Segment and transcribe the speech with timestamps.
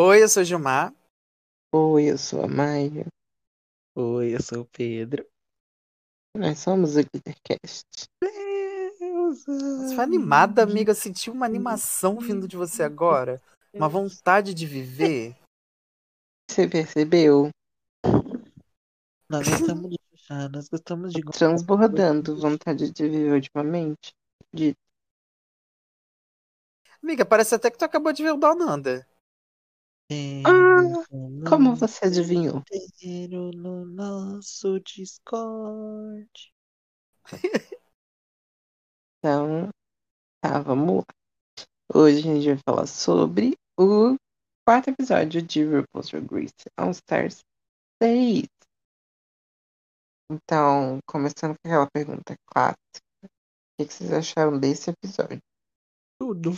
[0.00, 0.94] Oi, eu sou Gilmar.
[1.74, 3.04] Oi, eu sou a Maia.
[3.96, 5.26] Oi, eu sou o Pedro.
[6.36, 7.84] Nós somos o Glittercast.
[8.22, 10.92] Você foi animada, amiga.
[10.92, 13.42] Eu senti uma animação vindo de você agora.
[13.74, 15.36] Uma vontade de viver.
[16.48, 17.50] Você percebeu?
[19.28, 21.20] Nós gostamos de fechar, nós gostamos de.
[21.22, 24.14] Transbordando vontade de viver ultimamente.
[24.54, 24.76] De...
[27.02, 29.04] Amiga, parece até que tu acabou de ver o Donanda.
[30.10, 31.04] Ah,
[31.48, 32.62] como você adivinhou?
[33.28, 36.30] no nosso Discord.
[39.20, 39.68] Então,
[40.40, 41.04] tá, vamos lá.
[41.92, 44.14] Hoje a gente vai falar sobre o
[44.64, 47.40] quarto episódio de RuPaul's Drag Race All Stars
[48.00, 48.46] 6.
[50.30, 52.78] Então, começando com aquela pergunta clássica.
[53.24, 53.28] O
[53.76, 55.40] que que vocês acharam desse episódio?
[56.20, 56.52] Tudo.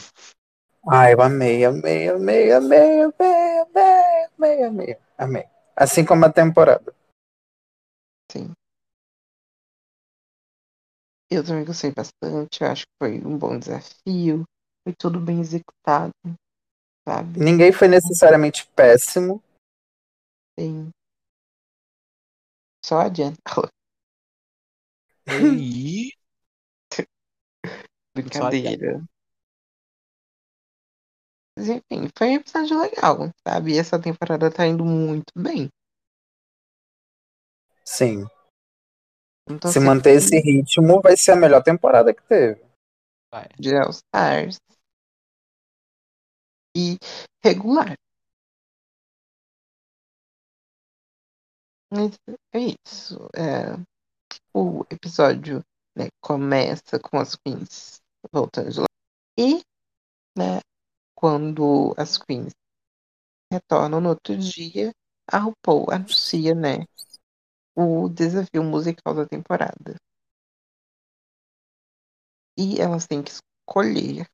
[0.89, 5.45] Ai, eu amei, amei, amei, amei, amei, amei, amei, amei, amei.
[5.77, 6.95] Assim como a temporada.
[8.33, 8.55] Sim.
[11.31, 12.62] Eu também gostei bastante.
[12.62, 14.45] Eu acho que foi um bom desafio.
[14.83, 16.12] Foi tudo bem executado.
[17.06, 17.39] Sabe?
[17.39, 19.42] Ninguém foi necessariamente péssimo.
[20.58, 20.91] Sim.
[22.84, 23.34] Só a Jen.
[25.27, 26.11] E
[28.14, 29.05] Brincadeira.
[31.61, 33.16] Mas enfim, foi um episódio legal,
[33.47, 33.75] sabe?
[33.75, 35.69] E essa temporada tá indo muito bem.
[37.84, 38.25] Sim.
[39.47, 42.64] Então, Se assim, manter esse ritmo, vai ser a melhor temporada que teve.
[43.30, 43.47] vai.
[43.58, 44.56] de All Stars.
[46.75, 46.97] E
[47.44, 47.95] regular.
[51.92, 52.19] Mas
[52.55, 53.28] é isso.
[53.36, 53.77] É,
[54.55, 55.61] o episódio
[55.95, 58.00] né, começa com as queens
[58.33, 58.86] voltando de lá.
[59.39, 59.61] E,
[60.39, 60.61] né,
[61.21, 62.53] quando as queens
[63.53, 64.93] retornam no outro dia,
[65.31, 66.85] a RuPaul anuncia, né,
[67.77, 69.97] o desafio musical da temporada.
[72.57, 74.29] E elas têm que escolher,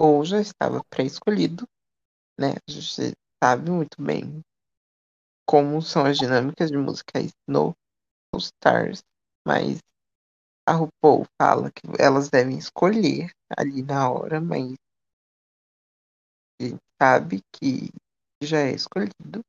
[0.00, 1.64] ou já estava pré-escolhido,
[2.38, 4.42] né, a gente sabe muito bem
[5.46, 7.74] como são as dinâmicas de musicais no
[8.34, 9.02] All Stars,
[9.46, 9.80] mas
[10.68, 14.74] a RuPaul fala que elas devem escolher ali na hora, mas
[17.00, 17.90] sabe que
[18.42, 19.40] já é escolhido.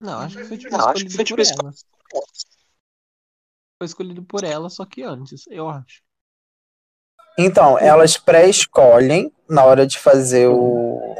[0.00, 1.84] Não, acho que foi tipo Não, acho que escolhido foi, por tipo, elas.
[3.78, 6.02] Foi escolhido por ela, só que antes, eu acho.
[7.38, 11.14] Então, elas pré-escolhem na hora de fazer o.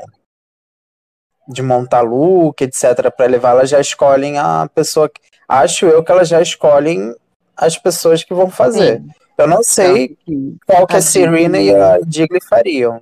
[1.49, 5.09] de montar look, etc., para levar, elas já escolhem a pessoa.
[5.09, 7.15] que- Acho eu que elas já escolhem
[7.57, 9.01] as pessoas que vão fazer.
[9.01, 13.01] Sim, Eu não sei que qual que a a Serena e a Digley fariam.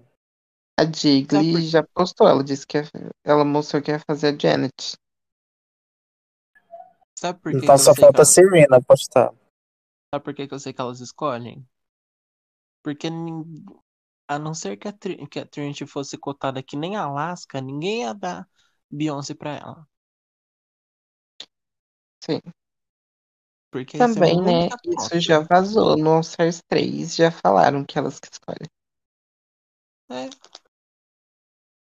[0.78, 0.84] A
[1.28, 1.68] por Jiggly quê?
[1.68, 2.88] já postou, ela disse que ia-
[3.24, 4.96] ela mostrou que ia fazer a Janet.
[7.14, 8.26] Sabe por que, Então que só falta a elas...
[8.26, 9.32] Serena postar.
[10.10, 11.68] Sabe por que, que eu sei que elas escolhem?
[12.82, 13.08] Porque
[14.28, 15.26] a não ser que a, Tri...
[15.28, 18.48] que a Trinity fosse cotada que nem a Alaska, ninguém ia dar
[18.90, 19.88] Beyoncé pra ela.
[22.24, 22.40] Sim.
[23.70, 24.68] Porque Também, né?
[24.68, 28.68] muita Isso já vazou no All Stars 3, já falaram que elas que escolhem.
[30.08, 30.28] É,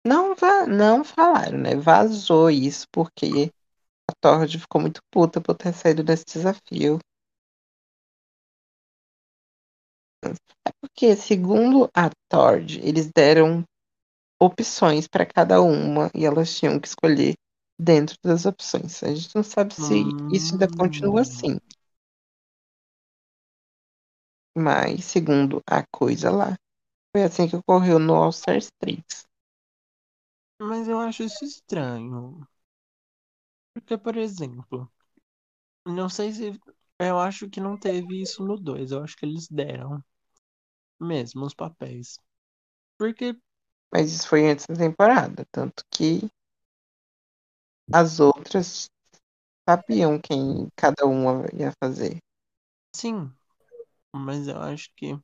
[0.09, 0.36] Não,
[0.68, 1.75] não falaram, né?
[1.75, 3.52] Vazou isso porque
[4.09, 7.00] a Tord ficou muito puta por ter saído desse desafio.
[10.68, 13.64] É porque, segundo a Tord, eles deram
[14.42, 17.36] opções para cada uma e elas tinham que escolher
[17.80, 19.03] dentro das opções.
[19.03, 21.22] A gente não sabe se isso ainda continua Hum.
[21.22, 21.58] assim.
[24.58, 26.56] Mas, segundo a coisa lá,
[27.16, 29.28] foi assim que ocorreu no All Stars 3.
[30.59, 32.47] Mas eu acho isso estranho.
[33.74, 34.92] Porque, por exemplo,
[35.86, 36.59] não sei se.
[37.00, 38.92] Eu acho que não teve isso no 2.
[38.92, 40.03] Eu acho que eles deram
[41.00, 42.20] mesmo os papéis.
[42.97, 43.38] Porque,
[43.94, 45.46] Mas isso foi antes da temporada.
[45.52, 46.28] Tanto que
[47.94, 48.88] as outras
[49.70, 52.20] sabiam quem cada uma ia fazer.
[52.96, 53.32] sim.
[54.14, 55.20] Mas eu acho que.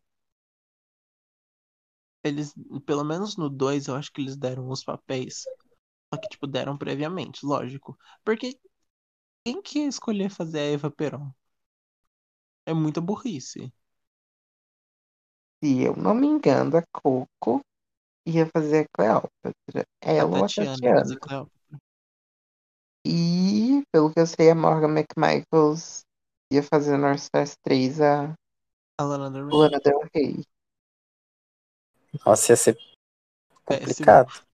[2.25, 2.53] Eles,
[2.85, 5.43] pelo menos no 2, eu acho que eles deram os papéis.
[6.13, 7.97] Só que, tipo, deram previamente, lógico.
[8.23, 8.59] Porque
[9.45, 11.31] quem que ia escolher fazer a Eva Peron?
[12.65, 13.73] É muita burrice.
[15.63, 17.61] Se eu não me engano, a Coco
[18.27, 19.85] ia fazer a Cleópatra.
[20.03, 21.01] A Ela a Tatiana ia Tatiana.
[21.01, 21.79] fazer Cleópatra.
[23.07, 26.03] E, pelo que eu sei, a Morgan McMichaels
[26.51, 28.33] ia fazer no All Stars 3 a
[28.97, 29.57] A Lana Del Rey.
[29.57, 30.43] Lana Del Rey.
[32.23, 32.77] Nossa, ia ser
[33.65, 33.87] Péssimo.
[33.87, 34.45] complicado.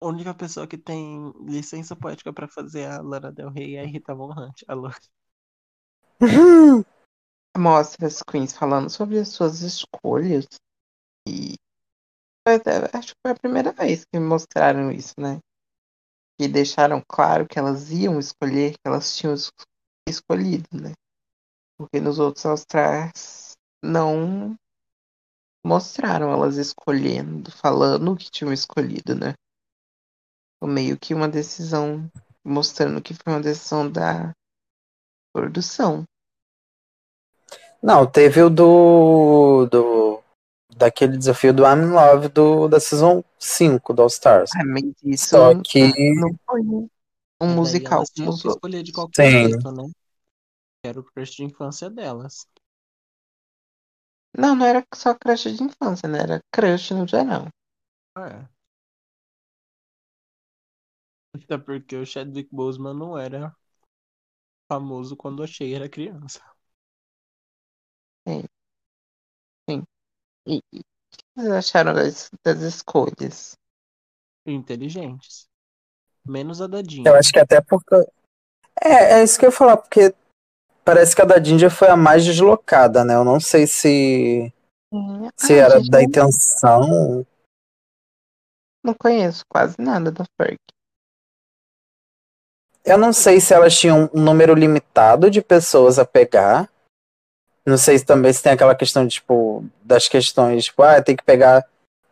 [0.00, 3.86] A única pessoa que tem licença poética pra fazer a Lana Del Rey é a
[3.86, 4.62] Rita Von Hunt.
[4.68, 4.90] Alô.
[7.56, 10.46] Mostra as queens falando sobre as suas escolhas.
[11.26, 11.54] E
[12.92, 15.38] acho que foi a primeira vez que mostraram isso, né?
[16.38, 19.50] Que deixaram claro que elas iam escolher, que elas tinham es-
[20.06, 20.92] escolhido, né?
[21.78, 24.54] Porque nos outros All-Stars não
[25.64, 29.32] mostraram elas escolhendo, falando o que tinham escolhido, né?
[30.62, 32.08] Foi meio que uma decisão,
[32.44, 34.32] mostrando que foi uma decisão da
[35.32, 36.04] produção.
[37.82, 39.66] Não, teve o do.
[39.66, 40.22] do
[40.76, 44.50] daquele desafio do I'm in Love do, da Season 5 do All Stars.
[44.56, 45.92] Ah, mas isso Só que.
[46.14, 46.60] não foi
[47.40, 48.54] um musical elas como os que outros.
[48.56, 49.50] escolher de qualquer Sim.
[49.50, 49.90] jeito, né?
[50.84, 52.46] Era o crush de infância delas.
[54.36, 56.18] Não, não era só crush de infância, né?
[56.18, 57.48] Era crush no geral.
[58.18, 58.48] É.
[61.34, 63.54] Até porque o Chadwick Boseman não era
[64.68, 66.42] famoso quando a Shea era criança.
[68.26, 68.44] E,
[70.46, 70.84] e o que
[71.36, 73.56] vocês acharam das, das escolhas?
[74.46, 75.48] Inteligentes.
[76.24, 77.08] Menos a da Dinha.
[77.08, 77.94] Eu acho que até porque.
[78.82, 80.14] É, é isso que eu ia falar, porque
[80.84, 83.14] parece que a da Ginger foi a mais deslocada, né?
[83.14, 84.52] Eu não sei se,
[85.36, 87.26] se Ah, era da não- intenção.
[88.84, 90.56] Não conheço quase nada da Ferg.
[92.84, 96.68] Eu não sei se elas tinham um número limitado de pessoas a pegar.
[97.66, 101.24] Não sei se também se tem aquela questão, tipo, das questões, tipo, ah, tem que
[101.24, 101.66] pegar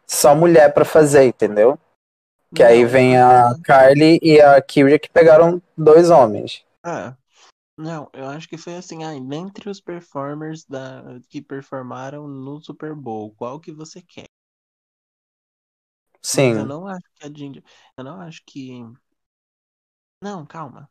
[0.06, 1.78] só mulher pra fazer, entendeu?
[2.54, 6.64] Que aí vem a Kylie e a Kyria que pegaram dois homens.
[6.82, 7.14] Ah,
[7.82, 12.94] não, eu acho que foi assim, ah, dentre os performers da, que performaram no Super
[12.94, 14.26] Bowl, qual que você quer?
[16.32, 16.66] Mas eu Sim.
[16.66, 17.62] não acho que a Ginger,
[17.96, 18.82] eu não acho que,
[20.20, 20.90] não, calma,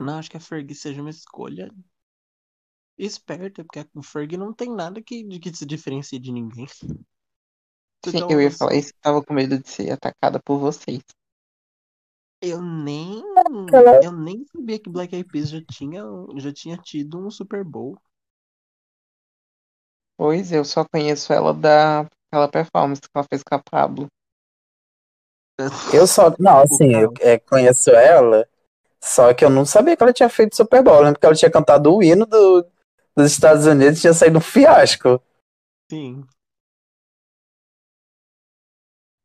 [0.00, 1.70] não acho que a Fergie seja uma escolha
[2.98, 6.66] esperta, porque a Fergie não tem nada que, de que se diferencie de ninguém.
[6.66, 7.04] Sim,
[8.16, 11.02] Então, eu ia falar isso, eu tava com medo de ser atacada por vocês.
[12.40, 13.22] Eu nem,
[13.72, 16.02] Ela- eu nem sabia que Black Eyed Peas já tinha,
[16.36, 17.96] já tinha tido um Super Bowl.
[20.16, 24.08] Pois eu só conheço ela da aquela performance que ela fez com a Pablo.
[25.94, 26.34] Eu só.
[26.38, 28.46] Não, assim, eu é, conheço ela,
[29.00, 30.96] só que eu não sabia que ela tinha feito Super Bowl.
[30.96, 32.66] Eu lembro que ela tinha cantado o hino do,
[33.16, 35.20] dos Estados Unidos e tinha saído um fiasco.
[35.90, 36.26] Sim.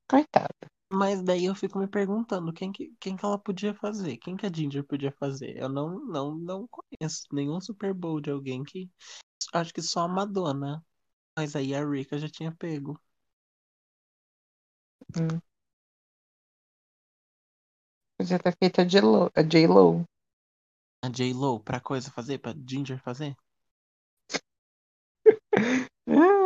[0.08, 0.71] Coitada.
[0.94, 4.46] Mas daí eu fico me perguntando quem que, quem que ela podia fazer, quem que
[4.46, 5.58] a Ginger podia fazer.
[5.58, 8.90] Eu não, não, não conheço nenhum Super Bowl de alguém que.
[9.54, 10.84] Acho que só a Madonna.
[11.38, 13.00] Mas aí a Rika já tinha pego.
[15.16, 15.42] Hum.
[18.18, 19.32] Podia ter feito a J-Lo.
[19.36, 20.06] A J-Lo.
[21.04, 23.36] A J-Lo pra coisa fazer, pra Ginger fazer.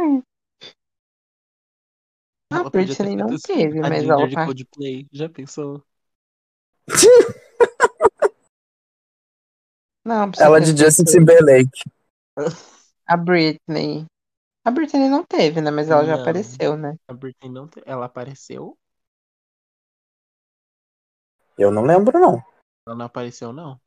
[2.56, 5.08] A Ela Britney não teve, a mas Ginger ela de par- Coldplay.
[5.12, 5.84] Já pensou?
[10.06, 11.82] Não, precisa Ela de Justin Timberlake.
[13.08, 14.06] A Britney.
[14.64, 15.70] A Britney não teve, né?
[15.72, 16.22] Mas ela já Não.
[16.22, 16.96] apareceu, né?
[17.08, 17.82] A Britney não te...
[17.86, 18.78] Ela apareceu?
[21.58, 22.44] Eu não lembro, não.
[22.88, 23.80] Ela não apareceu, não?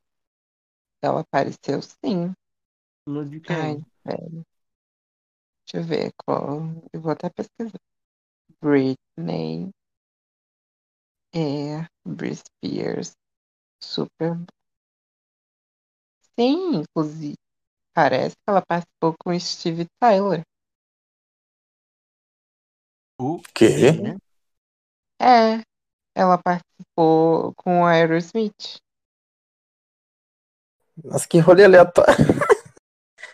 [1.01, 2.33] Ela apareceu sim.
[3.07, 3.55] No de quem?
[3.55, 4.45] Ai, velho.
[5.65, 6.59] Deixa eu ver qual.
[6.93, 7.79] Eu vou até pesquisar.
[8.61, 9.71] Britney.
[11.33, 11.87] É.
[12.05, 13.13] Britney Spears.
[13.81, 14.45] Super.
[16.37, 17.35] Sim, inclusive.
[17.93, 20.43] Parece que ela participou com o Steve Tyler.
[23.19, 23.91] O Quê?
[25.21, 25.61] É.
[26.15, 28.79] Ela participou com o Aerosmith.
[31.03, 32.15] Nossa, que rolê aleatório.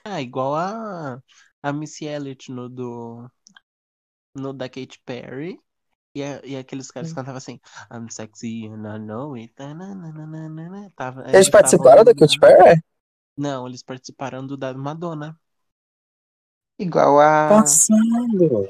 [0.04, 1.22] Ah, igual a,
[1.64, 3.30] a Missy Elliott no do.
[4.36, 5.60] No da Katy Perry.
[6.16, 7.16] E, e aqueles caras Hum.
[7.16, 7.60] cantavam assim,
[7.92, 9.54] I'm sexy and I know it.
[9.56, 10.92] tananana.
[10.96, 12.82] Tava, Eles estavam participaram da no- Katy Perry?
[13.38, 15.38] Não, eles participaram do da Madonna.
[16.80, 18.70] Igual a, Passando.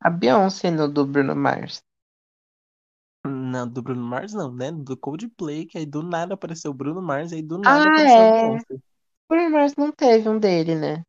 [0.00, 1.82] a Beyoncé no do Bruno Mars.
[3.26, 4.70] Não, do Bruno Mars não, né?
[4.70, 8.22] Do Coldplay, que aí do nada apareceu o Bruno Mars, aí do nada Ah, apareceu
[8.22, 8.40] a é.
[8.50, 8.76] Beyoncé.
[9.28, 11.02] Bruno Mars não teve um dele, né?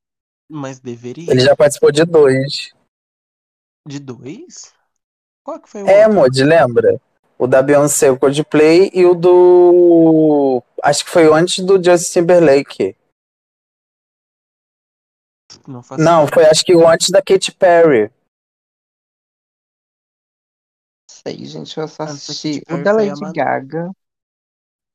[0.49, 1.29] Mas deveria.
[1.31, 2.73] Ele já participou de dois.
[3.87, 4.73] De dois?
[5.43, 6.15] Qual que foi o É, outro?
[6.15, 6.99] Mod, lembra?
[7.37, 10.63] O da Beyoncé, o Coldplay e o do.
[10.81, 12.95] Acho que foi antes do Justin Timberlake.
[15.67, 18.09] Não Não, foi acho que o antes da Katy Perry.
[21.09, 21.77] sei, gente.
[21.77, 23.33] Eu só assisti o da Lady.
[23.33, 23.91] Gaga,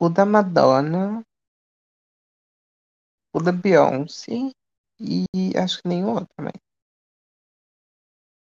[0.00, 1.23] o da Madonna,
[3.35, 4.50] o da Beyoncé
[5.00, 5.25] e
[5.56, 6.52] acho que nenhum outro também.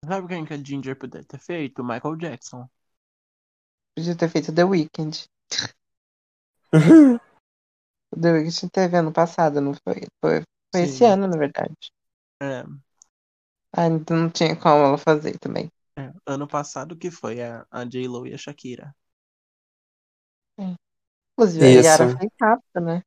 [0.09, 1.85] Sabe quem que a Ginger poderia ter feito?
[1.85, 2.69] Michael Jackson.
[3.95, 5.27] Podia ter feito The Weeknd.
[6.73, 6.73] O
[8.21, 10.01] The Weeknd teve ano passado, não foi?
[10.21, 11.77] Foi, foi esse ano, na verdade.
[12.43, 12.65] É,
[13.73, 15.71] Ah, então não tinha como ela fazer também.
[15.99, 16.13] é.
[16.27, 18.95] Ano passado que foi a, a J-Lo e a Shakira.
[21.39, 22.03] Inclusive, a Isso.
[22.09, 23.03] Yara fez rápido, né?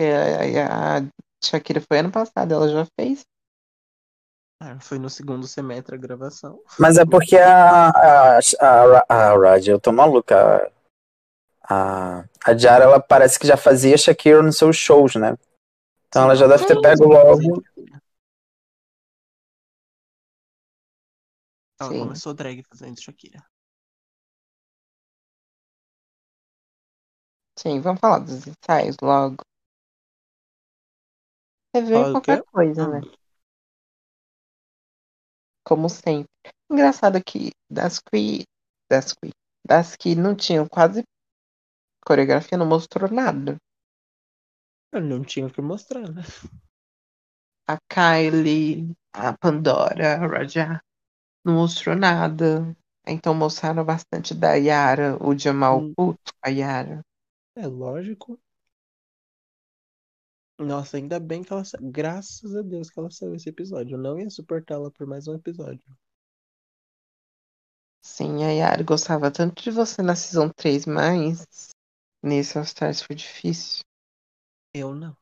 [0.00, 1.10] A, a- a
[1.44, 3.24] Shakira foi ano passado, ela já fez.
[4.60, 6.62] É, foi no segundo semestre a gravação.
[6.78, 10.72] Mas é porque a, a, a, a Raj, eu tô maluca.
[11.68, 15.36] A, a Jara, ela parece que já fazia Shakira nos seus shows, né?
[16.08, 17.62] Então ela já deve ter pego logo.
[21.78, 21.98] Ela Sim.
[21.98, 23.44] começou drag fazendo Shakira.
[27.58, 29.44] Sim, vamos falar dos ensaios logo.
[31.74, 33.00] Você vê Fala do qualquer coisa, né?
[35.66, 36.30] Como sempre.
[36.70, 38.44] Engraçado que das que,
[38.88, 39.32] das que,
[39.66, 41.02] das que não tinham quase
[42.04, 43.56] coreografia, não mostrou nada.
[44.92, 46.22] Eu não tinha o que mostrar, né?
[47.68, 50.80] A Kylie, a Pandora, a Raja,
[51.44, 52.76] não mostrou nada.
[53.06, 55.94] Então mostraram bastante da Yara, o Jamal Hum.
[55.94, 57.00] puto, a Yara.
[57.56, 58.38] É lógico.
[60.58, 61.78] Nossa, ainda bem que ela sa...
[61.80, 63.94] Graças a Deus que ela saiu esse episódio.
[63.94, 65.82] Eu não ia suportá-la por mais um episódio.
[68.02, 71.44] Sim, a Yara gostava tanto de você na Season 3, mas
[72.22, 73.82] nesse All Stars foi difícil.
[74.72, 75.16] Eu não.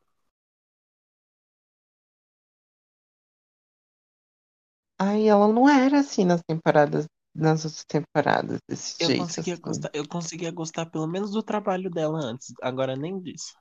[4.99, 9.23] Aí ela não era assim nas temporadas, nas outras temporadas, desse Eu jeito.
[9.23, 9.63] conseguia assim.
[9.63, 12.53] gostar, eu conseguia gostar pelo menos do trabalho dela antes.
[12.61, 13.53] Agora nem disso.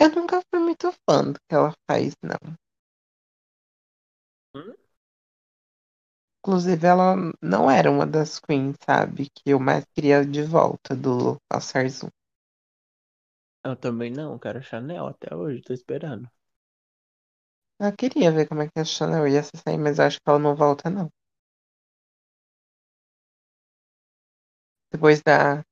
[0.00, 2.56] Eu nunca fui muito fã do que ela faz, não.
[4.54, 4.74] Hum?
[6.44, 9.30] Inclusive, ela não era uma das queens, sabe?
[9.30, 12.08] Que eu mais queria de volta do All Stars 1.
[13.64, 16.28] Eu também não, quero Chanel até hoje, tô esperando.
[17.78, 20.30] Eu queria ver como é que a Chanel ia se sair, mas eu acho que
[20.30, 21.10] ela não volta, não.
[24.92, 25.62] Depois da,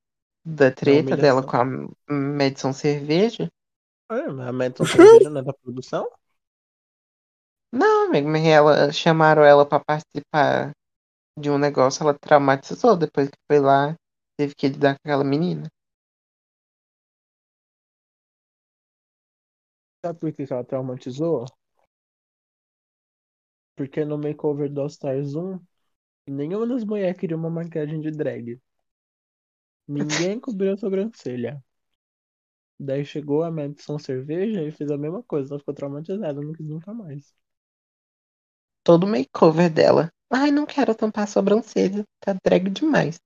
[0.45, 1.65] da treta dela com a
[2.09, 3.49] Madison Cerveja.
[4.09, 4.85] Mas a Madison
[5.31, 6.07] não é da produção?
[7.71, 10.71] Não, amigo, mas ela chamaram ela pra participar
[11.39, 13.95] de um negócio, ela traumatizou depois que foi lá,
[14.37, 15.67] teve que lidar com aquela menina.
[20.03, 21.45] Sabe por que que ela traumatizou?
[23.75, 25.59] Porque no makeover do All Stars 1,
[26.27, 28.59] nenhuma das mulheres queria uma maquiagem de drag.
[29.89, 31.61] Ninguém cobriu a sobrancelha.
[32.79, 35.51] Daí chegou a Madison Cerveja e fez a mesma coisa.
[35.53, 37.33] Ela ficou traumatizada, não quis nunca mais.
[38.83, 40.11] Todo makeover dela.
[40.29, 43.17] Ai, não quero tampar a sobrancelha, tá drag demais.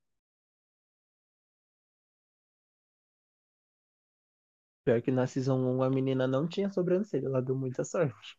[4.82, 8.38] Pior que na Season 1 a menina não tinha sobrancelha, ela deu muita sorte.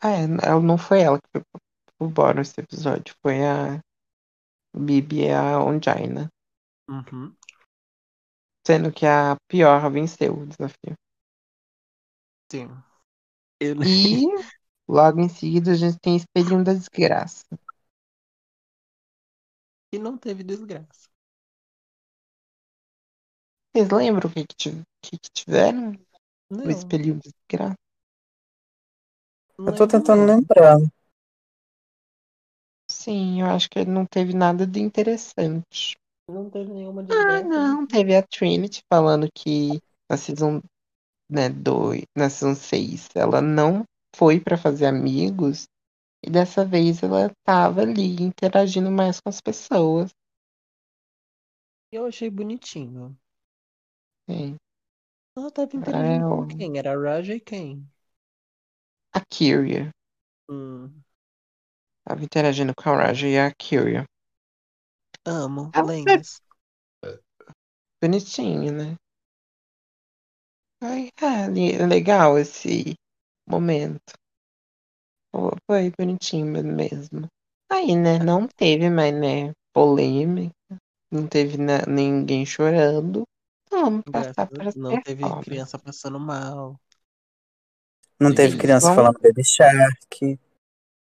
[0.00, 0.26] Ah, é,
[0.60, 1.42] não foi ela que foi
[1.98, 3.80] pro bora esse episódio, foi a
[4.76, 6.30] Bibi e a Ongina.
[6.88, 7.36] Uhum.
[8.68, 10.94] Sendo que a pior venceu o desafio.
[12.52, 12.68] Sim.
[13.60, 13.74] Eu...
[13.82, 14.26] E
[14.88, 17.44] logo em seguida a gente tem Espelhinho da Desgraça.
[19.92, 21.08] E não teve desgraça.
[23.74, 25.92] Vocês lembram o que, que, que que tiveram
[26.50, 27.76] Não, no Espelhinho da Desgraça?
[29.58, 30.26] não Eu tô tentando mesmo.
[30.26, 30.78] lembrar.
[32.90, 35.96] Sim, eu acho que não teve nada de interessante.
[36.28, 37.44] Não teve nenhuma Ah, desgraça.
[37.44, 39.78] não, teve a Trinity falando que
[40.10, 40.60] na Season,
[41.30, 43.84] né, dois, na Season 6 ela não
[44.16, 45.66] foi pra fazer amigos
[46.24, 50.10] e dessa vez ela tava ali interagindo mais com as pessoas.
[51.92, 53.14] Eu achei bonitinho.
[54.28, 54.58] Sim.
[55.34, 56.76] Ela tava interagindo É, com quem?
[56.78, 57.88] Era a Raja e quem?
[59.14, 59.90] A Kyria.
[60.48, 61.04] Hum,
[62.04, 64.04] Tava interagindo com a Raja e a Kyria.
[65.28, 65.70] Amo.
[65.74, 66.40] Ah, Lendas.
[68.02, 68.96] Bonitinho, né?
[70.82, 72.94] Ai, é le- legal esse
[73.48, 74.12] momento.
[75.66, 77.26] Foi bonitinho mesmo.
[77.70, 80.54] Aí, né, não teve mais, né, polêmica.
[81.10, 83.24] Não teve na- ninguém chorando.
[83.66, 86.76] Então, Vamos passar para Não teve criança passando mal.
[88.20, 90.38] Não teve criança Vamos- falando Baby Shark.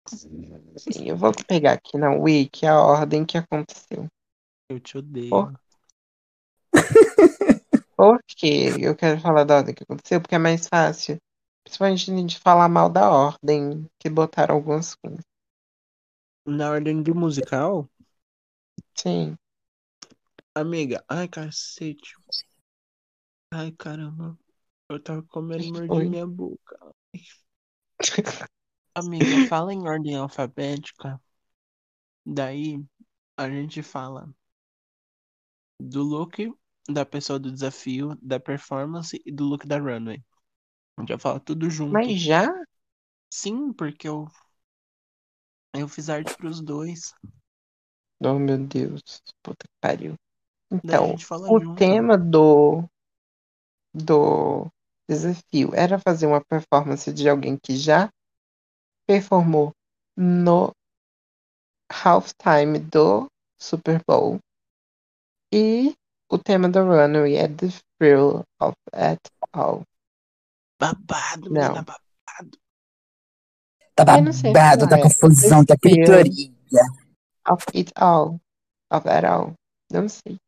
[0.08, 4.06] Sim, eu vou pegar aqui na Wiki a ordem que aconteceu.
[4.68, 5.30] Eu te odeio.
[5.30, 5.52] Por-
[7.96, 8.76] Por quê?
[8.80, 11.16] Eu quero falar da ordem que aconteceu, porque é mais fácil.
[11.64, 15.24] Principalmente de falar mal da ordem que botaram algumas coisas.
[16.46, 17.88] Na ordem do musical,
[18.94, 19.36] Sim.
[20.54, 21.04] amiga.
[21.08, 22.16] Ai, cacete.
[23.50, 24.36] Ai, caramba.
[24.88, 26.04] Eu tava comendo foi?
[26.04, 26.94] minha boca.
[28.94, 31.20] Amiga, fala em ordem alfabética.
[32.26, 32.84] Daí
[33.36, 34.28] a gente fala
[35.78, 36.50] do look
[36.88, 40.22] da pessoa do desafio, da performance e do look da runway.
[40.96, 41.94] A gente vai falar tudo junto.
[41.94, 42.48] Mas já?
[43.30, 44.28] Sim, porque eu
[45.74, 47.12] eu fiz arte pros dois.
[48.24, 49.02] Oh, meu Deus.
[49.42, 50.14] Puta que pariu.
[50.70, 51.14] Então,
[51.48, 51.76] o junto.
[51.76, 52.84] tema do,
[53.94, 54.66] do
[55.08, 58.10] desafio era fazer uma performance de alguém que já
[59.12, 59.72] performou
[60.16, 60.72] no
[61.92, 63.26] halftime do
[63.60, 64.38] Super Bowl.
[65.52, 65.94] E
[66.30, 67.66] o tema do runway é The
[67.98, 69.20] Thrill of It
[69.52, 69.82] All.
[70.80, 71.62] Babado, Não.
[71.62, 72.58] menina, babado.
[73.94, 75.02] Tá Eu não sei babado, tá falar, é.
[75.02, 76.54] confusão, tá gritaria.
[77.50, 78.40] Of It All.
[78.90, 79.52] Of It All.
[79.92, 80.38] Não sei.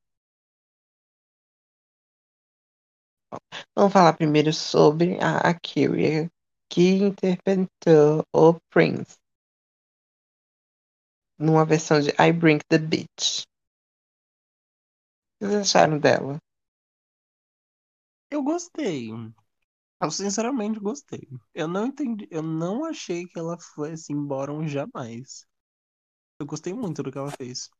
[3.76, 6.30] Vamos falar primeiro sobre a Akira,
[6.68, 9.16] que interpretou o Prince.
[11.38, 13.44] Numa versão de I Bring the Beach.
[15.34, 16.38] O que vocês acharam dela?
[18.30, 19.10] Eu gostei.
[20.00, 21.28] Eu sinceramente gostei.
[21.54, 25.46] Eu não entendi, eu não achei que ela fosse embora um jamais.
[26.38, 27.70] Eu gostei muito do que ela fez.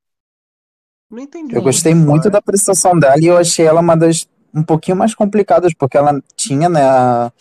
[1.10, 2.30] Não entendi Eu muito gostei muito fora.
[2.30, 6.22] da prestação dela e eu achei ela uma das um pouquinho mais complicadas, porque ela
[6.36, 7.32] tinha, né, a,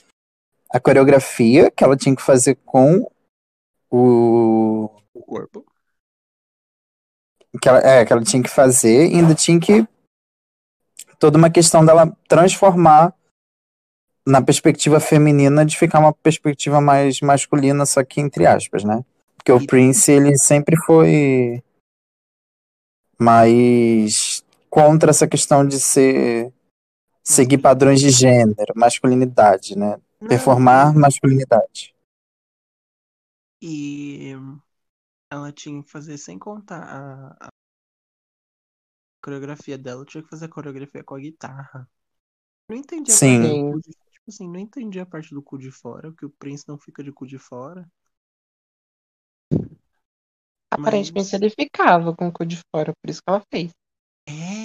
[0.74, 3.08] a coreografia que ela tinha que fazer com
[3.92, 4.90] o.
[5.14, 5.64] o corpo.
[7.62, 9.88] Que ela, é, que ela tinha que fazer, e ainda tinha que.
[11.20, 13.14] Toda uma questão dela transformar
[14.26, 19.06] na perspectiva feminina de ficar uma perspectiva mais masculina, só que entre aspas, né?
[19.36, 21.62] Porque o Prince, ele sempre foi
[23.20, 26.52] mais contra essa questão de ser
[27.24, 30.00] seguir padrões de gênero, masculinidade, né?
[30.24, 31.94] Não, Performar masculinidade.
[33.62, 34.34] E
[35.30, 37.50] ela tinha que fazer sem contar a, a
[39.24, 41.90] coreografia dela, tinha que fazer a coreografia com a guitarra.
[42.70, 43.42] Não entendi a Sim.
[43.42, 46.26] parte do cu de, tipo assim, não entendi a parte do cu de fora, que
[46.26, 47.90] o Prince não fica de cu de fora.
[50.72, 53.72] Aparentemente Mas- ele ficava com o cu de fora, por isso que ela fez.
[54.28, 54.63] É.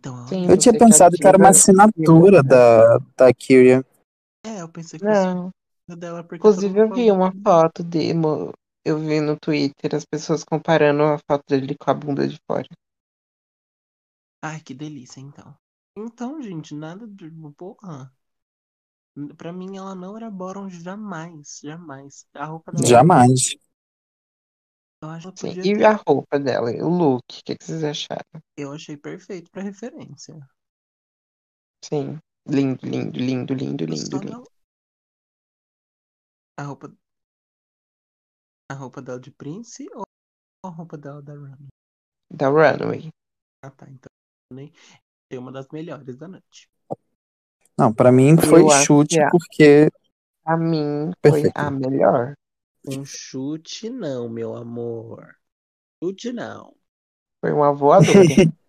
[0.00, 0.46] Então, Sim.
[0.48, 3.84] Eu tinha pensado que era uma assinatura da, da Kyria.
[4.44, 5.50] é, eu pensei que fosse Não.
[5.90, 8.18] a dela, porque Inclusive, eu mundo vi uma foto dele,
[8.84, 12.66] eu vi no Twitter as pessoas comparando a foto dele com a bunda de fora.
[14.42, 15.54] Ai, que delícia, então.
[15.96, 17.30] Então, gente, nada de.
[17.56, 18.10] Porra.
[19.36, 21.60] Pra mim, ela não era Boron jamais.
[21.62, 22.26] Jamais.
[22.32, 22.86] A roupa dela.
[22.86, 23.56] Jamais.
[25.02, 25.54] Eu acho que Sim.
[25.54, 28.42] podia E ter- a roupa dela, o look, o que, que vocês acharam?
[28.56, 30.36] Eu achei perfeito pra referência.
[31.84, 32.18] Sim.
[32.46, 34.32] Lindo, lindo, lindo, lindo, Eu lindo, só lindo.
[34.32, 34.44] não-
[36.58, 36.92] A roupa.
[38.70, 40.04] A roupa dela de Prince ou
[40.64, 41.68] a roupa dela da Run?
[42.30, 43.10] Da Runway.
[43.64, 43.86] Ah, tá.
[43.88, 44.10] Então,
[44.52, 44.72] nem.
[45.30, 46.68] É uma das melhores da noite.
[47.78, 49.30] Não, pra mim foi Eu acho chute que é.
[49.30, 49.88] porque
[50.42, 51.56] Pra mim, foi Perfeito.
[51.56, 52.34] a melhor.
[52.86, 55.36] Um chute, não, meu amor.
[56.02, 56.74] Chute, não.
[57.40, 58.10] Foi uma voadora.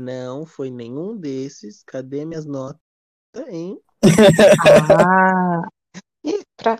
[0.00, 1.82] Não foi nenhum desses.
[1.82, 2.80] Cadê minhas notas,
[3.48, 3.80] hein?
[4.96, 5.62] ah!
[6.24, 6.78] E pra.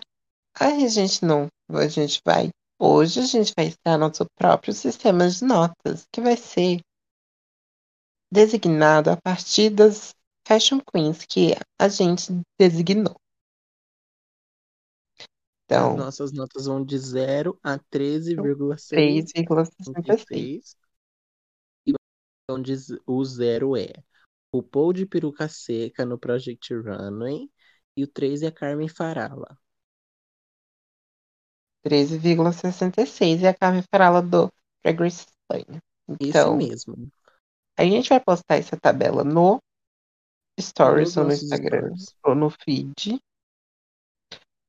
[0.57, 1.47] Aí a gente não.
[1.69, 2.49] A gente vai.
[2.79, 6.79] Hoje a gente vai estar nosso próprio sistema de notas, que vai ser
[8.31, 10.15] designado a partir das
[10.47, 13.15] Fashion Queens que a gente designou.
[15.69, 19.31] As Então, nossas notas vão de 0 a 13,6.
[19.31, 20.75] 3,66.
[21.85, 21.93] E
[22.49, 22.73] onde
[23.05, 23.93] o zero é
[24.51, 27.49] o Paul de peruca seca no Project Runway
[27.95, 29.57] e o 3 é a Carmen Farala.
[31.85, 34.49] 13,66 e a Carmen Farala do
[34.83, 35.79] Lane.
[36.19, 37.11] Esse Então, mesmo.
[37.77, 39.59] a gente vai postar essa tabela no
[40.59, 42.15] Stories ou no Instagram stories.
[42.23, 43.21] ou no feed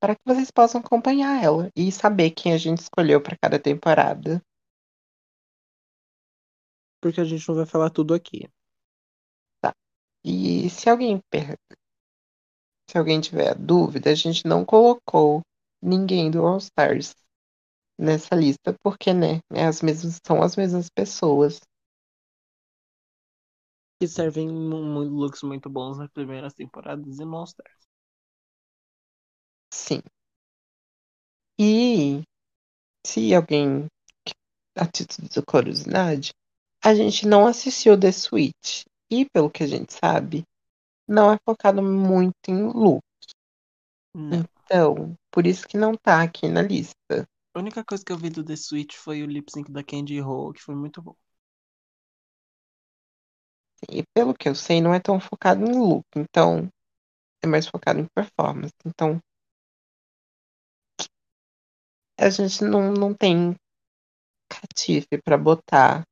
[0.01, 4.43] para que vocês possam acompanhar ela e saber quem a gente escolheu para cada temporada.
[7.03, 8.49] Porque a gente não vai falar tudo aqui.
[10.25, 11.57] E se alguém per...
[12.91, 15.41] se alguém tiver dúvida, a gente não colocou
[15.83, 17.15] ninguém do All Stars
[17.99, 21.61] nessa lista, porque, né, é as mesmas, são as mesmas pessoas.
[23.99, 27.90] Que servem looks muito bons nas primeiras temporadas e Stars.
[29.73, 30.01] Sim.
[31.59, 32.23] E
[33.07, 33.87] se alguém,
[34.77, 36.33] a título de curiosidade,
[36.83, 38.85] a gente não assistiu The Switch.
[39.11, 40.45] E pelo que a gente sabe,
[41.09, 43.03] não é focado muito em look.
[44.15, 44.45] Não.
[44.65, 47.27] Então, por isso que não tá aqui na lista.
[47.55, 50.23] A única coisa que eu vi do The Switch foi o lip sync da Candy
[50.23, 51.15] Ho, que foi muito bom.
[53.91, 56.05] E pelo que eu sei, não é tão focado em look.
[56.15, 56.69] Então,
[57.43, 58.75] é mais focado em performance.
[58.87, 59.19] Então,
[62.21, 63.55] a gente não, não tem
[64.49, 66.03] catife pra botar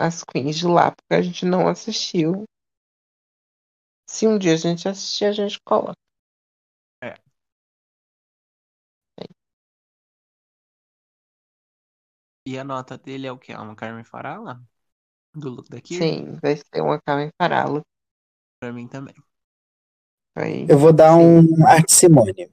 [0.00, 2.44] as queens de lá, porque a gente não assistiu.
[4.08, 5.94] Se um dia a gente assistir, a gente coloca.
[12.46, 13.52] E a nota dele é o quê?
[13.52, 14.60] É uma Carmen Farala?
[15.34, 16.04] Do look da Kira?
[16.04, 17.82] Sim, vai ser uma Carmen Farala.
[18.58, 19.14] Pra mim também.
[20.34, 20.66] Vai...
[20.68, 22.50] Eu vou dar um Arte Simone.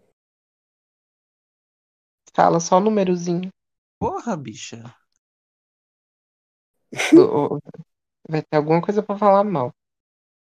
[2.37, 3.49] Fala só o númerozinho.
[3.99, 4.95] Porra, bicha.
[8.29, 9.73] Vai ter alguma coisa pra falar mal.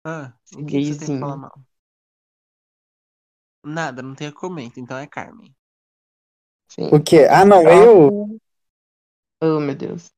[0.06, 1.19] Ah, o que, que você tem pra Gayzinho.
[1.21, 1.60] falar mal?
[3.63, 5.52] Nada, não tem comento, então é Carmen.
[6.67, 6.89] Sim.
[6.93, 7.25] O quê?
[7.28, 8.39] Ah, não, eu.
[9.41, 10.12] Oh, meu Deus.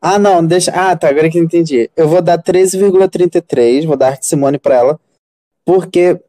[0.00, 0.70] Ah, não, deixa.
[0.70, 1.90] Ah, tá, agora que eu entendi.
[1.96, 5.00] Eu vou dar 13,33, vou dar Arte Simone pra ela,
[5.64, 6.22] porque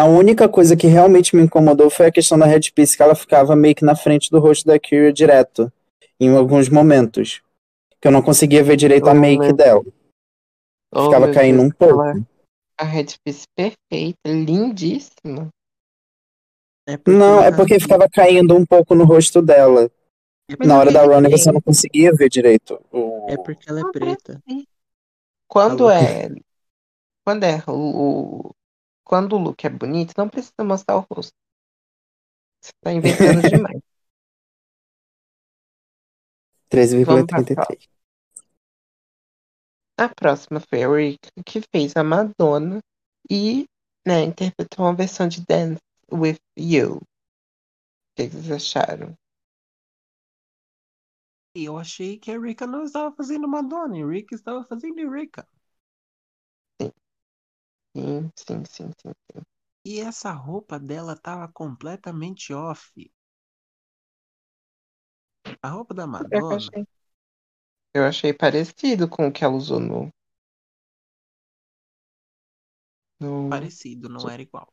[0.00, 3.14] a única coisa que realmente me incomodou foi a questão da Red Piece, que ela
[3.14, 5.72] ficava meio que na frente do rosto da Kyria direto,
[6.20, 7.42] em alguns momentos.
[8.00, 9.82] Que eu não conseguia ver direito a Oh, make meu- dela.
[10.94, 12.02] Oh, Ficava caindo Deus, um pouco.
[12.02, 12.26] ela-
[12.78, 15.48] A Red Piece perfeita, lindíssima.
[16.88, 19.90] É Não, é na- porque ficava caindo um pouco no rosto dela.
[20.48, 22.80] é Na hora da aquele Ronnie você não conseguia ver direito.
[22.92, 24.40] o- É porque ela é Não, preta.
[25.48, 26.28] Quando é.
[27.24, 28.50] Quando é o.
[29.06, 31.32] Quando o look é bonito, não precisa mostrar o rosto.
[32.60, 33.80] Você tá inventando demais.
[36.68, 37.88] 13,33.
[39.96, 42.80] A próxima foi a Rick, que fez a Madonna
[43.30, 43.66] e
[44.04, 45.80] né, interpretou uma versão de Dance
[46.12, 46.96] with You.
[46.96, 47.00] O
[48.16, 49.16] que vocês acharam?
[51.54, 55.46] Eu achei que a Rika não estava fazendo Madonna, e a Rika estava fazendo Rika.
[57.96, 59.12] Sim, sim, sim, sim.
[59.32, 59.42] sim.
[59.86, 62.92] E essa roupa dela tava completamente off.
[65.62, 66.86] A roupa da Eu Madonna, achei,
[67.92, 70.08] eu achei parecido com o que ela usou no.
[73.20, 74.72] no parecido, não era igual.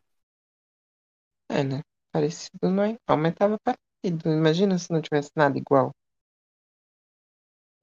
[1.49, 1.81] é, né?
[2.11, 4.29] Parecido não é igual, mas tava parecido.
[4.29, 5.91] Imagina se não tivesse nada igual.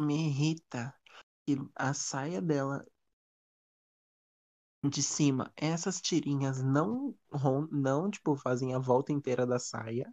[0.00, 0.94] Me irrita
[1.46, 2.84] que a saia dela
[4.84, 7.14] de cima, essas tirinhas não,
[7.70, 10.12] não tipo, fazem a volta inteira da saia.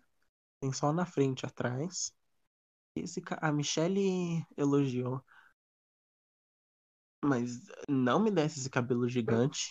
[0.62, 2.14] Tem só na frente atrás.
[2.96, 5.24] Esse, a Michelle elogiou.
[7.24, 9.70] Mas não me desse esse cabelo gigante.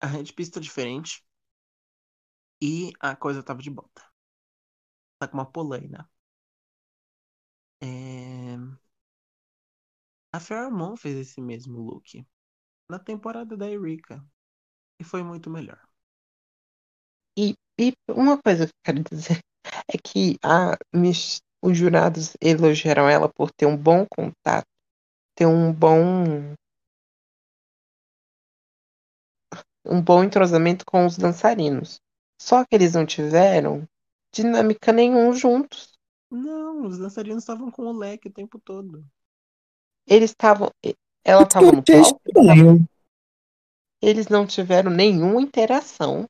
[0.00, 1.20] A Red Pista diferente.
[2.60, 4.02] E a coisa tava de bota.
[5.18, 6.08] Tá com uma polaina.
[7.80, 8.56] É...
[10.34, 12.26] A Pheromone fez esse mesmo look
[12.90, 14.20] na temporada da Erika.
[15.00, 15.80] E foi muito melhor.
[17.38, 19.38] E, e uma coisa que eu quero dizer
[19.88, 20.76] é que a,
[21.62, 24.66] os jurados elogiaram ela por ter um bom contato,
[25.36, 26.24] ter um bom
[29.86, 32.00] um bom entrosamento com os dançarinos.
[32.42, 33.86] Só que eles não tiveram
[34.32, 35.92] dinâmica nenhum juntos.
[36.28, 39.06] Não, os dançarinos estavam com o leque o tempo todo.
[40.06, 40.70] Eles estavam.
[41.24, 42.20] Ela estava no palco,
[44.00, 46.26] eles não tiveram nenhuma interação.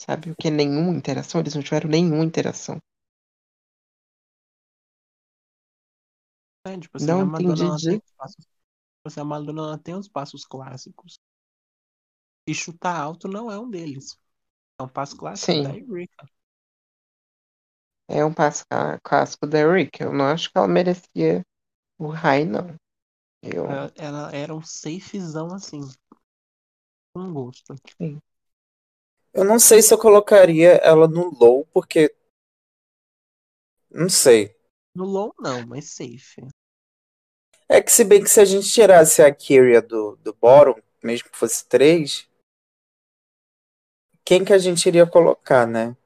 [0.00, 1.40] Sabe o que é nenhuma interação?
[1.40, 2.78] Eles não tiveram nenhuma interação.
[6.64, 8.46] É, tipo assim, Não a Madonna entendi passos.
[9.04, 11.18] tipo a Madonna ela tem os passos clássicos.
[12.48, 14.18] E chutar alto não é um deles.
[14.80, 15.62] É um passo clássico Sim.
[15.62, 16.28] da Erika.
[18.06, 20.02] É um passo clá- clássico da Rick.
[20.02, 21.42] Eu não acho que ela merecia
[21.98, 22.76] o high, não.
[23.42, 25.80] Eu, Ela, ela era um safezão assim.
[27.14, 27.74] Com gosto.
[29.32, 32.14] Eu não sei se eu colocaria ela no low, porque.
[33.90, 34.56] Não sei.
[34.94, 36.46] No low não, mas safe.
[37.68, 41.30] É que se bem que se a gente tirasse a Kyria do, do bottom, mesmo
[41.30, 42.28] que fosse três,
[44.24, 45.96] quem que a gente iria colocar, né?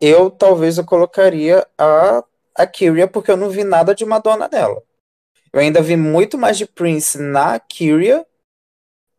[0.00, 2.24] Eu talvez eu colocaria a,
[2.56, 4.82] a Kyria, porque eu não vi nada de Madonna nela.
[5.52, 8.26] Eu ainda vi muito mais de Prince na Kyria.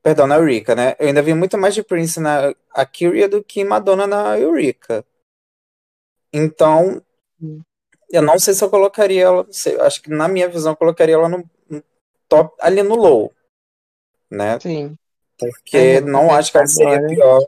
[0.03, 0.95] Perdão, na Eureka, né?
[0.99, 5.03] Eu ainda vi muito mais de Prince na a Kyria do que Madonna na Eureka.
[6.33, 7.01] Então,
[7.41, 7.61] Hum.
[8.09, 9.47] eu não sei se eu colocaria ela.
[9.51, 11.83] sei, acho que na minha visão eu colocaria ela no, no
[12.27, 13.33] top, ali no low.
[14.29, 14.59] Né?
[14.59, 14.97] Sim,
[15.37, 17.41] Porque É, não acho que ela seria pior.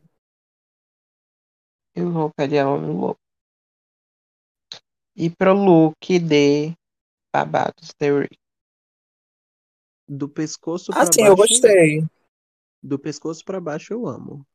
[1.95, 3.17] eu colocaria ela no low.
[5.17, 6.73] E pro look de
[7.33, 8.35] Babados Eureka.
[10.07, 11.53] Do pescoço Ah, pra sim, eu baixo.
[11.53, 12.05] gostei.
[12.83, 14.45] Do pescoço pra baixo eu amo.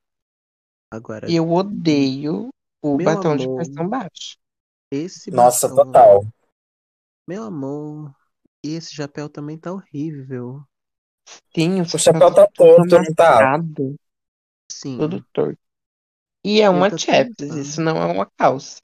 [0.91, 3.57] Agora, eu odeio o Meu batom de amor.
[3.57, 4.37] pressão baixa.
[4.91, 6.21] esse Nossa, batom, total.
[7.27, 8.15] Meu amor,
[8.63, 10.63] esse chapéu também tá horrível.
[11.55, 13.59] Sim, O chapéu tá torto, não tá?
[14.71, 14.99] Sim.
[14.99, 15.59] todo torto.
[16.45, 18.81] E é uma tá chaps, isso não é uma calça.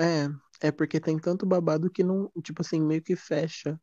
[0.00, 3.78] É, é porque tem tanto babado que não, tipo assim, meio que fecha.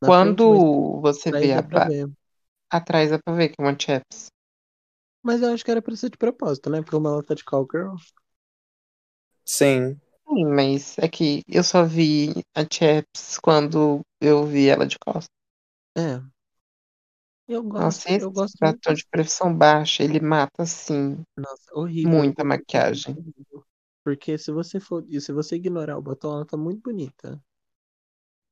[0.00, 2.10] Na frente, Quando você atrás vê a pra ver.
[2.70, 4.28] atrás, dá pra ver que é uma chaps.
[5.22, 6.80] Mas eu acho que era pra ser de propósito, né?
[6.82, 7.94] Porque uma ela tá de cowgirl.
[9.46, 10.00] Sim.
[10.28, 15.28] Sim, mas é que eu só vi a chaps quando eu vi ela de costas.
[15.96, 16.22] É.
[17.46, 22.22] Eu gosto, Nossa, esse eu gosto batom de pressão baixa, ele mata, assim, Nossa, horrível.
[22.22, 23.16] muita maquiagem.
[23.16, 23.64] horrível.
[24.04, 27.40] Porque se você for, se você ignorar o batom, ela tá muito bonita.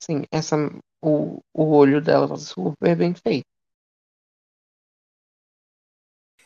[0.02, 0.56] Sim, essa,
[1.02, 3.44] o, o olho dela tá super bem feito.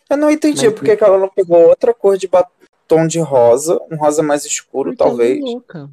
[0.08, 3.20] Eu não entendi Mas por que que ela não pegou outra cor de batom de
[3.20, 5.40] rosa, um rosa mais escuro, Porque ela é talvez.
[5.40, 5.90] louca.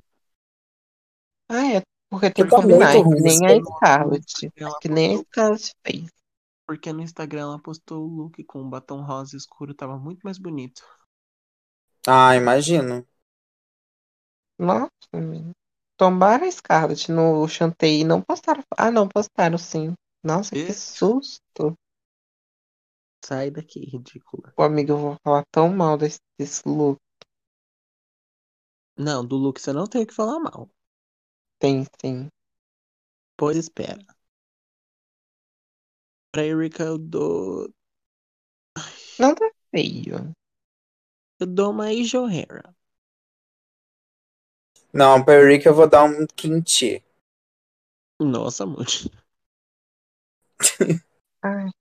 [1.49, 3.63] Ah, é, porque tem que tá combinar, é que nem a.
[3.63, 4.51] Scarlett.
[4.55, 6.05] Ela Que nem a Scarlett fez.
[6.65, 10.37] Porque no Instagram ela postou o look com o batom rosa escuro, tava muito mais
[10.37, 10.81] bonito.
[12.07, 13.05] Ah, imagino.
[14.57, 15.51] Nossa, menina.
[15.97, 18.63] tombaram a Scarlett no Chantei e não postaram.
[18.77, 19.93] Ah, não, postaram sim.
[20.23, 21.75] Nossa, que susto.
[23.25, 24.53] Sai daqui, ridícula.
[24.55, 26.99] Pô, amiga, eu vou falar tão mal desse, desse look.
[28.97, 30.69] Não, do look você não tem o que falar mal.
[31.59, 32.29] Tem, sim.
[33.37, 34.05] Pois espera.
[36.31, 37.71] Pra Erika eu dou.
[39.19, 40.33] Não tá feio.
[41.41, 42.75] Eu dou uma Asia O'Hara.
[44.93, 47.03] Não, pra Rick eu vou dar um quinti.
[48.21, 48.85] Nossa, amor.
[51.41, 51.71] Ai,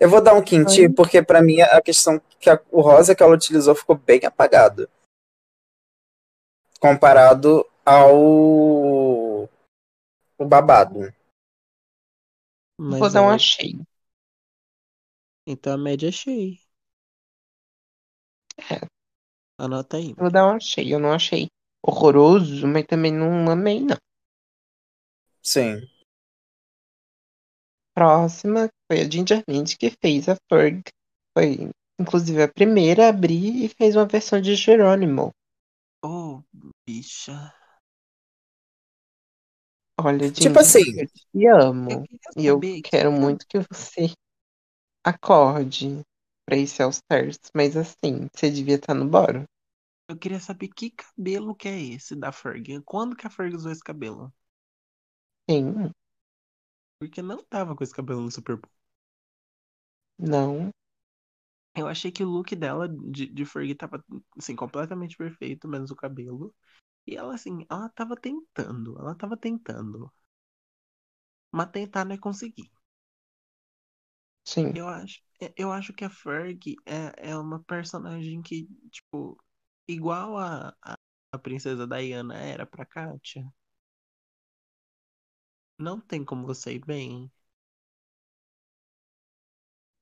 [0.00, 3.22] Eu vou dar um quinti porque pra mim a questão que a- o rosa que
[3.22, 4.90] ela utilizou ficou bem apagado.
[6.80, 8.16] Comparado ao
[10.36, 11.14] o babado.
[12.76, 13.78] Mas vou dar um achei.
[15.46, 16.56] Então a média é cheia.
[18.70, 18.86] É.
[19.58, 20.14] Anota aí.
[20.14, 20.92] Vou dar um achei.
[20.94, 21.48] Eu não achei
[21.84, 23.96] horroroso, mas também não amei, não.
[25.42, 25.80] Sim.
[27.94, 30.82] Próxima foi a Ginger Mint que fez a Ferg.
[31.36, 31.70] Foi,
[32.00, 35.30] inclusive, a primeira a abrir e fez uma versão de Jerônimo.
[36.02, 36.42] Oh,
[36.86, 37.52] bicha.
[40.00, 41.90] Olha, Ginger, Tipo assim, eu te amo.
[41.90, 42.04] Eu
[42.36, 44.12] E eu quero que- muito que você
[45.04, 46.00] acorde
[46.50, 47.38] pra esse All Stars.
[47.54, 49.44] Mas assim, você devia estar no boro.
[50.08, 52.82] Eu queria saber que cabelo que é esse da Ferg.
[52.84, 54.30] Quando que a Ferg usou esse cabelo?
[55.48, 55.92] Sim,
[56.98, 58.70] Porque não tava com esse cabelo no Super Bowl.
[60.18, 60.70] não.
[61.74, 64.04] Eu achei que o look dela de, de Ferg tava,
[64.38, 66.54] assim, completamente perfeito, menos o cabelo.
[67.06, 68.98] E ela, assim, ela tava tentando.
[69.00, 70.12] Ela tava tentando.
[71.52, 72.68] Mas tentar não é conseguir.
[74.44, 74.74] Sim.
[74.74, 75.20] Eu acho,
[75.56, 79.38] eu acho que a Ferg é, é uma personagem que, tipo,
[79.88, 80.98] igual a, a,
[81.32, 83.44] a princesa Diana era pra Katia.
[85.76, 87.28] Não tem como você ir bem.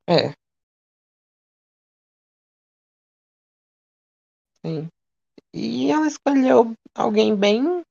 [0.07, 0.35] É.
[4.64, 4.88] Sim.
[5.55, 7.85] E ela escolheu alguém bem.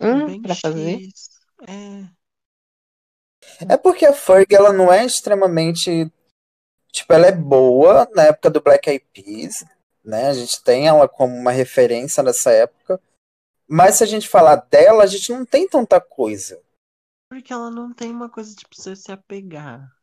[0.00, 1.00] Hum, bem pra fazer.
[1.00, 1.30] X.
[1.68, 2.10] É.
[3.68, 6.10] É porque a Ferg ela não é extremamente.
[6.92, 9.64] Tipo, ela é boa na época do Black Eyed Peas,
[10.04, 10.28] né?
[10.28, 13.00] A gente tem ela como uma referência nessa época.
[13.68, 16.60] Mas se a gente falar dela, a gente não tem tanta coisa.
[17.30, 19.96] Porque ela não tem uma coisa tipo você se apegar.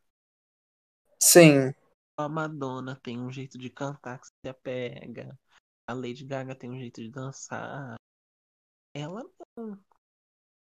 [1.20, 1.74] Sim,
[2.18, 5.38] A Madonna tem um jeito de cantar que se apega.
[5.86, 7.96] A Lady Gaga tem um jeito de dançar.
[8.94, 9.24] Ela
[9.56, 9.76] não.
[9.76, 9.86] Tipo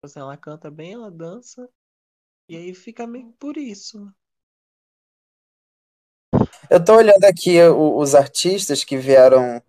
[0.03, 1.69] Assim, ela canta bem, ela dança.
[2.49, 4.11] E aí fica meio por isso.
[6.69, 9.61] Eu tô olhando aqui o- os artistas que vieram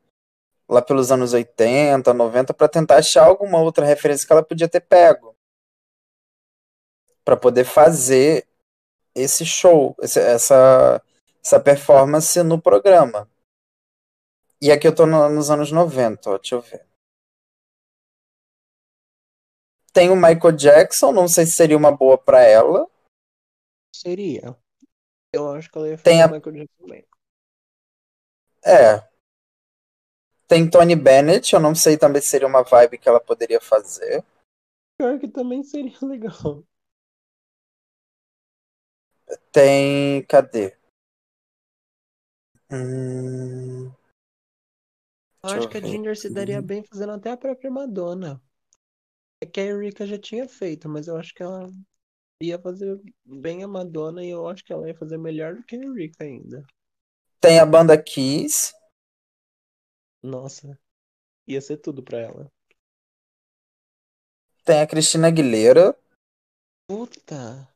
[0.69, 4.81] lá pelos anos 80, 90 para tentar achar alguma outra referência que ela podia ter
[4.81, 5.37] pego
[7.25, 8.47] para poder fazer
[9.15, 11.03] esse show, esse- essa
[11.45, 13.31] essa performance no programa.
[14.61, 16.85] E aqui eu tô no- nos anos 90, ó, deixa eu ver.
[19.93, 22.91] Tem o Michael Jackson, não sei se seria uma boa para ela.
[23.95, 24.57] Seria.
[25.37, 27.07] Eu acho que ela ia Tem fazer a- o Michael Jackson bem.
[28.65, 29.07] É.
[30.49, 34.25] Tem Tony Bennett, eu não sei também se seria uma vibe que ela poderia fazer.
[34.99, 36.63] Pior que também seria legal.
[39.53, 40.23] Tem.
[40.29, 40.77] Cadê?
[42.71, 43.93] Hum,
[45.43, 48.43] Eu acho eu que a Ginger se daria bem fazendo até a própria Madonna.
[49.41, 51.71] É que a Erika já tinha feito, mas eu acho que ela
[52.43, 55.77] ia fazer bem a Madonna e eu acho que ela ia fazer melhor do que
[55.77, 56.67] a Erika ainda.
[57.41, 58.75] tem a banda Kiss.
[60.23, 60.79] Nossa,
[61.47, 62.51] ia ser tudo pra ela.
[64.65, 65.97] Tem a Cristina Aguilera.
[66.89, 67.73] Puta!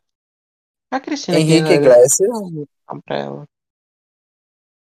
[0.91, 2.31] A Cristina Henrique Aguilera Iglesias.
[2.51, 3.45] muito bom pra ela.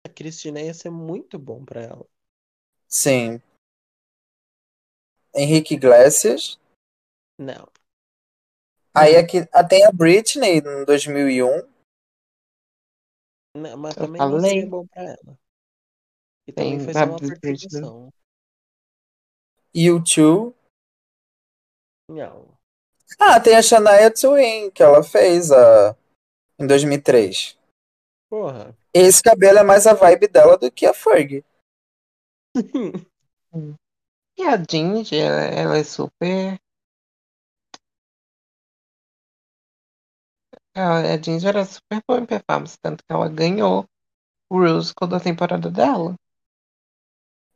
[0.07, 2.07] A Cristina ia ser muito bom pra ela.
[2.89, 3.41] Sim.
[5.35, 6.59] Henrique Iglesias.
[7.39, 7.69] Não.
[8.95, 11.69] Aí aqui ah, tem a Britney em 2001.
[13.57, 14.51] Não, mas também não falei.
[14.51, 15.39] seria bom pra ela.
[16.47, 17.41] E também Tem foi a só uma Britney.
[17.41, 18.13] participação.
[19.75, 20.55] U2.
[22.11, 22.59] Não.
[23.19, 25.97] Ah, tem a Shania Twain, que ela fez a...
[26.59, 27.59] em 2003.
[28.29, 28.77] Porra.
[28.95, 31.45] Esse cabelo é mais a vibe dela do que a Fergie.
[34.35, 36.59] E a Ginger, ela é super.
[40.75, 43.87] A Ginger é super boa em performance, tanto que ela ganhou
[44.51, 46.17] o musical da temporada dela.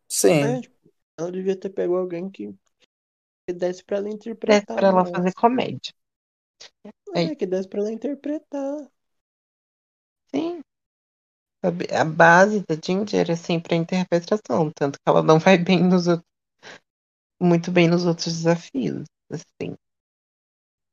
[0.09, 0.43] Sim.
[0.43, 0.75] É, tipo,
[1.19, 2.55] ela devia ter pego alguém que,
[3.47, 4.11] que desse pra ela
[4.49, 4.75] Desse interpretar.
[4.75, 5.15] pra ela mais.
[5.15, 5.93] fazer comédia.
[7.15, 8.77] É, que desse pra ela interpretar.
[10.33, 10.63] Sim.
[11.63, 15.83] Sabe, A base da Ginger é sempre a interpretação, tanto que ela não vai bem
[15.83, 16.27] nos outros,
[17.41, 19.75] muito bem nos outros desafios, assim.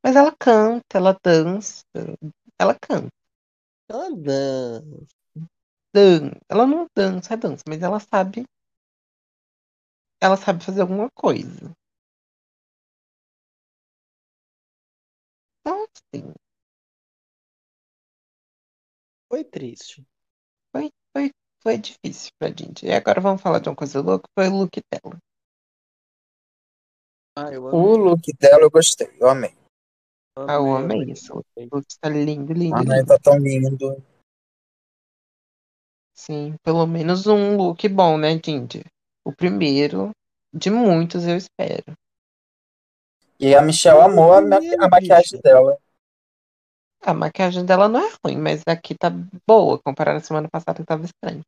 [0.03, 1.83] Mas ela canta, ela dança,
[2.59, 3.09] ela canta.
[3.89, 5.07] Ela dança.
[5.93, 8.45] Dan ela não dança, dança, mas ela sabe.
[10.21, 11.71] Ela sabe fazer alguma coisa.
[15.61, 16.33] Então, assim,
[19.29, 20.05] Foi triste.
[20.71, 22.85] foi, foi, foi difícil pra gente.
[22.85, 25.17] E agora vamos falar de uma coisa louca, foi o look dela.
[27.35, 29.62] Ah, eu O look dela eu gostei, eu amei.
[30.35, 31.31] Ah, eu amei isso.
[31.31, 31.69] amei.
[31.71, 33.05] O look tá lindo, lindo, Ai, lindo.
[33.05, 34.03] tá tão lindo.
[36.15, 38.85] Sim, pelo menos um look bom, né, Ginger?
[39.25, 40.11] O primeiro
[40.53, 41.93] de muitos, eu espero.
[43.39, 45.77] E a Michelle amou a, ma- a maquiagem dela.
[47.01, 49.09] A maquiagem dela não é ruim, mas aqui tá
[49.45, 51.41] boa, comparada à semana passada que tava estranho.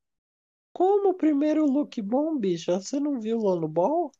[0.73, 2.79] Como o primeiro look bom, bicha?
[2.79, 4.11] Você não viu lá no ball?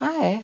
[0.00, 0.42] Ah, é?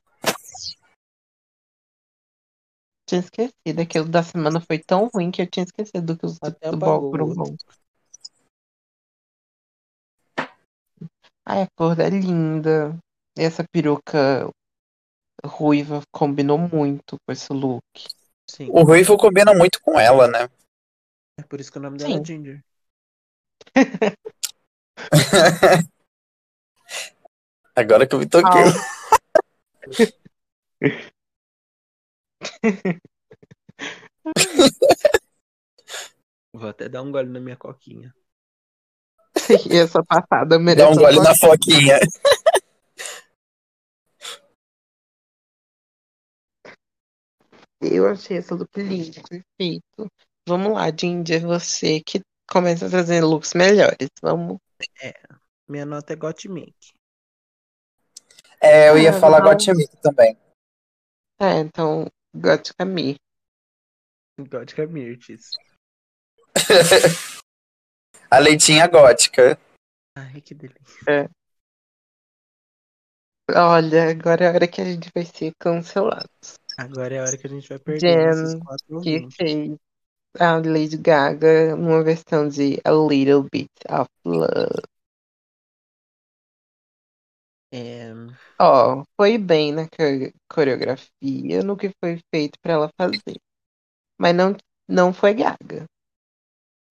[3.10, 3.82] Tinha esquecido.
[3.82, 6.76] Aquilo da semana foi tão ruim que eu tinha esquecido que os do, Até do
[6.76, 7.44] ball apagou foram o outro.
[7.44, 7.58] bons.
[11.44, 12.96] Ai, a cor é linda.
[13.36, 14.48] Essa peruca
[15.44, 17.82] ruiva combinou muito com esse look.
[18.48, 18.68] Sim.
[18.70, 20.48] O Ruivo combina muito com ela, né?
[21.36, 22.24] É por isso que o nome dela é Sim.
[22.24, 22.62] Ginger.
[27.74, 28.62] Agora que eu me toquei.
[36.52, 38.14] Vou até dar um gole na minha coquinha.
[39.70, 41.98] E essa passada merece Dá um gole na foquinha.
[47.80, 50.10] Eu achei esse look lindo, perfeito.
[50.46, 52.20] Vamos lá, Ginger, você que
[52.50, 54.08] começa a trazer looks melhores.
[54.20, 54.58] Vamos.
[55.68, 56.74] Minha nota é Gottmik.
[58.60, 59.40] É, eu ia Ah, falar.
[59.40, 60.36] Gottmik também.
[61.40, 63.16] É, então, Gótica Me.
[64.38, 65.50] Gótica Mirtes.
[68.30, 69.58] a leitinha gótica.
[70.16, 71.30] Ai, que delícia.
[73.54, 76.28] Olha, agora é a hora que a gente vai ser cancelado.
[76.78, 79.76] Agora é a hora que a gente vai perder Jen, esses quatro Que fez
[80.38, 84.82] a Lady Gaga numa versão de A Little Bit of Love.
[87.72, 88.12] É,
[88.60, 93.40] Ó, foi bem na co- coreografia, no que foi feito pra ela fazer.
[94.18, 94.56] Mas não,
[94.88, 95.86] não foi Gaga.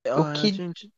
[0.08, 0.92] ó, que- gente,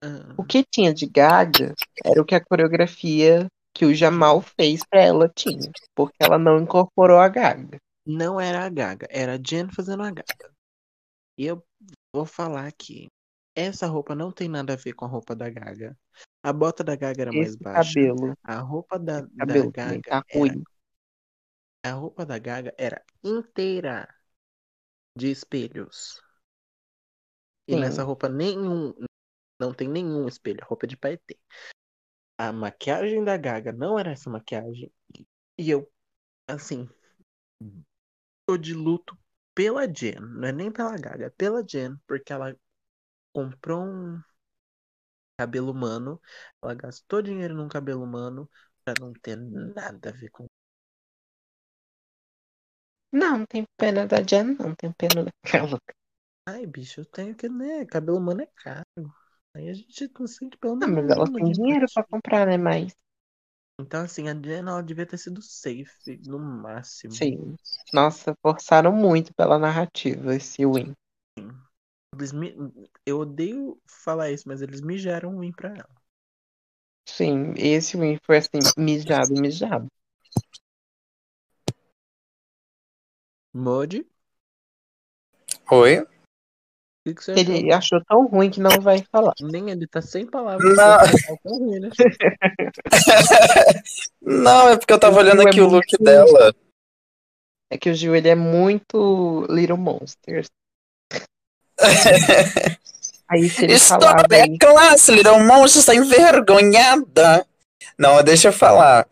[0.00, 1.74] Ah, O que tinha de Gaga
[2.04, 5.70] era o que a coreografia que o Jamal fez pra ela tinha.
[5.94, 7.78] Porque ela não incorporou a Gaga.
[8.06, 10.50] não era a Gaga, era a Jen fazendo a Gaga.
[11.38, 11.62] E eu
[12.14, 13.08] vou falar aqui.
[13.56, 15.96] Essa roupa não tem nada a ver com a roupa da Gaga.
[16.42, 18.00] A bota da Gaga era mais Esse baixa.
[18.00, 20.64] cabelo, A roupa da, da cabelo Gaga tá era, ruim.
[21.82, 24.08] a roupa da Gaga era inteira
[25.16, 26.22] de espelhos.
[27.66, 27.80] E Sim.
[27.80, 28.94] nessa roupa nenhum
[29.60, 31.36] não tem nenhum espelho, a roupa é de paetê.
[32.38, 34.92] A maquiagem da Gaga não era essa maquiagem.
[35.58, 35.90] E eu,
[36.46, 36.88] assim,
[38.46, 39.18] tô de luto
[39.54, 42.56] pela Jen, não é nem pela Gaga, é pela Jen, porque ela
[43.32, 44.20] comprou um
[45.38, 46.20] cabelo humano,
[46.62, 48.50] ela gastou dinheiro num cabelo humano
[48.84, 50.46] pra não ter nada a ver com
[53.12, 54.74] Não, não tem pena da Jen, não.
[54.74, 55.78] Tem pena daquela.
[56.46, 57.84] Ai, bicho, eu tenho que, né?
[57.86, 59.14] Cabelo humano é caro.
[59.54, 62.56] Aí a gente consegue pelo Ah, menos mas ela tem dinheiro pra comprar, né?
[62.56, 62.92] Mas,
[63.80, 67.20] Então, assim, a Jen, ela devia ter sido safe, no máximo.
[67.22, 67.54] sim.
[67.92, 70.94] Nossa, forçaram muito pela narrativa esse win.
[72.18, 72.56] Eles mi-
[73.06, 75.88] Eu odeio falar isso, mas eles mijaram um win pra ela.
[77.08, 79.86] Sim, esse win foi assim, mijado, mijado.
[83.54, 84.06] Modi,
[85.70, 86.00] Oi?
[86.00, 86.06] o
[87.06, 87.54] que, que você achou?
[87.54, 89.32] Ele achou tão ruim que não vai falar.
[89.40, 90.68] Nem ele tá sem palavras.
[90.68, 90.76] Não.
[90.76, 91.88] falar tão ruim, né?
[94.20, 96.54] Não, é porque eu tava O olhando Gil é aqui o look muito- dela.
[97.70, 100.48] É que o Gil, ele é muito Little Monsters.
[103.30, 107.46] Aí se ele falava História aí, é classe, Little Monstro está envergonhada.
[107.98, 109.06] Não, deixa eu falar.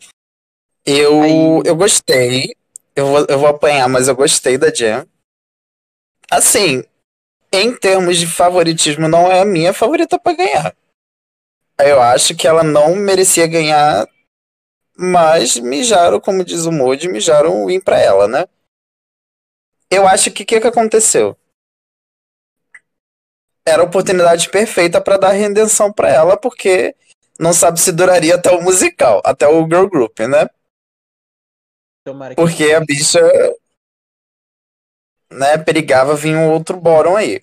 [0.86, 2.56] Eu, Aí- eu gostei.
[2.94, 5.06] Eu vou, eu vou apanhar, mas eu gostei da Jam.
[6.30, 6.82] Assim,
[7.52, 10.74] em termos de favoritismo, não é a minha favorita pra ganhar.
[11.78, 14.08] Eu acho que ela não merecia ganhar,
[14.96, 18.46] mas mijaram, como diz o Moody, mijaram o win pra ela, né?
[19.90, 21.36] Eu acho que o que, que aconteceu?
[23.66, 26.94] Era a oportunidade perfeita pra dar redenção pra ela, porque
[27.38, 30.48] não sabe se duraria até o musical, até o girl group, né?
[32.36, 33.20] Porque a bicha,
[35.30, 37.42] né, perigava vir um outro bórum aí.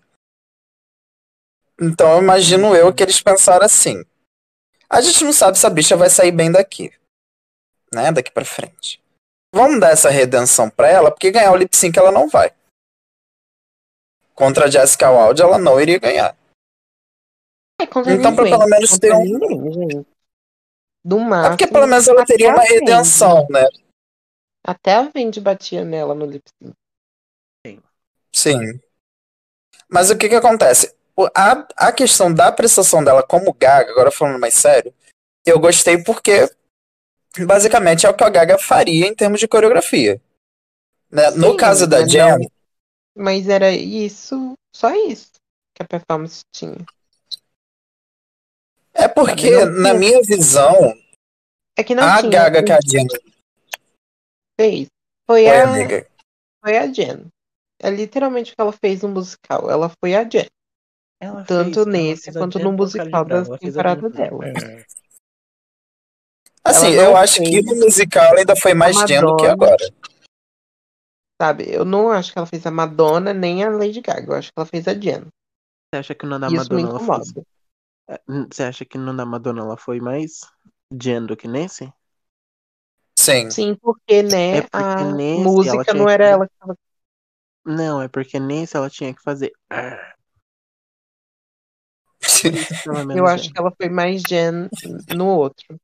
[1.80, 4.06] Então eu imagino eu que eles pensaram assim.
[4.90, 6.94] A gente não sabe se a bicha vai sair bem daqui.
[7.94, 9.04] Né, daqui pra frente.
[9.54, 12.52] Vamos dar essa redenção pra ela, porque ganhar o lip sync ela não vai.
[14.36, 16.36] Contra a Jessica Wilde ela não iria ganhar.
[17.80, 20.06] é Então, pra pelo menos ter um- ninguém.
[21.06, 22.74] Do É máximo, porque pelo menos ela até teria uma a Vendi.
[22.76, 23.66] redenção, né?
[24.66, 27.84] Até a Vendi batia nela no lip sync.
[28.32, 28.80] Sim.
[29.90, 30.96] Mas o que que acontece?
[31.36, 34.94] A, a questão da prestação dela como Gaga, agora falando mais sério,
[35.46, 36.50] eu gostei porque
[37.46, 40.20] basicamente é o que a Gaga faria em termos de coreografia.
[41.12, 41.30] Né?
[41.32, 42.40] No Sim, caso da mas Jam,
[43.16, 45.32] Mas era isso, só isso
[45.76, 46.78] que a performance tinha.
[48.94, 50.94] é porque, na minha visão,
[51.78, 53.06] É que não a tinha Gaga que a Jam
[54.60, 54.88] fez.
[55.28, 56.08] Foi foi, a, amiga.
[56.64, 57.28] foi a Jen.
[57.82, 59.70] É literalmente o que ela fez no musical.
[59.70, 60.48] Ela foi a Jen.
[61.20, 64.46] ela tanto fez- nesse quanto Jen no musical da temporada Jen por- dela.
[64.48, 64.86] É.
[66.66, 69.86] Assim, eu acho que no musical ainda foi mais Jam do que agora.
[71.44, 71.66] Sabe?
[71.70, 74.32] Eu não acho que ela fez a Madonna nem a Lady Gaga.
[74.32, 75.26] Eu acho que ela fez a Jen.
[75.92, 77.44] Você acha que no da Isso me Madonna ela foi.
[78.08, 80.40] É, Você acha que no da Madonna ela foi mais
[80.90, 81.92] Jen do que nesse?
[83.20, 83.52] Sim.
[83.52, 85.06] Sim, porque, né, É porque a
[85.44, 86.78] música não que era fazer- ela que tava.
[87.66, 89.52] Não, é porque nesse ela tinha que fazer.
[93.18, 93.34] Eu é.
[93.34, 94.70] acho que ela foi mais Jen
[95.10, 95.78] no outro.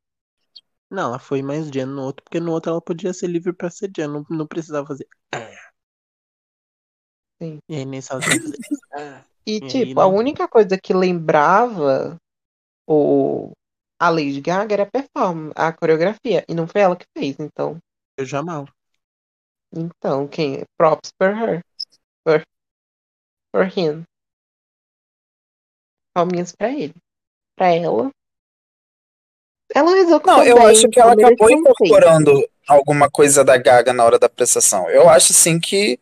[0.91, 3.69] Não, ela foi mais Jen no outro, porque no outro ela podia ser livre pra
[3.69, 5.07] ser Jen, não, não precisava fazer.
[5.33, 5.71] "Ah".
[7.41, 7.59] Sim.
[7.69, 8.41] E aí tinha que fazer.
[8.93, 9.23] "Ah".
[9.47, 12.17] E, E aí, tipo, a única coisa que lembrava
[12.87, 13.51] o...
[13.99, 16.45] a Lady Gaga era a performance, a coreografia.
[16.49, 17.79] E não foi ela que fez, então.
[18.17, 18.69] Eu jamais.
[19.75, 20.63] Então, quem?
[20.77, 21.61] Props for her.
[22.25, 22.43] For,
[23.53, 24.05] for him.
[26.15, 26.93] Palminhas pra ele.
[27.57, 28.11] Pra ela.
[29.73, 34.03] Ela executou Não, eu bem, acho que ela acabou incorporando alguma coisa da Gaga na
[34.03, 34.89] hora da prestação.
[34.89, 35.99] Eu acho sim que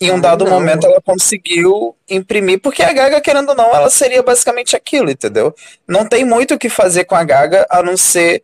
[0.00, 0.52] em um Ah, dado não.
[0.52, 5.54] momento ela conseguiu imprimir, porque a Gaga, querendo ou não, ela seria basicamente aquilo, entendeu?
[5.86, 8.42] Não tem muito o que fazer com a Gaga a não ser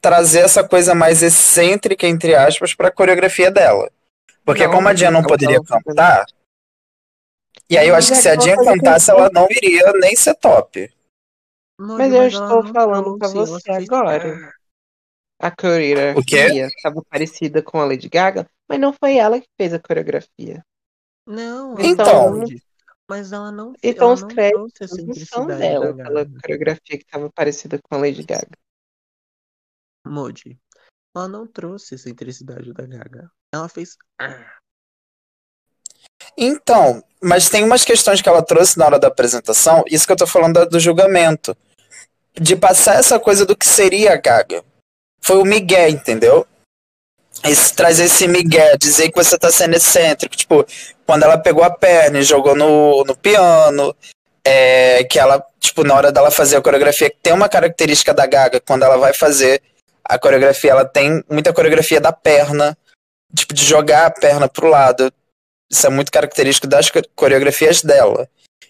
[0.00, 3.90] trazer essa coisa mais excêntrica, entre aspas, pra coreografia dela.
[4.44, 6.24] Porque Não, como a Jen não ela poderia fazendo- cantar,
[7.68, 10.34] e aí eu acho que é se a que cantasse, ela não iria nem ser
[10.34, 10.90] top.
[11.82, 14.52] Mas eu ela estou não falando ela você agora.
[15.42, 15.56] A O quê?
[15.62, 20.62] coreografia estava parecida com a Lady Gaga, mas não foi ela que fez a coreografia.
[21.26, 22.36] Não, ela Então.
[22.36, 22.60] não fez,
[23.08, 26.40] mas ela não, Então ela os não créditos não são dela da pela Gaga.
[26.42, 28.50] coreografia que estava parecida com a Lady Gaga.
[30.06, 30.58] Moody,
[31.16, 33.30] ela não trouxe essa intensidade da Gaga.
[33.54, 33.96] Ela fez.
[34.20, 34.56] "Ah".
[36.36, 40.16] Então, mas tem umas questões que ela trouxe na hora da apresentação, isso que eu
[40.16, 41.56] tô falando da- do julgamento.
[42.34, 44.62] De passar essa coisa do que seria a Gaga.
[45.20, 46.46] Foi o Miguel, entendeu?
[47.44, 50.36] Esse, trazer esse Miguel, dizer que você tá sendo excêntrico.
[50.36, 50.66] Tipo,
[51.06, 53.94] quando ela pegou a perna e jogou no, no piano,
[54.44, 58.26] é, que ela, tipo, na hora dela fazer a coreografia, que tem uma característica da
[58.26, 59.62] Gaga, quando ela vai fazer
[60.04, 62.76] a coreografia, ela tem muita coreografia da perna,
[63.34, 65.12] tipo, de jogar a perna pro lado.
[65.70, 68.28] Isso é muito característico das co- coreografias dela.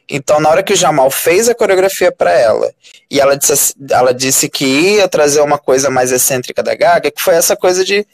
[0.09, 2.73] Então, na hora que o Jamal fez a coreografia para ela,
[3.11, 7.23] e ela disse, ela disse que ia trazer uma coisa mais excêntrica da Gaga, que
[7.23, 8.05] foi essa coisa de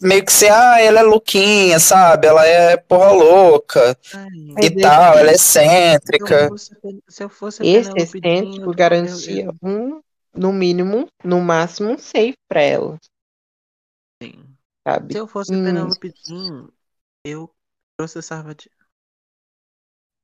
[0.00, 2.26] meio que ser, ah, ela é louquinha, sabe?
[2.26, 4.28] Ela é porra louca Ai,
[4.64, 6.48] e tal, ela é se eu excêntrica.
[6.48, 6.76] fosse,
[7.08, 7.30] se eu
[7.62, 10.00] Esse excêntrico garantia eu- um,
[10.34, 12.98] no mínimo, no máximo, um safe pra ela,
[14.22, 14.44] sim.
[14.86, 15.14] sabe?
[15.14, 15.64] Se eu fosse a Hum.
[15.64, 16.68] Penélope Jean,
[17.24, 17.50] eu
[17.96, 18.70] processava de.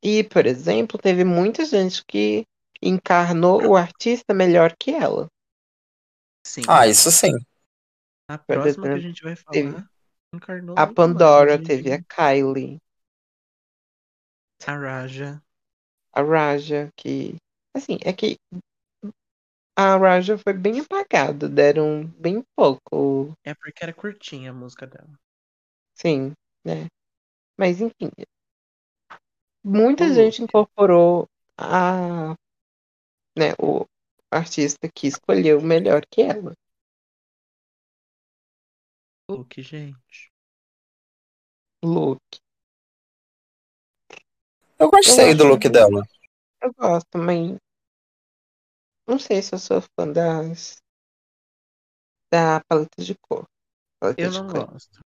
[0.04, 2.44] E, por exemplo, teve muita gente que
[2.80, 5.26] encarnou o artista melhor que ela.
[6.44, 6.68] Sim.
[6.68, 7.32] Ah, isso sim.
[8.28, 9.84] a por próxima que a exemplo, gente vai falar teve
[10.34, 12.78] encarnou A Pandora mais teve a Kylie,
[14.66, 15.42] a Raja.
[16.12, 17.36] a Raja, que.
[17.76, 18.36] Assim, é que
[19.76, 25.18] a Raja foi bem apagada, deram bem pouco, É porque era curtinha a música dela.
[25.94, 26.32] sim,
[26.64, 26.86] né?
[27.58, 28.10] Mas enfim,
[29.64, 31.26] muita O gente incorporou
[31.58, 32.34] a,
[33.36, 33.86] né, o
[34.30, 36.54] artista que escolheu melhor que ela.
[39.30, 40.30] Luke, gente.
[41.82, 42.20] Look.
[44.78, 46.02] Eu gostei Eu do look bem- dela.
[46.62, 47.56] Eu gosto, mas
[49.06, 50.76] não sei se eu sou fã das
[52.32, 53.44] da paleta de cor.
[54.00, 54.66] Paleta Eu de não cor.
[54.72, 55.03] gosto.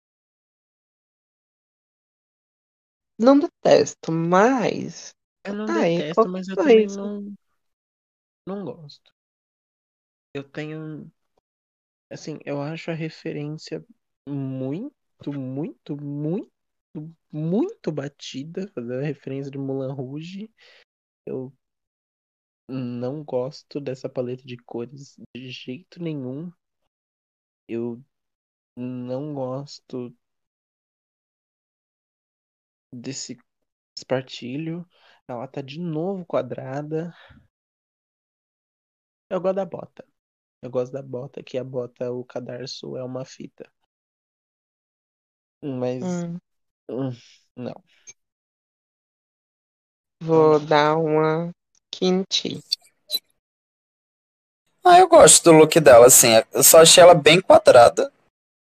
[3.20, 7.02] Não detesto, mas Eu não detesto, mas eu também coisa.
[7.02, 7.34] não.
[8.46, 9.12] Não gosto.
[10.34, 11.12] Eu tenho.
[12.10, 13.84] Assim, eu acho a referência
[14.28, 16.52] muito, muito, muito,
[17.32, 18.68] muito batida.
[18.74, 20.52] Fazer a referência de Mulan Rouge.
[21.26, 21.54] Eu
[22.70, 26.52] não gosto dessa paleta de cores de jeito nenhum.
[27.68, 28.02] Eu
[28.76, 30.16] não gosto
[32.92, 33.38] desse
[33.98, 34.88] espartilho.
[35.28, 37.14] Ela tá de novo quadrada.
[39.30, 40.06] Eu gosto da bota.
[40.62, 43.70] Eu gosto da bota, que a bota, o cadarço é uma fita.
[45.62, 46.38] Mas, hum,
[46.90, 47.12] hum,
[47.56, 47.84] não.
[50.22, 51.52] vou dar uma
[51.92, 52.62] kimchi.
[54.84, 56.30] Ah, eu gosto do look dela, assim.
[56.54, 58.12] Eu só achei ela bem quadrada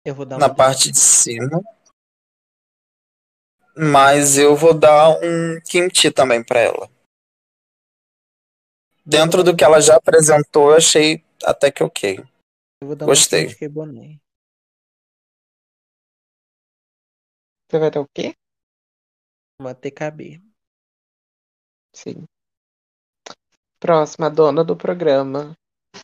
[0.05, 1.63] Eu vou dar na parte de cima.
[3.77, 6.91] Mas eu vou dar um kimchi também pra ela.
[9.05, 12.19] Dentro do que ela já apresentou, eu achei até que ok.
[12.81, 13.55] Eu vou dar Gostei.
[13.69, 14.19] Bonet.
[17.69, 18.35] Você vai dar o quê?
[19.61, 20.41] Uma TKB.
[21.95, 22.25] Sim.
[23.79, 25.55] Próxima dona do programa,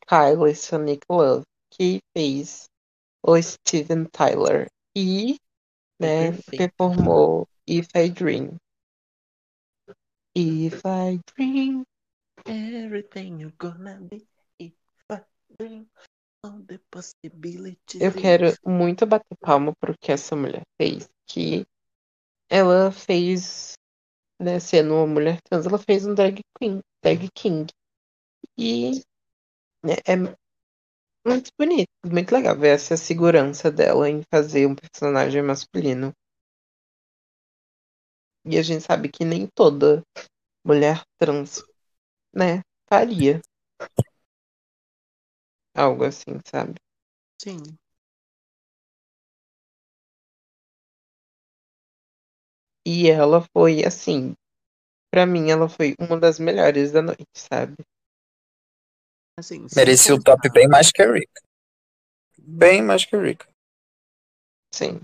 [0.07, 2.65] Kylie Sonic Love, que fez
[3.25, 4.67] o Steven Tyler
[4.97, 5.37] e
[6.03, 6.69] né, perfeita.
[6.69, 8.57] performou If I Dream.
[10.35, 11.85] If I Dream.
[12.47, 14.27] Everything you're gonna be
[14.59, 14.75] if
[15.11, 15.21] I
[15.57, 15.87] dream
[16.43, 18.01] all the possibilities.
[18.01, 21.09] Eu quero muito bater palma pro que essa mulher fez.
[21.27, 21.65] Que
[22.51, 23.75] ela fez,
[24.41, 27.67] né, sendo uma mulher trans, ela fez um drag queen, drag king.
[28.59, 29.03] E
[29.85, 30.17] né, é
[31.27, 36.13] muito bonito, muito legal ver essa segurança dela em fazer um personagem masculino.
[38.47, 40.03] E a gente sabe que nem toda
[40.67, 41.65] mulher trans,
[42.35, 43.41] né, faria
[45.75, 46.77] algo assim, sabe?
[47.43, 47.63] Sim.
[52.87, 54.35] E ela foi assim,
[55.13, 57.77] pra mim ela foi uma das melhores da noite, sabe?
[59.39, 61.33] Assim, Merecia o top bem mais que a Rick.
[62.39, 63.47] Bem mais que a Rick.
[64.73, 65.01] Sim.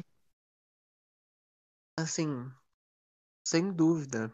[1.98, 2.50] Assim,
[3.44, 4.32] sem dúvida,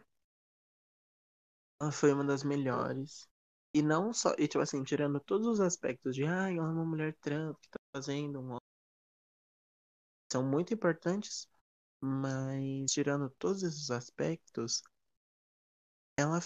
[1.81, 3.27] ela foi uma das melhores.
[3.73, 6.85] E não só, e tipo assim, tirando todos os aspectos de, ai, ela é uma
[6.85, 8.57] mulher trans que tá fazendo um.
[10.31, 11.47] São muito importantes,
[12.01, 14.81] mas tirando todos esses aspectos,
[16.17, 16.39] ela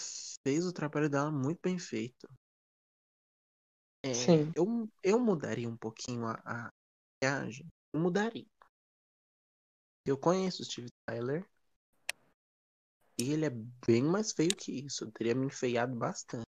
[0.44, 2.28] fez o trabalho dela muito bem feito.
[4.02, 4.52] É, Sim.
[4.54, 6.72] eu, eu mudaria um pouquinho a, a
[7.22, 7.66] viagem.
[7.92, 8.46] Eu mudaria.
[10.06, 11.46] Eu conheço o Steve Tyler.
[13.18, 13.50] E ele é
[13.86, 15.04] bem mais feio que isso.
[15.04, 16.46] Eu teria me enfeiado bastante.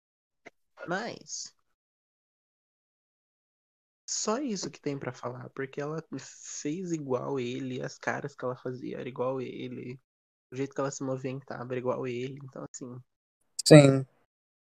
[0.89, 1.55] Mas.
[4.09, 5.51] Só isso que tem pra falar.
[5.51, 7.83] Porque ela fez igual ele.
[7.83, 10.01] As caras que ela fazia era igual ele.
[10.51, 12.39] O jeito que ela se movimentava era igual ele.
[12.43, 12.99] Então, assim.
[13.67, 14.07] Sim.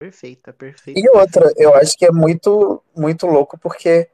[0.02, 1.00] Perfeita, perfeita.
[1.00, 4.10] E outra, eu acho que é muito, muito louco porque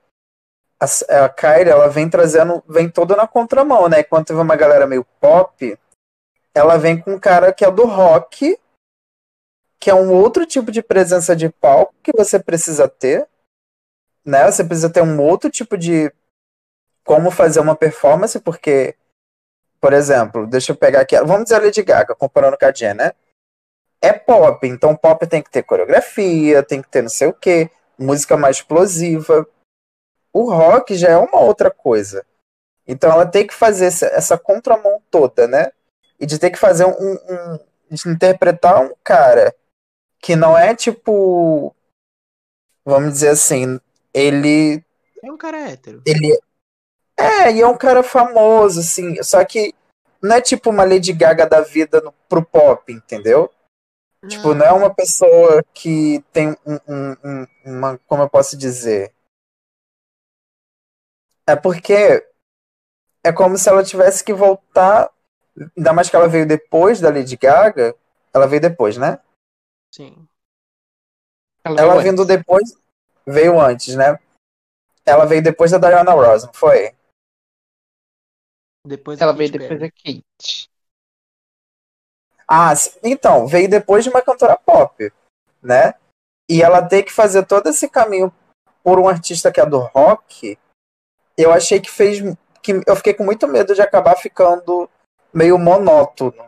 [0.78, 0.86] a,
[1.24, 4.04] a Kylie, ela vem trazendo, vem toda na contramão, né?
[4.04, 5.80] Quando teve uma galera meio pop,
[6.54, 8.60] ela vem com um cara que é do rock,
[9.80, 13.26] que é um outro tipo de presença de palco que você precisa ter,
[14.26, 14.52] né?
[14.52, 16.12] Você precisa ter um outro tipo de
[17.06, 18.94] como fazer uma performance, porque,
[19.80, 22.94] por exemplo, deixa eu pegar aqui, vamos dizer a Lady Gaga, comparando com a Jen,
[22.94, 23.14] né?
[24.02, 27.70] É pop, então pop tem que ter coreografia, tem que ter não sei o que,
[27.98, 29.48] música mais explosiva.
[30.32, 32.26] O rock já é uma outra coisa.
[32.88, 35.72] Então ela tem que fazer essa contramão toda, né?
[36.20, 39.56] E de ter que fazer um, um de interpretar um cara
[40.20, 41.76] que não é tipo
[42.86, 43.80] vamos dizer assim,
[44.14, 44.84] ele
[45.24, 46.02] É um cara hétero.
[46.06, 46.40] ele
[47.18, 49.74] é, e é um cara famoso assim, só que
[50.22, 53.52] não é tipo uma Lady Gaga da vida no, pro pop, entendeu?
[54.22, 54.30] Não.
[54.30, 57.98] Tipo, não é uma pessoa que tem um, um, um, uma.
[58.00, 59.14] Como eu posso dizer?
[61.46, 62.28] É porque
[63.24, 65.12] é como se ela tivesse que voltar.
[65.76, 67.96] Ainda mais que ela veio depois da Lady Gaga.
[68.34, 69.20] Ela veio depois, né?
[69.94, 70.28] Sim.
[71.64, 72.36] Ela, ela vindo antes.
[72.36, 72.74] depois.
[73.26, 74.20] Veio antes, né?
[75.06, 76.96] Ela veio depois da Diana Ross, não foi?
[78.86, 80.70] Depois ela veio depois da Kate.
[82.48, 82.74] Ah,
[83.04, 85.12] então, veio depois de uma cantora pop,
[85.62, 85.94] né?
[86.50, 88.34] E ela ter que fazer todo esse caminho
[88.84, 90.58] por um artista que é do rock,
[91.38, 92.20] eu achei que fez.
[92.64, 94.90] que Eu fiquei com muito medo de acabar ficando
[95.34, 96.48] meio monótono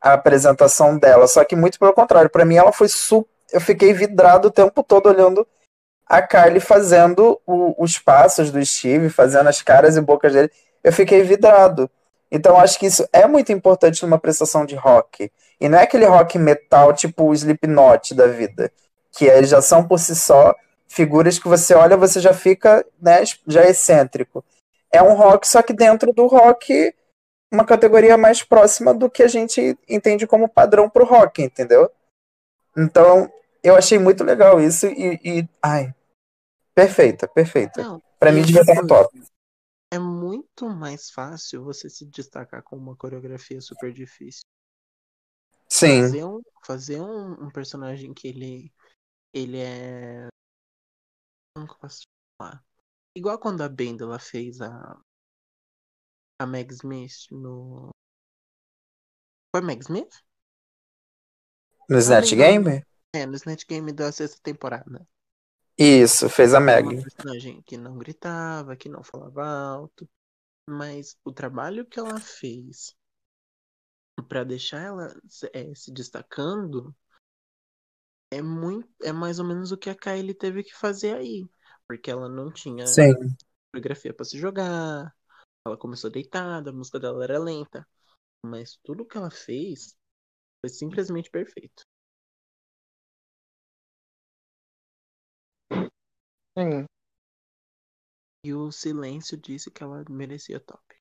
[0.00, 1.26] a apresentação dela.
[1.26, 3.30] Só que muito pelo contrário, para mim ela foi super.
[3.52, 5.46] Eu fiquei vidrado o tempo todo olhando
[6.04, 10.50] a Kylie fazendo o, os passos do Steve, fazendo as caras e bocas dele.
[10.82, 11.90] Eu fiquei vidrado.
[12.30, 15.30] Então acho que isso é muito importante numa prestação de rock.
[15.60, 18.70] E não é aquele rock metal tipo o Slipknot da vida,
[19.12, 20.54] que eles já são por si só
[20.88, 24.44] figuras que você olha, você já fica, né, já é excêntrico.
[24.92, 26.94] É um rock só que dentro do rock
[27.52, 31.90] uma categoria mais próxima do que a gente entende como padrão pro rock, entendeu?
[32.76, 33.30] Então,
[33.62, 35.94] eu achei muito legal isso e, e ai,
[36.74, 38.00] perfeita, perfeita.
[38.18, 39.10] Para mim devia estar no top
[39.90, 44.42] é muito mais fácil você se destacar com uma coreografia super difícil.
[45.68, 46.02] Sim.
[46.02, 48.72] Fazer um, fazer um, um personagem que ele
[49.32, 50.28] ele é
[51.54, 52.06] como que eu posso
[52.38, 52.64] falar?
[53.14, 55.00] Igual quando a Benda ela fez a
[56.38, 57.90] a Meg Smith no
[59.54, 60.22] foi Meg Smith?
[61.88, 62.84] No Snatch Game?
[63.14, 65.06] É, no Snatch Game da sexta temporada.
[65.78, 66.88] Isso, fez a Meg.
[66.88, 70.08] Uma personagem que não gritava, que não falava alto.
[70.68, 72.96] Mas o trabalho que ela fez
[74.28, 75.14] para deixar ela
[75.52, 76.94] é, se destacando
[78.32, 81.46] é muito é mais ou menos o que a Kylie teve que fazer aí
[81.86, 83.14] porque ela não tinha Sim.
[83.70, 85.14] coreografia para se jogar
[85.64, 87.86] ela começou deitada a música dela era lenta
[88.44, 89.96] mas tudo que ela fez
[90.60, 91.84] foi simplesmente perfeito
[96.56, 96.86] Sim.
[98.42, 100.96] E o silêncio disse que ela merecia top.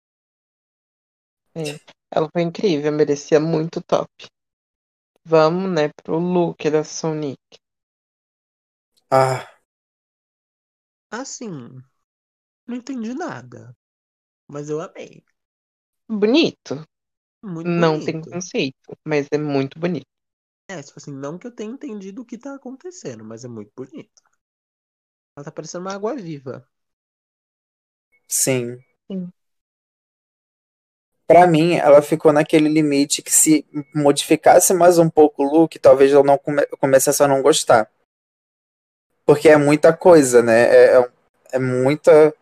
[1.58, 1.78] Sim.
[2.12, 4.10] Ela foi incrível, merecia muito top.
[5.24, 7.38] Vamos, né, pro look da Sonic.
[9.10, 9.48] Ah.
[11.10, 11.82] Assim,
[12.68, 13.76] não entendi nada.
[14.48, 15.26] Mas eu amei.
[16.10, 16.84] Bonito.
[17.42, 18.06] Muito não bonito.
[18.06, 20.08] tem conceito, mas é muito bonito.
[20.68, 23.72] É, tipo assim, não que eu tenha entendido o que tá acontecendo, mas é muito
[23.76, 24.22] bonito.
[25.36, 26.66] Ela tá parecendo uma água viva.
[28.28, 28.80] Sim.
[29.12, 29.32] Sim.
[31.28, 36.12] Pra mim, ela ficou naquele limite que se modificasse mais um pouco o look, talvez
[36.12, 37.92] eu não come começasse a não gostar.
[39.26, 40.70] Porque é muita coisa, né?
[40.70, 41.12] É, é,
[41.54, 42.34] é muita.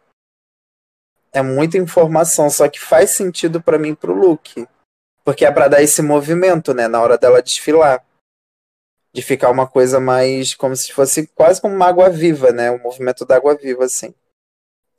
[1.31, 4.67] É muita informação, só que faz sentido para mim pro look.
[5.23, 6.87] Porque é pra dar esse movimento, né?
[6.87, 8.05] Na hora dela desfilar.
[9.13, 12.71] De ficar uma coisa mais como se fosse quase como uma água viva, né?
[12.71, 14.13] O movimento da água viva, assim.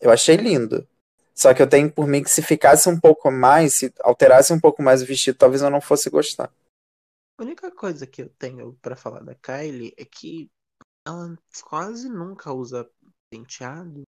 [0.00, 0.86] Eu achei lindo.
[1.34, 4.60] Só que eu tenho por mim que se ficasse um pouco mais, se alterasse um
[4.60, 6.52] pouco mais o vestido, talvez eu não fosse gostar.
[7.36, 10.48] A única coisa que eu tenho pra falar da Kylie é que
[11.04, 12.88] ela quase nunca usa
[13.28, 14.04] penteado.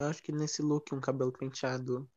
[0.00, 2.08] Eu acho que nesse look um cabelo penteado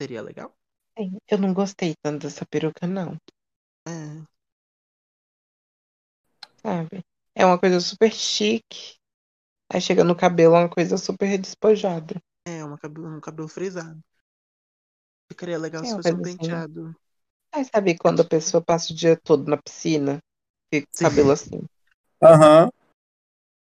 [0.00, 0.56] seria legal.
[0.96, 3.16] Sim, Eu não gostei tanto dessa peruca, não.
[3.88, 4.24] É,
[6.66, 7.02] Sabe?
[7.34, 8.96] É uma coisa super chique.
[9.72, 12.20] Aí chega no cabelo, é uma coisa super despojada.
[12.44, 14.02] é uma cabelo, um cabelo frisado.
[15.28, 16.20] Ficaria legal É se fosse um assim.
[16.20, 16.92] penteado.
[17.52, 20.20] Aí sabe quando a pessoa passa o dia todo na piscina?
[20.72, 21.62] Fica com o cabelo assim.
[22.22, 22.70] Aham.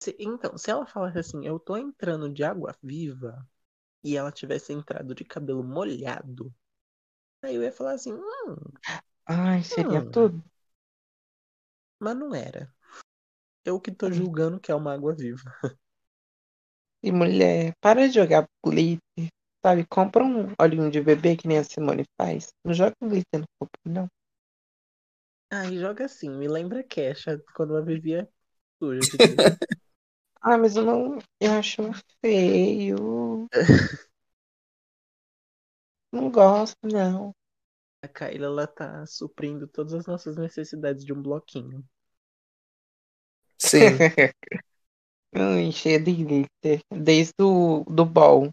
[0.02, 3.48] Se- então, se ela falasse assim, eu tô entrando de água viva
[4.04, 6.54] e ela tivesse entrado de cabelo molhado,
[7.44, 8.56] aí eu ia falar assim, hum,
[9.26, 10.12] Ai, seria Hum.
[10.12, 10.44] tudo.
[12.00, 12.74] mas não era.
[13.66, 15.42] Eu que tô julgando que é uma água viva.
[17.04, 19.02] E mulher, para de jogar glitter.
[19.64, 19.86] Sabe?
[19.86, 22.50] Compra um olhinho de bebê que nem a Simone faz.
[22.66, 24.08] Não joga glitter no corpo, não.
[25.52, 28.28] Aí joga assim, me lembra Kesha quando ela vivia
[28.80, 29.60] suja de glitter.
[30.42, 31.20] Ah, mas eu não.
[31.40, 31.84] Eu acho
[32.20, 33.48] feio.
[36.12, 37.32] Não gosto, não.
[38.04, 41.88] A Kyla, ela tá suprindo todas as nossas necessidades de um bloquinho.
[43.62, 44.04] Sim.
[45.36, 46.80] Ai, cheia de glitter.
[46.90, 48.50] Desde o do ball.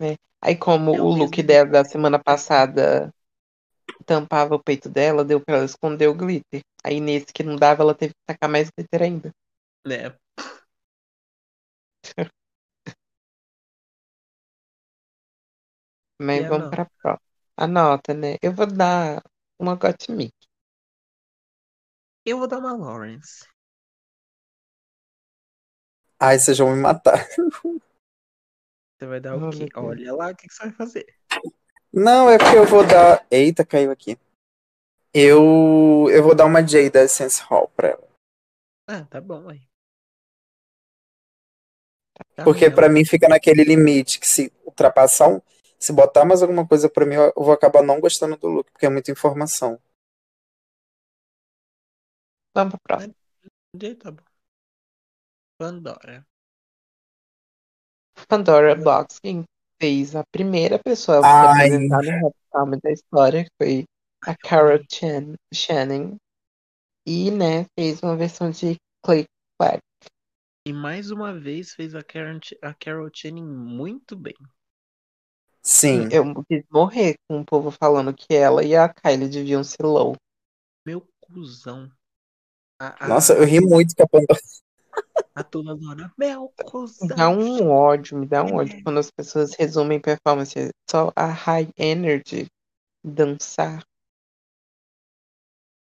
[0.00, 0.16] Né?
[0.42, 3.10] Aí, como É o o look mesmo dela da semana passada
[4.06, 6.62] tampava o peito dela, deu pra ela esconder o glitter.
[6.84, 9.30] Aí, nesse que não dava, ela teve que tacar mais glitter ainda.
[9.86, 10.14] Né?
[16.20, 16.70] Mas E vamos nota?
[16.70, 17.20] pra próxima.
[17.56, 18.36] A nota, né?
[18.42, 19.22] Eu vou dar
[19.58, 20.32] uma Gottmik.
[22.28, 23.48] Eu vou dar uma Lawrence.
[26.20, 27.26] Ai, vocês vão me matar.
[28.98, 29.66] Você vai dar o quê?
[29.74, 31.06] Olha lá o que que você vai fazer.
[31.90, 33.26] Não, é porque eu vou dar.
[33.30, 34.18] Eita, caiu aqui.
[35.14, 38.08] Eu, eu vou dar uma J da Essence Hall pra ela.
[38.86, 39.62] Ah, tá bom aí.
[42.34, 42.76] Tá Porque bom.
[42.76, 45.40] pra mim fica naquele limite que se ultrapassar um.
[45.78, 48.70] Se botar mais alguma coisa pra mim, eu eu vou acabar não gostando do look,
[48.70, 49.80] porque é muita informação.
[52.54, 53.14] Vamos pra próxima.
[53.74, 54.24] J, Tá bom.
[55.58, 56.26] Pandora.
[58.28, 59.44] Pandora Box, quem
[59.80, 61.66] fez a primeira pessoa a Ai.
[61.66, 63.84] apresentar no Time da história, que foi
[64.24, 66.16] a Carol Chan, Channing.
[67.06, 69.24] E, né, fez uma versão de Clay
[69.58, 69.80] Clack.
[70.66, 74.34] E mais uma vez fez a, Karen, a Carol Channing muito bem.
[75.62, 76.08] Sim.
[76.12, 80.16] Eu quis morrer com o povo falando que ela e a Kylie deviam ser low.
[80.84, 81.90] Meu cuzão.
[82.78, 84.40] A, a, Nossa, eu ri muito com a Pandora.
[85.34, 86.12] a Tuladora.
[86.16, 87.08] Meu cuzão.
[87.08, 88.62] Dá um ódio, me dá um É.
[88.62, 92.46] ódio quando as pessoas resumem performance só a high energy,
[93.04, 93.84] dançar.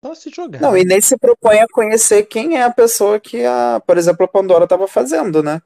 [0.03, 0.61] Só se jogar.
[0.61, 4.25] Não, e nem se propõe a conhecer quem é a pessoa que, a, por exemplo,
[4.25, 5.61] a Pandora estava fazendo, né?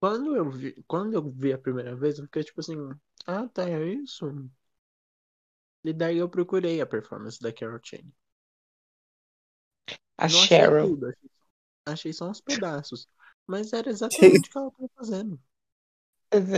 [0.00, 2.76] Quando eu vi, quando eu vi a primeira vez, eu fiquei tipo assim,
[3.26, 4.26] ah, tá, é isso?
[5.82, 8.12] E daí eu procurei a performance da Carol Channing.
[10.18, 10.88] A Não achei Cheryl.
[10.88, 11.30] tudo, achei,
[11.86, 13.08] achei só uns pedaços.
[13.46, 15.40] Mas era exatamente o que ela tava fazendo.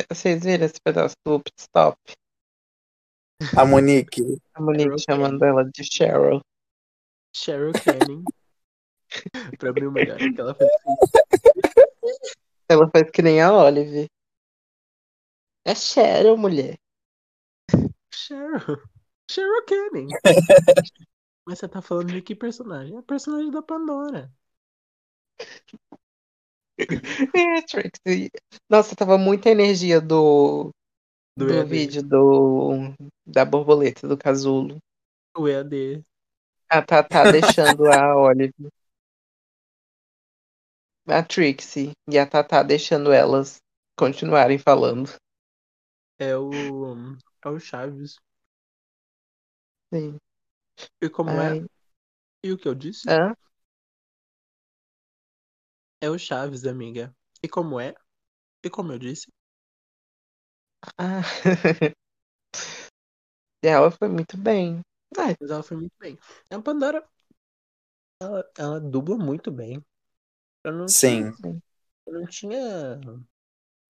[0.09, 1.97] Vocês- viram esse pedaço do pit stop?
[3.57, 4.23] A Monique.
[4.55, 5.53] A Monique Cheryl chamando Canning.
[5.53, 6.41] ela de Cheryl.
[7.35, 8.25] Cheryl Canning.
[9.59, 10.97] pra mim, o melhor é que ela fez assim.
[12.69, 14.07] Ela faz que nem a Olive.
[15.65, 16.79] É Cheryl, mulher.
[18.15, 18.83] Cheryl.
[19.31, 20.09] Cheryl Canning.
[21.47, 22.95] Mas você tá falando de que personagem?
[22.97, 24.31] É a personagem da Pandora.
[27.35, 28.31] É, Trixie.
[28.69, 30.71] Nossa, tava muita energia do,
[31.37, 32.95] Do, do vídeo do,
[33.27, 34.79] da borboleta do casulo.
[35.37, 36.05] O EAD.
[36.71, 38.71] A Tatá deixando a Olive.
[41.09, 43.57] A Trixie e a Tatá deixando elas
[43.99, 45.11] continuarem falando.
[46.19, 47.17] É o.
[47.45, 48.17] É o Chaves.
[49.93, 50.19] Sim.
[51.01, 51.43] E como Ai.
[51.43, 51.65] é?
[52.45, 53.09] E o que eu disse?
[53.09, 53.35] Hã?
[56.01, 57.15] É o Chaves, amiga.
[57.43, 57.95] E como é?
[58.65, 59.29] E como eu disse?
[60.99, 61.25] Ah.
[63.63, 64.81] E ela foi muito bem.
[65.19, 66.19] Ah, Mas ela foi muito bem.
[66.51, 67.07] A Pandora.
[68.21, 69.83] Ela, ela dubla muito bem.
[70.65, 71.33] Eu não, Sim.
[71.33, 71.37] Tinha,
[72.07, 73.01] eu não tinha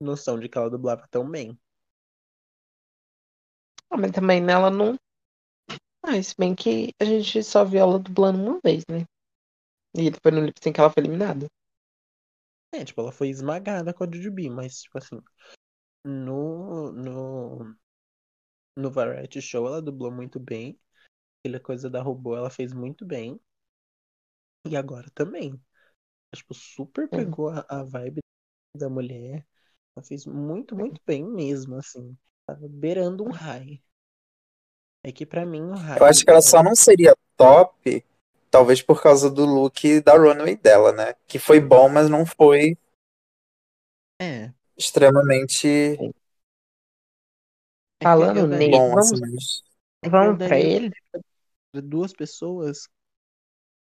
[0.01, 1.59] noção de que ela dublava tão bem.
[3.91, 4.97] ah, mas também ela não.
[6.07, 9.05] Ah, se bem que a gente só viu ela dublando uma vez, né?
[9.97, 11.49] E foi no lip sync que ela foi eliminada.
[12.73, 15.21] É, tipo, ela foi esmagada com a Jujubee, mas, tipo assim,
[16.05, 17.77] no, no,
[18.77, 20.79] no Variety Show ela dublou muito bem.
[21.41, 23.41] Aquela coisa da robô ela fez muito bem.
[24.69, 25.59] E agora também.
[26.35, 28.21] Tipo, super pegou a, a vibe
[28.77, 29.47] da mulher.
[29.97, 32.17] Ela fez muito, muito bem mesmo, assim.
[32.47, 33.83] Tava beirando um high.
[35.07, 36.01] É que pra mim o high.
[36.01, 38.05] Eu acho que ela só não seria top,
[38.51, 41.15] talvez por causa do look da runway dela, né?
[41.29, 42.77] Que foi bom, mas não foi
[44.21, 44.53] É.
[44.77, 46.09] extremamente é
[48.03, 49.21] Falando nele, bom, vamos, assim.
[49.21, 49.63] mas-
[50.03, 50.91] é vamos pra ele?
[51.85, 52.89] duas pessoas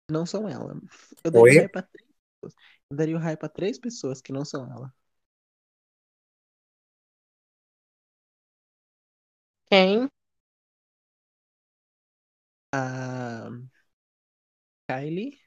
[0.08, 0.74] que não são ela.
[1.22, 1.52] Eu Oi?
[1.52, 2.08] daria o high pra três
[2.42, 2.56] pessoas.
[2.90, 4.94] Eu daria o high pra três pessoas que não são ela.
[9.70, 10.10] Quem?
[12.72, 13.50] A
[14.90, 15.40] Kylie,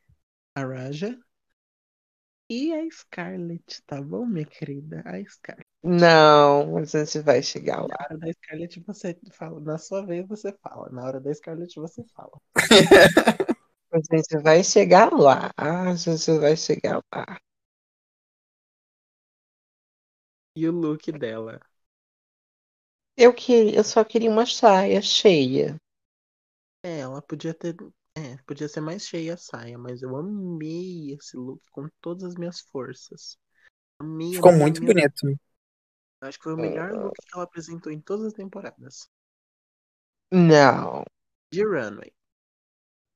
[0.56, 1.18] a Raja
[2.48, 5.02] e a Scarlett, tá bom, minha querida?
[5.04, 5.66] A Scarlett.
[5.84, 7.96] Não, a gente vai chegar Na lá.
[8.00, 12.02] hora da Scarlett você fala, na sua vez você fala, na hora da Scarlett você
[12.14, 12.40] fala.
[13.92, 15.50] A gente vai chegar lá.
[15.56, 17.38] A gente vai chegar lá.
[20.56, 21.60] E o look dela?
[23.16, 25.76] Eu, que, eu só queria uma saia cheia.
[26.82, 27.76] É, ela podia ter.
[28.16, 32.34] É, podia ser mais cheia a saia, mas eu amei esse look com todas as
[32.34, 33.38] minhas forças.
[33.98, 34.94] Amei, Ficou amei, muito amei.
[34.94, 35.26] bonito.
[36.20, 39.08] Eu Acho que foi o melhor look que ela apresentou em todas as temporadas.
[40.30, 41.04] Não,
[41.52, 42.12] De runway.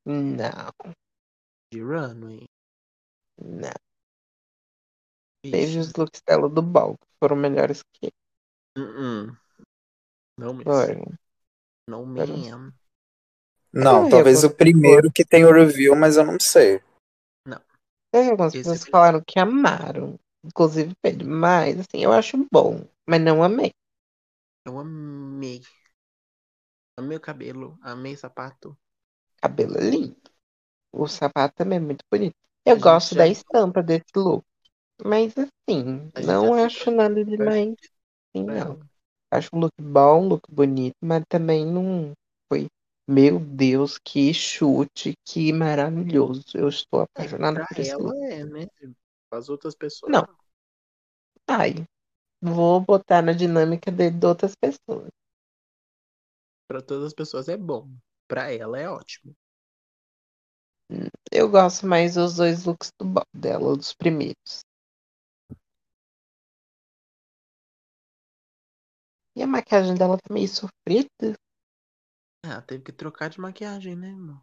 [0.05, 0.73] não,
[1.73, 2.47] De runway.
[3.39, 3.71] não.
[5.45, 5.79] Vixe.
[5.79, 8.11] os looks dela do bal, que foram melhores que
[8.77, 9.37] Uh-uh.
[10.39, 10.65] Não mesmo.
[10.65, 11.19] foram.
[11.89, 12.73] Não mesmo.
[13.77, 16.81] Não, talvez o primeiro que tem o review, mas eu não sei.
[18.11, 20.19] Teve algumas Esse pessoas que falaram que amaram.
[20.43, 21.29] Inclusive Pedro.
[21.29, 22.87] Mas, assim, eu acho bom.
[23.07, 23.73] Mas não amei.
[24.65, 25.61] Eu amei.
[26.99, 28.77] Amei o cabelo, amei o sapato.
[29.43, 30.17] Cabelo é lindo.
[30.91, 32.35] O sapato também é muito bonito.
[32.65, 34.43] Eu gosto já da estampa desse look.
[35.05, 37.75] Mas, assim, não acho nada demais.
[38.35, 38.81] Assim, pra não.
[39.31, 42.13] Acho um look bom, um look bonito, mas também não.
[43.09, 46.43] Meu Deus, que chute, que maravilhoso.
[46.55, 48.67] Eu estou É, apaixonada pra por esse ela é, né?
[49.31, 50.11] As outras pessoas.
[50.11, 50.27] Não.
[51.49, 51.87] Ai,
[52.43, 55.09] vou botar na dinâmica de, de outras pessoas.
[56.67, 57.89] Pra todas as pessoas é bom.
[58.27, 59.35] Pra ela é ótimo.
[61.33, 64.65] Eu gosto mais dos dois looks do, dela, dos primeiros.
[69.37, 71.37] E a maquiagem dela tá meio sofrida.
[72.47, 74.41] Ah, teve que trocar de maquiagem, né, irmão?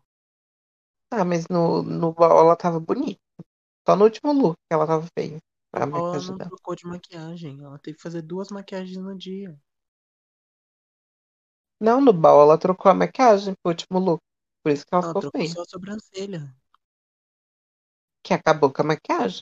[1.12, 3.20] Ah, mas no, no ball ela tava bonita.
[3.88, 5.40] Só no último look que ela tava feia.
[5.74, 6.52] A Ela não dela.
[6.52, 7.64] trocou de maquiagem.
[7.64, 9.58] Ela teve que fazer duas maquiagens no dia.
[11.80, 14.20] Não, no ball ela trocou a maquiagem pro último look.
[14.64, 15.54] Por isso que ela Ela ficou trocou feia.
[15.54, 16.52] só a sobrancelha.
[18.22, 19.42] Que acabou com a maquiagem.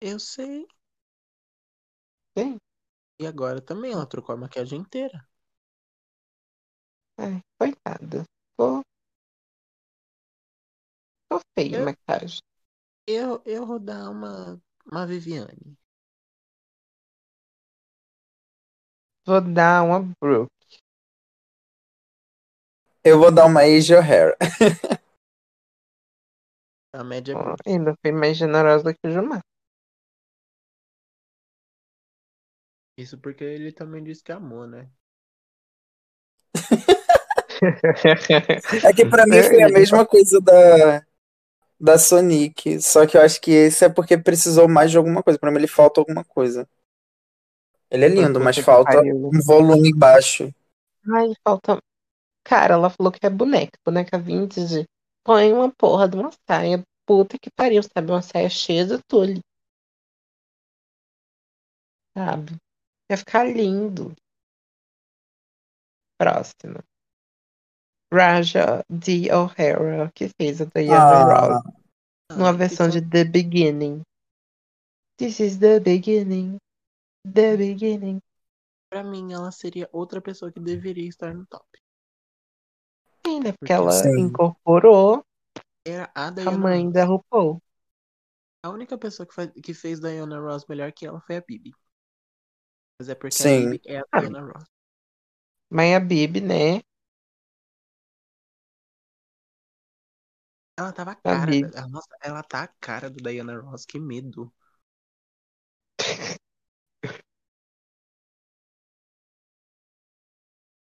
[0.00, 0.66] Eu sei.
[2.36, 2.58] Sim.
[3.16, 5.24] E agora também ela trocou a maquiagem inteira.
[7.98, 8.24] Coitada.
[8.56, 8.82] Ficou,
[11.32, 12.40] a Eu- maquiagem.
[13.08, 15.76] Eu, eu vou dar uma, uma Viviane.
[19.26, 20.50] Vou dar uma Brooke.
[23.04, 24.36] Eu vou dar uma Asia Hair.
[26.92, 27.62] A média é Brooke.
[27.70, 29.40] ainda fui mais generosa que o Gilmar.
[32.98, 34.90] Isso porque ele também disse que amou, né?
[38.84, 41.04] É que pra mim foi a mesma coisa da,
[41.78, 42.80] da Sonic.
[42.80, 45.38] Só que eu acho que esse é porque precisou mais de alguma coisa.
[45.38, 46.68] Pra mim ele falta alguma coisa.
[47.90, 50.52] Ele é lindo, mas falta um volume baixo.
[51.10, 51.78] Ai, falta.
[52.44, 54.86] Cara, ela falou que é boneca, boneca vintage.
[55.24, 56.82] Põe uma porra de uma saia.
[57.06, 58.10] Puta que pariu, sabe?
[58.10, 59.40] Uma saia cheia de tule.
[62.16, 62.56] Sabe?
[63.10, 64.14] Ia ficar lindo.
[66.18, 66.84] Próxima.
[68.12, 69.30] Raja D.
[69.30, 71.62] O'Hara, que fez a Diana Ross.
[72.30, 74.02] Ah, Numa Ah, versão de The Beginning.
[75.18, 76.58] This is the beginning.
[77.24, 78.20] The beginning.
[78.90, 81.64] Pra mim, ela seria outra pessoa que deveria estar no top.
[83.26, 83.52] Sim, né?
[83.52, 84.18] Porque Porque ela Sim.
[84.18, 85.22] incorporou
[85.84, 86.92] Era a a Diana mãe Ross.
[86.92, 87.60] da RuPaul.
[88.62, 91.72] A única pessoa que, faz- que fez Diana Ross melhor que ela foi a Bibi.
[93.00, 93.66] Mas é porque Sim.
[93.66, 94.20] a Bibi é a Ah.
[94.20, 94.64] Diana Ross.
[95.70, 96.82] Mas a Bibi, né?
[100.78, 101.54] Ela tava a cara.
[101.54, 101.68] Sabia.
[101.70, 104.50] da- Nossa, ela tá a cara do Diana Ross, que medo.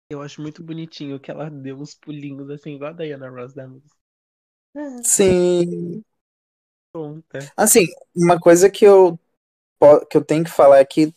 [0.07, 3.67] Eu acho muito bonitinho que ela deu uns pulinhos assim, igual a Diana Ross da
[3.67, 3.97] música.
[5.03, 6.03] Sim.
[6.93, 7.51] Tonta.
[7.55, 7.85] Assim,
[8.15, 9.17] uma coisa que eu,
[10.09, 11.13] que eu tenho que falar é que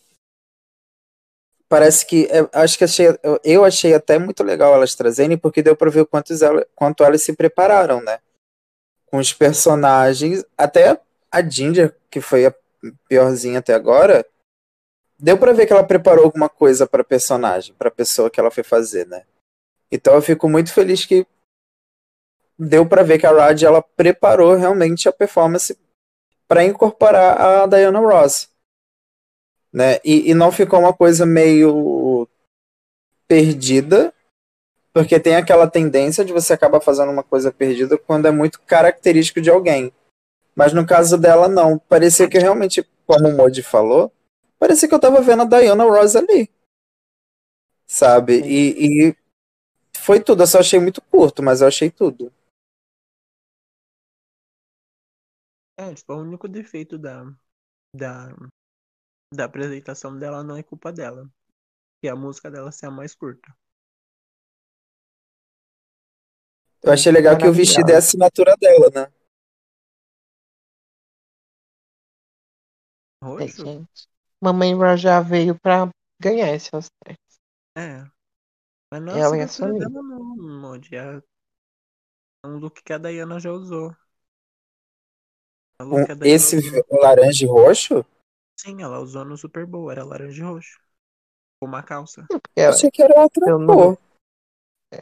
[1.67, 5.63] parece que é, acho que achei, eu, eu achei até muito legal elas trazerem, porque
[5.63, 8.19] deu pra ver o quantos ela, quanto elas se prepararam, né?
[9.13, 10.99] Com os personagens, até
[11.31, 12.55] a Ginger, que foi a
[13.07, 14.25] piorzinha até agora,
[15.19, 18.63] deu pra ver que ela preparou alguma coisa pra personagem, pra pessoa que ela foi
[18.63, 19.23] fazer, né?
[19.91, 21.27] Então eu fico muito feliz que
[22.57, 25.77] deu pra ver que a Rad ela preparou realmente a performance
[26.47, 28.49] para incorporar a Diana Ross,
[29.71, 29.99] né?
[30.03, 32.27] E, e não ficou uma coisa meio
[33.27, 34.11] perdida,
[34.93, 39.41] porque tem aquela tendência de você acabar fazendo uma coisa perdida quando é muito característico
[39.41, 39.91] de alguém.
[40.55, 41.79] Mas no caso dela, não.
[41.79, 44.13] Parecia que realmente, como o Modi falou,
[44.59, 46.47] parecia que eu tava vendo a Diana Ross ali.
[47.87, 48.41] Sabe?
[48.41, 49.17] E, e
[49.97, 50.43] foi tudo.
[50.43, 52.31] Eu só achei muito curto, mas eu achei tudo.
[55.75, 57.25] É, tipo, o único defeito da,
[57.95, 58.29] da,
[59.33, 61.27] da apresentação dela não é culpa dela.
[61.99, 63.51] Que a música dela ser a mais curta.
[66.83, 69.13] Eu achei legal que o vestido é a assinatura dela, né?
[73.21, 73.65] É, Roxo?
[73.65, 74.07] gente.
[74.41, 75.89] Mamãe já veio pra
[76.21, 77.15] ganhar esse Oscar.
[77.77, 78.03] É.
[78.91, 79.89] Mas não é Ela e a assinatura Sonia.
[79.89, 80.75] dela, não.
[80.75, 81.21] É
[82.45, 83.95] é um look que a Diana já usou.
[85.79, 86.83] É um look que a Diana esse usou.
[86.91, 88.05] laranja e roxo?
[88.59, 89.89] Sim, ela usou no Super Bowl.
[89.89, 90.77] Era laranja e roxo.
[91.61, 92.27] Com uma calça.
[92.55, 93.97] Eu achei que era outra Eu não- cor.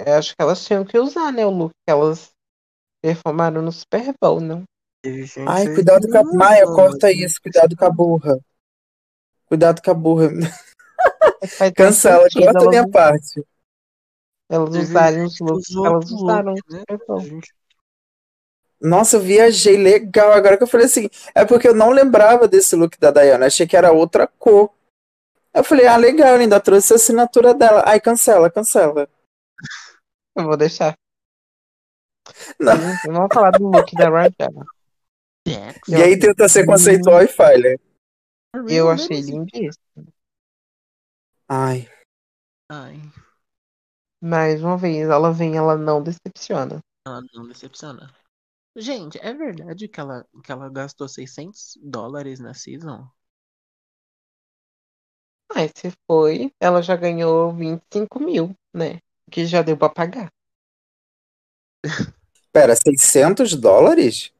[0.05, 1.45] Eu acho que elas tinham que usar, né?
[1.45, 2.29] O look que elas
[3.01, 4.63] performaram no Super Bowl, não?
[5.47, 6.23] Ai, cuidado com a.
[6.23, 7.41] Maia, corta mas- isso.
[7.41, 8.39] Cuidado com a burra.
[9.47, 10.29] Cuidado com a burra.
[11.75, 13.43] Cancela, sentido corta a elas, minha parte.
[14.49, 16.79] elas Teve usarem os que looks que elas usaram look, no né?
[16.81, 17.41] Super Bowl.
[18.79, 20.31] Nossa, eu viajei legal.
[20.31, 23.47] Agora que eu falei assim, é porque eu não lembrava desse look da Diana.
[23.47, 24.71] Achei que era outra cor.
[25.53, 27.83] Eu falei, ah, legal, ainda trouxe a assinatura dela.
[27.85, 29.09] Ai, cancela, cancela.
[30.35, 30.95] Eu vou deixar.
[32.59, 32.75] Não.
[32.77, 34.49] Vamos vamos falar do look da Rajah.
[35.87, 37.79] E aí tenta ser conceitual e falha.
[38.69, 40.13] Eu achei lindíssimo.
[41.47, 41.89] Ai,
[42.69, 42.95] Ai,
[44.21, 46.79] Mais uma vez, ela vem, ela não decepciona.
[47.05, 48.13] ela não decepciona.
[48.77, 53.05] Gente, é verdade que ela, que ela gastou 600 dólares na season?
[55.53, 59.01] Mas se foi, ela já ganhou 25 mil, né?
[59.31, 60.29] Que já deu pra pagar.
[62.51, 64.33] pera, 600 dólares?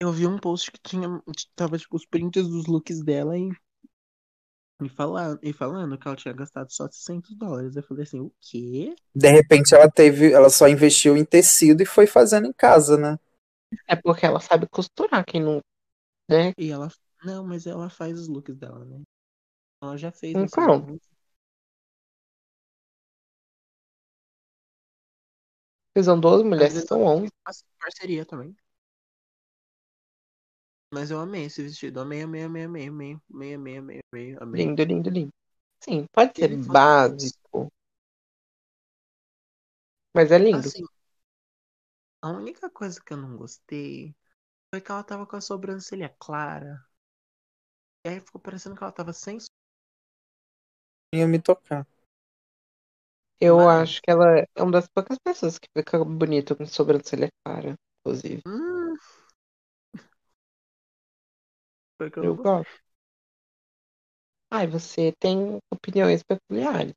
[0.00, 1.08] Eu vi um post que tinha.
[1.56, 3.50] Tava tipo os prints dos looks dela e.
[4.82, 7.74] E, falar, e falando que ela tinha gastado só 600 dólares.
[7.74, 8.94] Eu falei assim, o quê?
[9.14, 13.18] De repente ela teve, ela só investiu em tecido e foi fazendo em casa, né?
[13.88, 15.60] É porque ela sabe costurar, quem não.
[16.28, 16.52] Né?
[16.58, 16.88] E ela.
[17.24, 19.00] Não, mas ela faz os looks dela, né?
[19.82, 20.98] Ela já fez Então.
[25.96, 26.04] Looks.
[26.06, 27.30] São duas Às mulheres, vezes são ela 11.
[27.44, 28.56] faz parceria também.
[30.92, 32.00] Mas eu amei esse vestido.
[32.00, 34.70] Amei, amei, amei, amei, amei, amei, amei, amei, amei, amei.
[34.70, 35.32] Lindo, lindo, lindo.
[35.80, 37.70] Sim, pode ser Ele básico.
[40.14, 40.72] Mas é lindo.
[40.72, 40.84] Assim,
[42.22, 44.16] a única coisa que eu não gostei
[44.70, 46.84] foi que ela tava com a sobrancelha clara.
[48.02, 49.36] E aí ficou parecendo que ela tava sem
[51.12, 51.86] Ia me tocar.
[53.40, 57.28] Eu Mas- acho que ela é uma das poucas pessoas que fica bonita com sobrancelha
[57.44, 58.42] clara, inclusive.
[58.46, 58.96] Hum.
[61.98, 62.44] Foi que eu, Eu gostei.
[62.44, 62.84] gosto.
[64.50, 66.94] Ai, você tem opiniões peculiares.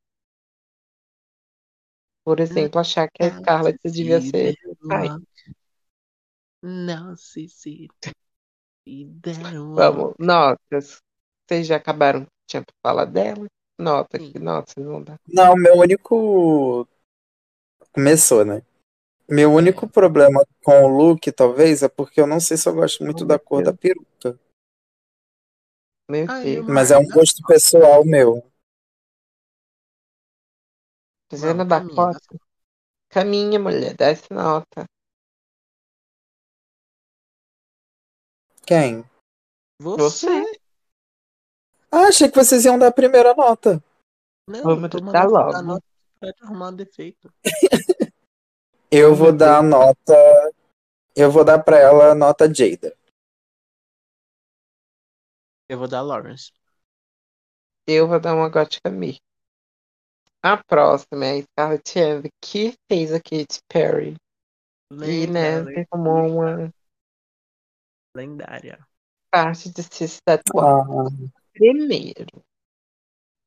[2.23, 4.55] Por exemplo, achar que a Não Scarlett se devia ser.
[4.91, 5.07] Ai.
[6.61, 7.87] Não se se
[9.23, 11.01] deram Vamos, notas.
[11.47, 13.47] Vocês já acabaram que tinha pra falar dela?
[13.79, 15.19] Nota, que nota vocês vão dar?
[15.27, 16.87] Não, meu único.
[17.91, 18.61] Começou, né?
[19.29, 23.03] Meu único problema com o look, talvez, é porque eu não sei se eu gosto
[23.03, 24.39] muito Oh, da cor da peruca.
[26.09, 26.67] Meu Deus.
[26.67, 28.43] eu- Mas é um gosto pessoal meu.
[31.31, 32.19] Dizendo Vamos, da caminha, cota.
[33.09, 34.85] Caminha, mulher, dá essa nota.
[38.67, 39.03] Quem?
[39.79, 40.46] Você?
[41.97, 43.83] Ah, achei que vocês iam dar a primeira nota.
[44.47, 45.61] Não, Vamos dar logo.
[45.61, 45.83] nota
[46.19, 47.31] pra te arrumar um defeito.
[48.91, 50.13] Eu vou dar a nota.
[51.15, 52.95] Eu vou dar pra ela nota Jada.
[55.69, 56.51] Eu vou dar Lawrence.
[57.87, 59.19] Eu vou dar uma gótica Mi.
[60.43, 64.15] A próxima é a Scarlett Eve, que fez a Katy Perry.
[64.91, 65.87] E, né, Lendária.
[65.91, 66.71] tomou uma
[68.15, 68.79] Lendária.
[69.29, 70.85] parte de se estatuar.
[70.85, 71.09] Ah,
[71.57, 72.37] Primeiro,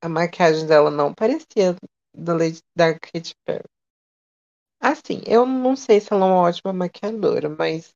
[0.02, 1.74] a maquiagem dela não parecia
[2.14, 3.64] da, Lady, da Katy Perry.
[4.80, 7.90] Assim, eu não sei se ela é uma ótima maquiadora, mas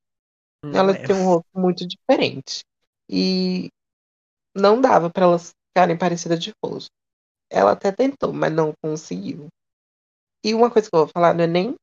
[0.63, 1.07] Não ela é.
[1.07, 2.63] tem um rosto muito diferente.
[3.09, 3.69] E
[4.55, 6.89] não dava pra elas ficarem parecidas de rosto.
[7.51, 9.47] Ela até tentou, mas não conseguiu.
[10.45, 11.75] E uma coisa que eu vou falar não é nem,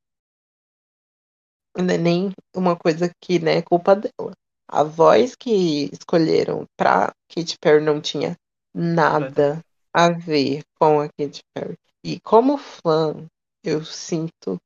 [1.77, 4.33] não é nem uma coisa que né, é culpa dela.
[4.75, 8.39] A voz que escolheram pra Katy Perry não tinha
[8.75, 9.63] nada
[9.93, 11.77] a ver com a Katy Perry.
[12.03, 13.29] E como fã,
[13.63, 14.57] eu sinto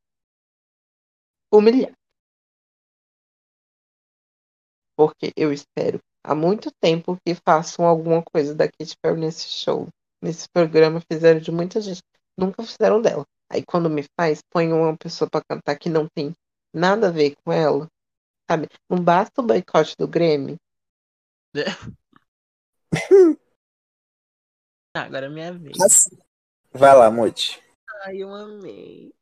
[1.52, 1.96] humilhado.
[4.96, 9.88] Porque eu espero há muito tempo que façam alguma coisa da Katy Perry nesse show.
[10.22, 12.00] Nesse programa fizeram de muita gente.
[12.38, 13.24] Nunca fizeram dela.
[13.50, 16.32] Aí quando me faz, põe uma pessoa pra cantar que não tem
[16.72, 17.88] nada a ver com ela.
[18.49, 18.68] Sabe?
[18.88, 20.57] Não basta o boicote do Grêmio.
[21.53, 21.90] Tá,
[24.94, 25.76] agora é minha vez.
[25.82, 26.16] assim.
[26.72, 27.61] Vai lá, Mude.
[28.05, 29.12] Ai, eu amei.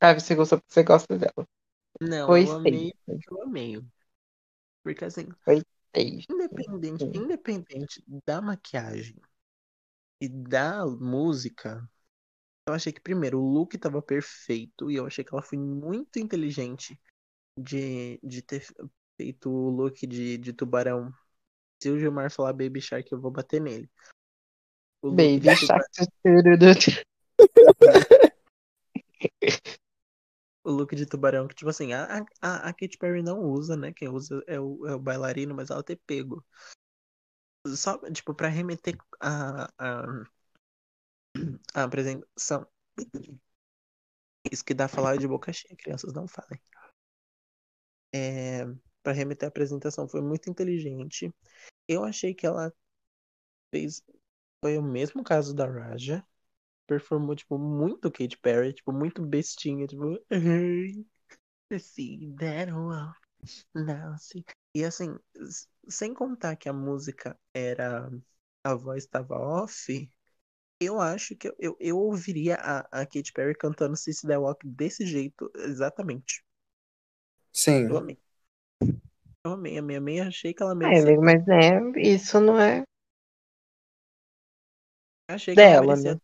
[0.00, 1.46] Ah, você gostou porque você gosta dela.
[2.00, 3.84] Não, Foi eu amei porque eu amei.
[4.82, 6.26] Porque assim, Sei.
[6.28, 9.16] independente, independente da maquiagem
[10.20, 11.88] e da música,
[12.68, 16.18] eu achei que primeiro o look tava perfeito e eu achei que ela foi muito
[16.18, 17.00] inteligente
[17.58, 18.66] de, de ter
[19.16, 21.12] feito o look de, de tubarão.
[21.82, 23.90] Se o Gilmar falar Baby Shark, eu vou bater nele.
[25.02, 25.84] O Baby Shark.
[30.64, 33.92] o look de tubarão, que, tipo assim, a, a, a Katy Perry não usa, né?
[33.92, 36.44] Quem usa é o, é o bailarino, mas ela ter pego.
[37.66, 40.24] Só, tipo, pra remeter a, a,
[41.74, 42.66] a apresentação.
[44.50, 46.60] Isso que dá falar de boca cheia, crianças não falem.
[48.14, 48.64] É,
[49.02, 51.32] pra remeter a apresentação foi muito inteligente.
[51.88, 52.72] Eu achei que ela
[53.70, 54.02] fez.
[54.62, 56.24] Foi o mesmo caso da Raja.
[56.86, 60.18] Performou, tipo, muito Katy Perry, tipo, muito bestinha, tipo.
[61.78, 62.68] See that
[64.18, 64.44] sim.
[64.74, 65.16] E assim,
[65.88, 68.10] sem contar que a música era.
[68.64, 70.10] A voz estava off,
[70.80, 75.06] eu acho que eu, eu, ouviria a, a Katy Perry cantando Sissy That Walk desse
[75.06, 76.44] jeito, exatamente.
[77.52, 77.88] Sim.
[77.88, 78.18] Eu amei.
[79.44, 80.20] Eu amei, amei, amei.
[80.20, 81.00] Achei que ela É, merecia.
[81.00, 82.82] amigo, mas né, isso não é
[85.28, 86.14] Achei que ela dela, merecia.
[86.14, 86.18] né?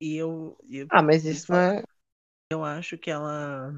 [0.00, 1.82] E eu, eu, Ah, mas isso não é.
[2.50, 3.72] eu acho que ela.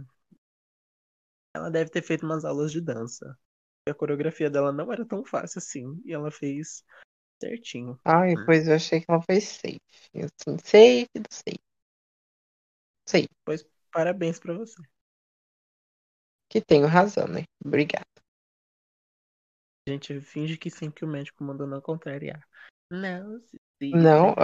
[1.54, 3.36] Ela deve ter feito umas aulas de dança.
[3.88, 6.02] A coreografia dela não era tão fácil assim.
[6.06, 6.84] E ela fez
[7.40, 8.00] certinho.
[8.04, 9.80] Ai, pois eu achei que ela foi safe.
[10.16, 11.60] Assim, safe do safe.
[13.06, 14.80] Sei, Pois parabéns pra você.
[16.48, 17.44] Que tenho razão, né?
[17.64, 18.06] Obrigada.
[19.86, 22.46] A gente finge que sim que o médico mandou não contrariar.
[22.90, 23.58] Não, se
[23.92, 24.34] Não,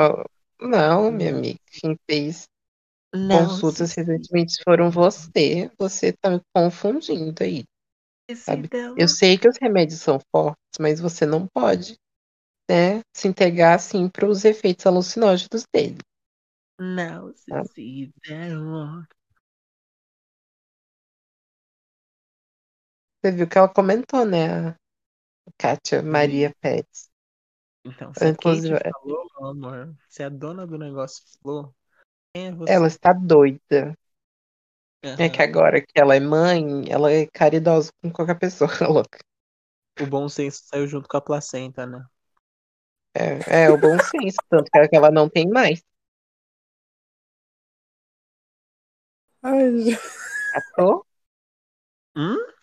[0.60, 1.58] não, minha amiga.
[1.80, 2.46] Quem fez
[3.14, 5.70] não, consultas se- recentemente foram você.
[5.78, 7.64] Você tá me confundindo aí.
[8.34, 8.68] sabe?
[8.96, 11.96] Eu sei que os remédios são fortes, mas você não pode,
[12.70, 15.98] né, se entregar assim para os efeitos alucinógenos dele.
[16.78, 17.64] Não, se Ah.
[17.64, 19.06] se dela.
[23.24, 24.76] Você viu que ela comentou, né, a
[25.56, 27.10] Kátia Maria Pérez.
[27.82, 31.74] Então, se a Inclusive, Kate falou, meu amor, se a dona do negócio falou,
[32.34, 32.70] quem é você?
[32.74, 33.96] ela está doida.
[35.02, 39.18] É que agora que ela é mãe, ela é caridosa com qualquer pessoa, louca.
[39.98, 42.04] O bom senso saiu junto com a placenta, né?
[43.14, 45.82] É, é o bom senso, tanto que ela não tem mais.
[49.42, 49.96] Ai,
[50.52, 51.06] Catou?
[52.14, 52.53] Hum?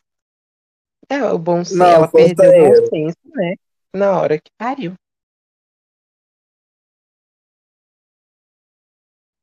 [1.12, 1.84] É, o bom senso.
[1.84, 3.56] Ela perdeu o bom senso, né?
[3.94, 4.94] Na hora que pariu.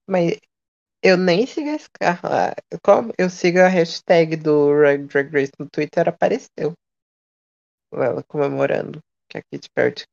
[0.09, 0.39] Mas
[1.03, 2.55] eu nem sigo esse carro lá.
[2.83, 6.73] Como eu sigo a hashtag do Drag Drag Race no Twitter, apareceu.
[7.93, 10.05] Ela comemorando que a Katy Perry,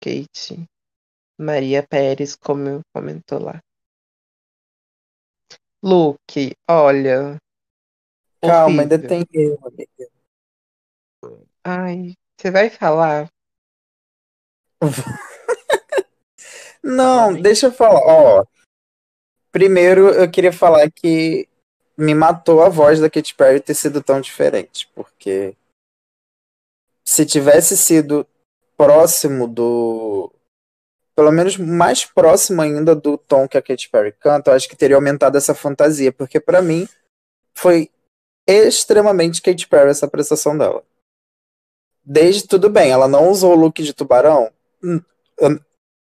[0.00, 0.64] Kate
[1.36, 3.60] Maria Pérez como comentou lá.
[5.82, 7.38] Luke, olha.
[8.40, 9.08] Calma, ainda horrível.
[9.08, 10.21] tem eu, amiga.
[11.64, 13.28] Ai, você vai falar?
[16.82, 18.00] Não, deixa eu falar.
[18.04, 18.44] Ó,
[19.52, 21.48] primeiro eu queria falar que
[21.96, 25.54] me matou a voz da Katy Perry ter sido tão diferente, porque
[27.04, 28.26] se tivesse sido
[28.76, 30.32] próximo do
[31.14, 34.74] pelo menos mais próximo ainda do tom que a Katy Perry canta, eu acho que
[34.74, 36.88] teria aumentado essa fantasia, porque para mim
[37.54, 37.90] foi
[38.48, 40.82] extremamente Katy Perry essa prestação dela.
[42.04, 44.50] Desde tudo bem, ela não usou o look de tubarão,
[44.82, 45.00] hum,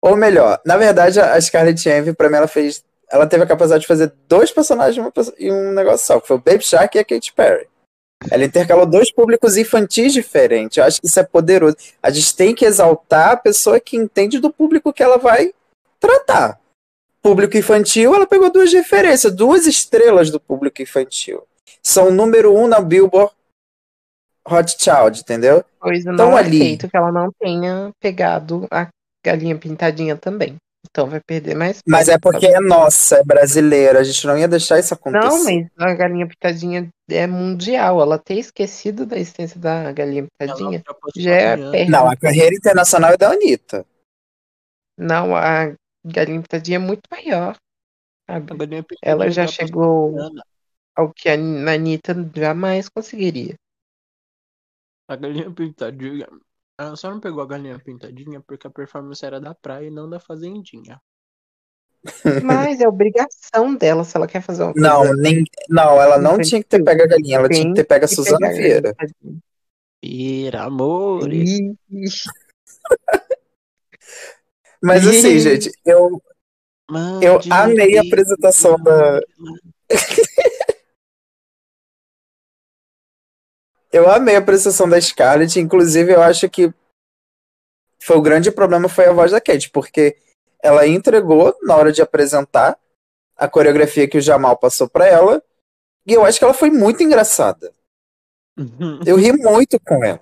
[0.01, 3.83] ou melhor, na verdade a Scarlett Envy para mim ela fez ela teve a capacidade
[3.83, 5.05] de fazer dois personagens
[5.37, 7.67] e um negócio só, que foi o Baby Shark e a Katy Perry.
[8.31, 10.77] Ela intercalou dois públicos infantis diferentes.
[10.77, 11.77] Eu acho que isso é poderoso.
[12.01, 15.53] A gente tem que exaltar a pessoa que entende do público que ela vai
[15.99, 16.61] tratar.
[17.21, 21.43] Público infantil, ela pegou duas referências, duas estrelas do público infantil.
[21.83, 23.33] São número um na Billboard
[24.49, 25.65] Hot Child, entendeu?
[25.85, 26.61] Então, não ali...
[26.61, 28.89] aceito que ela não tenha pegado a
[29.25, 30.57] galinha pintadinha também.
[30.91, 31.81] Então vai perder mais.
[31.87, 34.01] Mas é porque é nossa, é brasileira.
[34.01, 35.29] A gente não ia deixar isso acontecer.
[35.29, 38.01] Não, mas a galinha pitadinha é mundial.
[38.01, 40.83] Ela ter esquecido da existência da galinha pitadinha
[41.17, 41.91] já é perda.
[41.91, 43.85] Não, a carreira internacional é da Anitta.
[44.99, 45.73] Não, a
[46.05, 47.57] galinha pitadinha é muito maior.
[48.29, 48.53] Sabe?
[49.03, 50.17] Ela já chegou
[50.97, 53.55] ao que a Anitta jamais conseguiria.
[55.11, 56.29] A galinha pintadinha
[56.79, 60.09] ela só não pegou a galinha pintadinha porque a performance era da praia e não
[60.09, 60.99] da fazendinha.
[62.43, 64.89] Mas é obrigação dela se ela quer fazer uma coisa.
[64.89, 67.85] Não, nem, não ela não tinha que ter pego a galinha, ela tinha que ter
[67.85, 68.95] pego a Suzana Vieira.
[70.03, 71.29] Vieira, amor.
[74.81, 76.23] Mas assim, gente, eu,
[77.21, 79.21] eu amei a apresentação da.
[83.93, 86.73] Eu amei a apresentação da Scarlett, inclusive eu acho que
[88.03, 90.17] foi o grande problema foi a voz da Kate, porque
[90.63, 92.79] ela entregou na hora de apresentar
[93.37, 95.43] a coreografia que o Jamal passou para ela,
[96.07, 97.73] e eu acho que ela foi muito engraçada.
[98.59, 99.01] Uhum.
[99.07, 100.21] Eu ri muito com ela.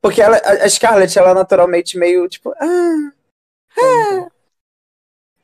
[0.00, 3.12] Porque ela, a Scarlett, ela é naturalmente meio, tipo, ah,
[3.78, 4.28] ah,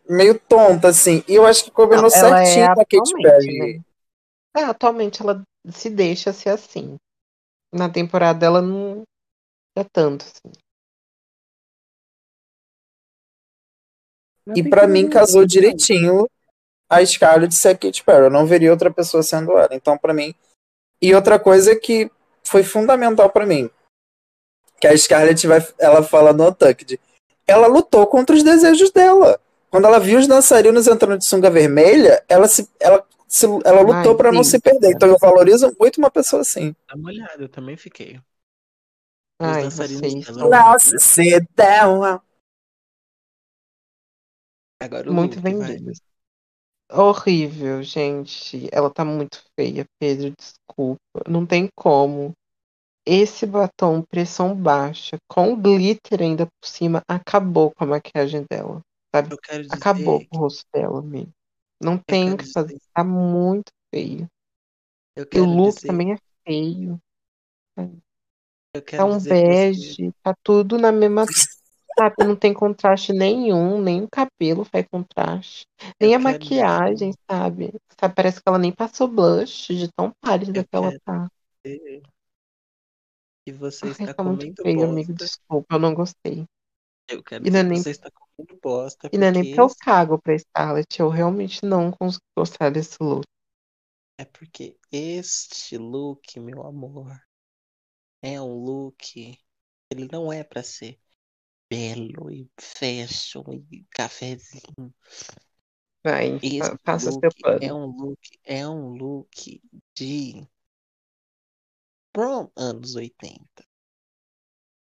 [0.08, 1.22] meio tonta, assim.
[1.28, 3.58] E eu acho que combinou Não, certinho é com a Kate Perry.
[3.58, 3.80] Né?
[4.56, 6.96] É, atualmente ela se deixa ser assim
[7.72, 9.02] na temporada dela não
[9.76, 10.24] é tanto.
[10.24, 10.52] Assim.
[14.56, 16.26] E para mim casou direitinho
[16.90, 18.24] a Scarlett e a Katy Perry.
[18.24, 19.68] Eu não veria outra pessoa sendo ela.
[19.72, 20.34] Então, para mim.
[21.00, 22.10] E outra coisa que
[22.42, 23.70] foi fundamental para mim,
[24.80, 26.98] que a Scarlett vai, ela fala no Untucked,
[27.46, 29.38] ela lutou contra os desejos dela.
[29.70, 34.16] Quando ela viu os dançarinos entrando de sunga vermelha, ela se, ela se, ela lutou
[34.16, 34.92] para não se perder.
[34.92, 36.74] Então eu valorizo muito uma pessoa assim.
[36.88, 38.20] Dá uma olhada, eu também fiquei.
[39.40, 42.20] Ai, vocês Nossa, você dá
[44.80, 45.92] Agora muito vendido.
[46.90, 48.68] Horrível, gente.
[48.72, 50.32] Ela tá muito feia, Pedro.
[50.36, 51.22] Desculpa.
[51.28, 52.32] Não tem como.
[53.06, 58.80] Esse batom pressão baixa, com glitter ainda por cima, acabou com a maquiagem dela.
[59.14, 59.36] Sabe?
[59.70, 61.32] Acabou com o rosto dela mesmo.
[61.80, 62.78] Não tem o que fazer.
[62.92, 64.28] Tá muito feio.
[65.16, 65.86] e o look dizer...
[65.86, 67.00] também é feio.
[68.96, 71.24] tá um bege, tá tudo na mesma.
[71.98, 75.66] Sabe, não tem contraste nenhum, nem o cabelo faz contraste,
[76.00, 77.20] nem eu a maquiagem, dizer...
[77.28, 77.74] sabe?
[78.00, 78.14] sabe?
[78.14, 81.28] Parece que ela nem passou blush de tão pálida que ela tá.
[81.64, 82.02] Dizer...
[83.48, 85.12] E você Ai, está tá muito feio, amigo.
[85.12, 86.46] Desculpa, eu não gostei.
[87.08, 87.82] Eu quero e dizer nem...
[87.82, 89.08] você está comendo bosta.
[89.12, 92.96] E não é nem porque eu cago pra Scarlett, eu realmente não consigo gostar desse
[93.00, 93.24] look.
[94.18, 97.18] É porque este look, meu amor,
[98.20, 99.38] é um look.
[99.90, 101.00] Ele não é para ser
[101.70, 104.94] belo e fashion e cafezinho.
[106.04, 107.58] Vai, Esse faça seu plano.
[107.62, 109.62] É um look, é um look
[109.94, 110.46] de
[112.12, 113.67] prom anos 80.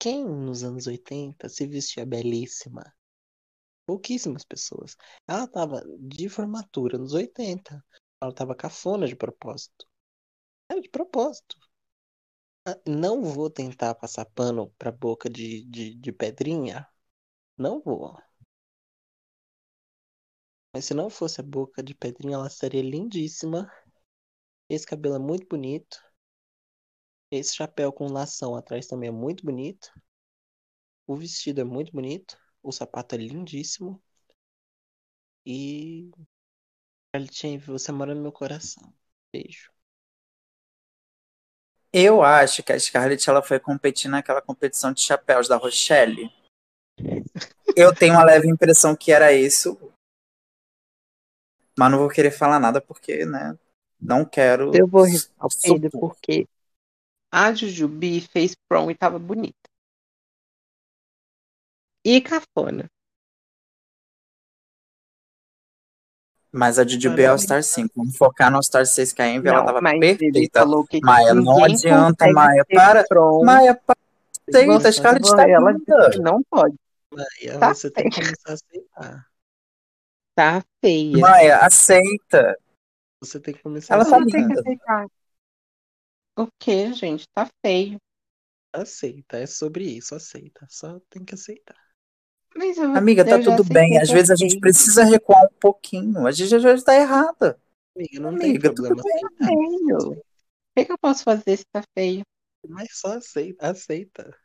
[0.06, 2.94] Quem nos anos 80 se vestia belíssima?
[3.84, 4.96] Pouquíssimas pessoas.
[5.26, 7.84] Ela tava de formatura nos 80.
[8.22, 9.84] Ela tava cafona de propósito.
[10.70, 11.56] Era de propósito.
[12.64, 16.86] Ah, não vou tentar passar pano pra boca de, de, de pedrinha.
[17.58, 18.16] Não vou.
[20.72, 23.68] Mas se não fosse a boca de pedrinha, ela seria lindíssima.
[24.68, 26.05] Esse cabelo é muito bonito.
[27.30, 29.90] Esse chapéu com lação atrás também é muito bonito.
[31.06, 32.38] O vestido é muito bonito.
[32.62, 34.02] O sapato é lindíssimo.
[35.44, 36.10] E.
[37.32, 38.92] Charlie você mora no meu coração.
[39.32, 39.72] Beijo.
[41.92, 46.30] Eu acho que a Scarlett ela foi competir naquela competição de chapéus da Rochelle.
[47.76, 49.78] Eu tenho uma leve impressão que era isso.
[51.78, 53.58] Mas não vou querer falar nada porque, né?
[54.00, 54.74] Não quero.
[54.74, 55.90] Eu vou supor.
[55.90, 56.48] porque
[57.30, 59.56] a Jujubi fez prom e tava bonita.
[62.04, 62.88] E cafona.
[66.52, 67.92] Mas a Jujubee é All Star 5.
[67.94, 70.60] Vamos focar no All Star 6 que a Envy, ela Não, tava mas ele perfeita.
[70.60, 72.64] falou que Maia, não adianta, Maia.
[72.72, 73.04] Para.
[73.06, 73.44] prom.
[73.44, 73.96] Maia, para.
[74.48, 76.76] Aceita, Scarlett tá ela disse que não pode.
[77.12, 79.26] Maia, Tá você tem que começar a aceitar.
[80.36, 81.18] Tá feia.
[81.18, 82.56] Maia, aceita.
[83.20, 85.06] Você tem que começar Ela a tá Você tem que aceitar.
[86.38, 87.24] O que, gente?
[87.34, 87.98] Tá feio.
[88.72, 90.66] Aceita, é sobre isso, aceita.
[90.68, 91.76] Só tem que aceitar.
[92.54, 93.98] Mas eu, Amiga, tá eu já tudo bem.
[93.98, 96.26] Às é vezes a gente precisa recuar um pouquinho.
[96.26, 97.58] A gente já está errada.
[97.94, 99.14] Amiga, não Amiga, tem problema tudo bem.
[99.14, 99.46] aceitar.
[99.48, 100.12] Feio.
[100.12, 100.22] O
[100.76, 102.22] que, que eu posso fazer se tá feio?
[102.68, 104.36] Mas só aceita, aceita.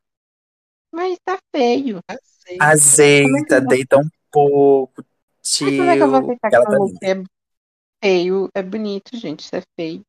[0.93, 1.99] Mas tá feio.
[2.07, 2.65] Aceita.
[2.65, 5.03] Azeita, deita um pouco.
[5.61, 6.23] Mas como é que eu vou Tio.
[6.23, 7.23] aceitar que Ela tá é
[8.03, 8.49] feio?
[8.53, 9.41] É bonito, gente.
[9.41, 10.03] Isso é feio.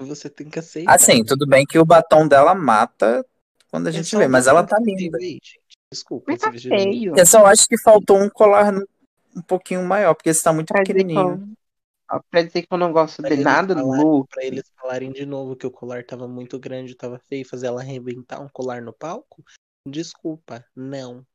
[0.00, 0.94] Você tem que aceitar.
[0.94, 3.24] Assim, tudo bem que o batom dela mata
[3.70, 5.18] quando a gente vê, mas ela batom tá linda.
[5.18, 5.60] veio aí, gente.
[5.92, 7.14] Desculpa, Mas tá feio.
[7.16, 8.72] Eu só acho que faltou um colar
[9.36, 11.56] um pouquinho maior, porque esse tá muito Pra dizer, que pequenininho.
[12.10, 14.28] eu, ó, pra dizer que eu não gosto Pra de nada do look.
[14.30, 17.80] Pra eles falarem de novo que o colar tava muito grande, tava feio, fazer ela
[17.80, 19.44] arrebentar um colar no palco?
[19.86, 21.26] Desculpa, não.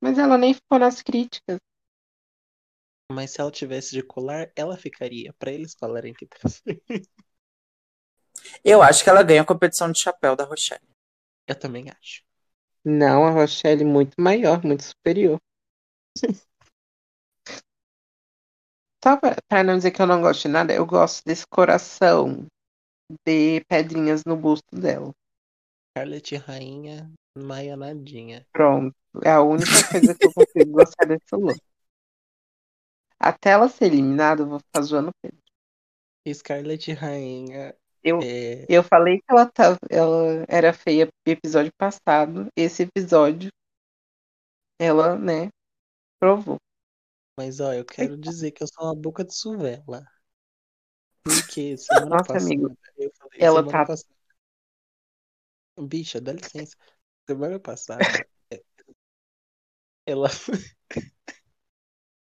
[0.00, 1.58] Mas ela nem ficou nas críticas.
[3.10, 5.34] Mas se ela tivesse de colar, ela ficaria.
[5.38, 6.38] Pra eles falarem que tá.
[8.64, 10.88] Eu acho que ela ganha a competição de chapéu da Rochelle.
[11.46, 12.22] Eu também acho.
[12.84, 15.38] Não, a Rochelle muito maior, muito superior.
[19.02, 22.46] Só pra, pra não dizer que eu não gosto de nada, eu gosto desse coração
[23.26, 25.10] de pedrinhas no busto dela.
[25.90, 28.46] Scarlett Rainha, Maia Nadinha.
[28.52, 28.94] Pronto.
[29.24, 31.58] É a única coisa que eu consigo gostar desse look.
[33.20, 35.38] Até ela ser eliminada, eu vou ficar zoando o Pedro.
[36.32, 38.64] Scarlett Rainha Eu, é.
[38.68, 42.48] eu falei que ela, tava, ela era feia no episódio passado.
[42.56, 43.50] Esse episódio,
[44.78, 45.50] ela, né,
[46.18, 46.56] provou.
[47.36, 50.04] Mas ó, eu quero dizer que eu sou uma boca de suvela.
[51.22, 54.14] Porque semana Nossa, passada amigo, eu falei, ela tá- passada.
[55.78, 56.76] Bicha, dá licença.
[57.26, 58.00] Semana passada
[60.06, 60.28] ela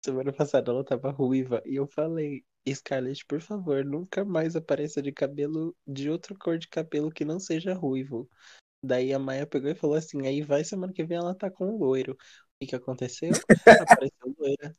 [0.06, 5.10] Semana passada ela tava ruiva e eu falei, Scarlett, por favor, nunca mais apareça de
[5.10, 8.30] cabelo de outra cor de cabelo que não seja ruivo.
[8.80, 11.76] Daí a Maia pegou e falou assim, aí vai semana que vem ela tá com
[11.76, 12.12] loiro.
[12.12, 12.16] O
[12.60, 13.30] que que aconteceu?
[14.00, 14.76] Apareceu loira.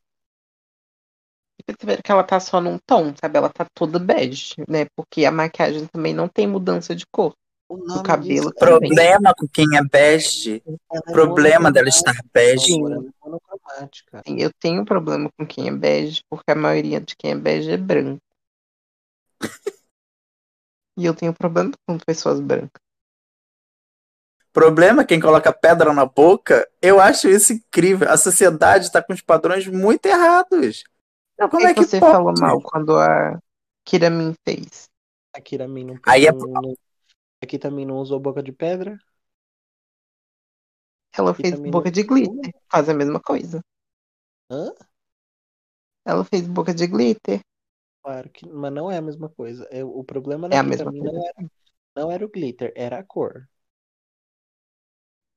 [1.65, 3.37] perceberam que ela tá só num tom, sabe?
[3.37, 4.85] Ela tá toda bege, né?
[4.95, 7.33] Porque a maquiagem também não tem mudança de cor.
[7.69, 8.89] O cabelo disso é também.
[8.89, 10.63] Problema com quem é bege.
[10.65, 12.73] ela é Problema dela estar bege.
[12.75, 13.13] amor,
[13.79, 13.87] é.
[14.17, 17.71] Assim, eu tenho problema com quem é bege, porque a maioria de quem é bege
[17.71, 18.21] é branco.
[20.99, 22.81] E eu tenho problema com pessoas brancas.
[24.53, 26.67] Problema quem coloca pedra na boca.
[26.81, 28.09] Eu acho isso incrível.
[28.09, 30.83] A sociedade tá com os padrões muito errados.
[31.39, 32.19] Não, Como por é que você pode?
[32.21, 33.39] falou mal quando a
[33.85, 34.87] Kiramin fez?
[35.33, 36.75] A Kiramin não, Aí é- não, não-
[37.43, 38.99] Aqui também não usou boca de pedra.
[41.17, 42.53] Ela fez boca de glitter.
[42.71, 43.61] Faz a mesma coisa.
[44.49, 44.71] Hã?
[46.05, 47.41] Ela fez boca de glitter.
[48.03, 49.67] Claro que, mas não é a mesma coisa.
[49.71, 51.51] É, o problema É da a mesma Kiramin não era,
[51.95, 53.47] não era o glitter, era a cor.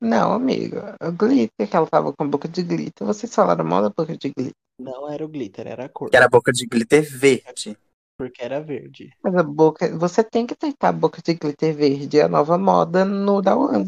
[0.00, 0.96] Não, amiga.
[1.02, 3.06] O glitter, que ela tava com boca de glitter.
[3.06, 4.54] Vocês falaram mal da boca de glitter.
[4.78, 6.10] Não era o glitter, era a cor.
[6.12, 7.76] Era boca de glitter verde.
[8.16, 9.10] Porque era verde.
[9.22, 9.96] Mas a boca.
[9.98, 12.18] Você tem que aceitar a boca de glitter verde.
[12.18, 13.84] É a nova moda no da Eu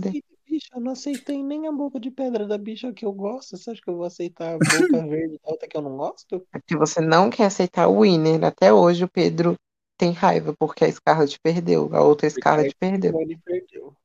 [0.61, 0.61] não Wonder.
[0.61, 3.57] aceitei, bicha, eu não aceitei nem a boca de pedra da bicha que eu gosto.
[3.57, 4.69] Você acha que eu vou aceitar a boca
[5.09, 6.47] verde da outra que eu não gosto?
[6.53, 8.45] Porque você não quer aceitar o winner.
[8.45, 9.57] Até hoje o Pedro
[9.99, 11.95] tem raiva porque a Scarlett perdeu.
[11.95, 13.21] A outra Scarlett perdeu.
[13.21, 13.97] Ele perdeu.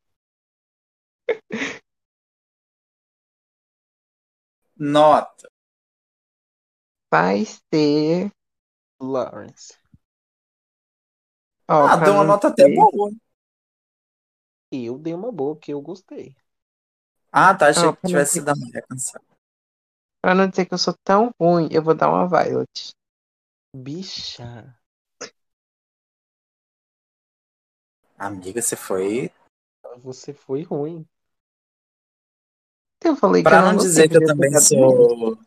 [4.78, 5.48] Nota.
[7.12, 8.32] Vai ser.
[9.00, 9.74] Lawrence.
[11.70, 13.12] Ó, Ah, deu uma nota até ser- boa.
[14.72, 16.36] E eu dei uma boa, porque eu gostei.
[17.32, 17.70] Ah, tá.
[17.70, 19.26] Achei Ah, que tivesse sido a Maria cansada.
[20.22, 22.92] Pra não dizer que eu sou tão ruim, eu vou dar uma Violet.
[23.76, 24.76] Bicha.
[28.18, 29.32] Amiga, você foi.
[30.00, 31.08] Você foi ruim.
[33.06, 35.38] Eu falei que Pra eu não não gostei, dizer que eu também sou.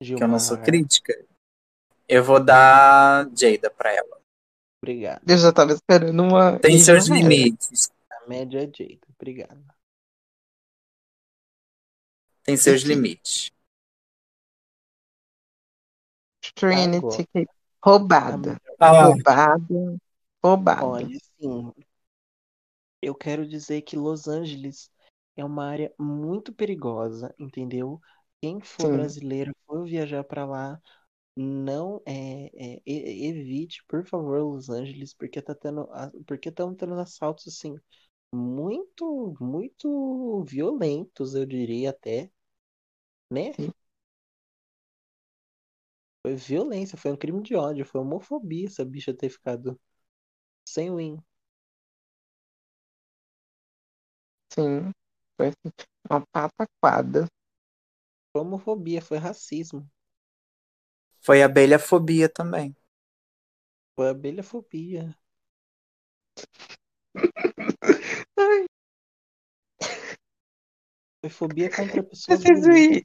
[0.00, 1.14] Que eu não sou crítica.
[2.08, 4.17] Eu vou dar Jada pra ela.
[4.82, 5.22] Obrigado.
[5.28, 6.58] Eu já tava esperando uma.
[6.58, 7.90] Tem seus limites.
[8.10, 9.00] A média é Jada.
[9.18, 9.64] Obrigado.
[12.44, 13.50] Tem seus que- limites.
[16.54, 17.46] Trinity, que-
[17.84, 18.60] roubada.
[18.80, 19.98] Ah, Roubada.
[20.42, 20.86] Roubada.
[20.86, 21.72] Olha, assim,
[23.02, 24.90] eu quero dizer que Los Angeles
[25.36, 28.00] é uma área muito perigosa, entendeu?
[28.40, 28.92] Quem for Sim.
[28.92, 30.80] brasileiro, for viajar pra lá,
[31.38, 32.46] não é,
[32.76, 35.88] é, evite, por favor, Los Angeles, porque tá tendo,
[36.26, 37.76] porque estão tendo assaltos assim
[38.34, 42.30] muito, muito violentos, eu diria até,
[43.30, 43.52] né?
[43.54, 43.72] Sim.
[46.22, 49.76] Foi violência, foi um crime de ódio, foi homofobia essa bicha ter ficado
[50.66, 51.18] sem win.
[54.52, 54.92] Sim.
[55.36, 55.72] Foi assim,
[56.10, 57.26] uma pataquada.
[58.32, 59.86] Foi homofobia, foi racismo,
[61.28, 62.74] foi abelhafobia também.
[63.94, 65.14] foi abelhafobia.
[71.20, 73.04] Foi fobia contra pessoas Preciso ir.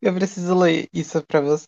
[0.00, 1.66] Eu preciso ler isso pra você.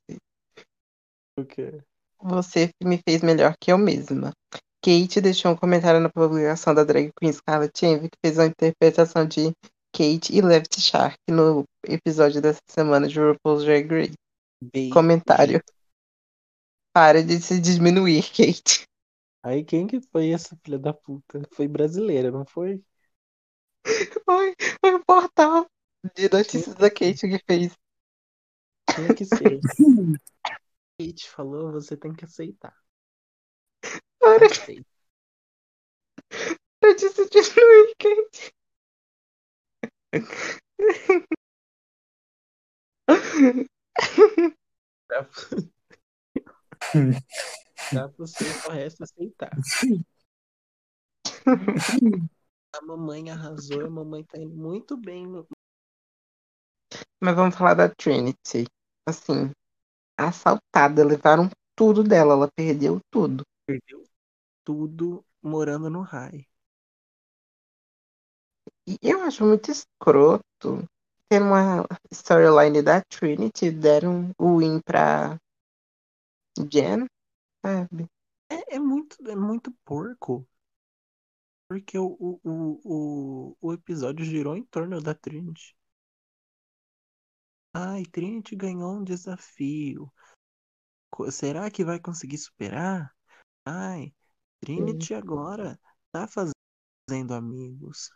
[1.36, 1.82] Por quê?
[2.22, 4.32] Você me fez melhor que eu mesma.
[4.82, 9.27] Kate deixou um comentário na publicação da drag queen Scarlett Envy, que fez uma interpretação
[9.27, 9.52] de
[9.93, 14.14] Kate e Left Shark no episódio dessa semana de RuPaul's Drag Race.
[14.62, 14.94] Beijo.
[14.94, 15.60] Comentário.
[16.93, 18.87] Para de se diminuir, Kate.
[19.43, 21.43] Aí quem que foi essa filha da puta?
[21.53, 22.83] Foi brasileira, não foi?
[24.25, 25.67] Foi, foi o portal
[26.15, 27.73] de notícias da Kate que fez.
[28.95, 29.61] Tinha que ser.
[30.99, 32.75] Kate falou, você tem que aceitar.
[34.19, 34.85] Para Aceita.
[36.83, 38.53] de se diminuir, Kate.
[47.90, 49.51] Pra, pra você só resta aceitar.
[52.73, 55.47] A mamãe arrasou, a mamãe tá indo muito bem no.
[57.20, 58.66] Mas vamos falar da Trinity.
[59.07, 59.51] Assim,
[60.16, 63.43] assaltada, levaram tudo dela, ela perdeu tudo.
[63.66, 64.05] Perdeu
[64.65, 66.47] tudo morando no high.
[68.86, 70.85] E eu acho muito escroto
[71.28, 75.36] ter uma storyline da Trinity, deram o win pra
[76.59, 77.06] Jen,
[77.64, 78.06] sabe?
[78.48, 80.47] É, é muito, é muito porco.
[81.68, 82.40] Porque o, o,
[82.85, 85.77] o, o, episódio girou em torno da Trinity.
[87.72, 90.12] Ai, Trinity ganhou um desafio.
[91.31, 93.14] Será que vai conseguir superar?
[93.64, 94.12] Ai,
[94.60, 95.78] Trinity agora
[96.10, 98.10] tá fazendo amigos.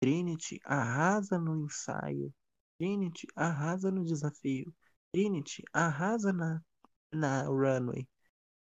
[0.00, 2.32] Trinity arrasa no ensaio.
[2.78, 4.74] Trinity arrasa no desafio.
[5.12, 6.62] Trinity arrasa na,
[7.12, 8.06] na runway.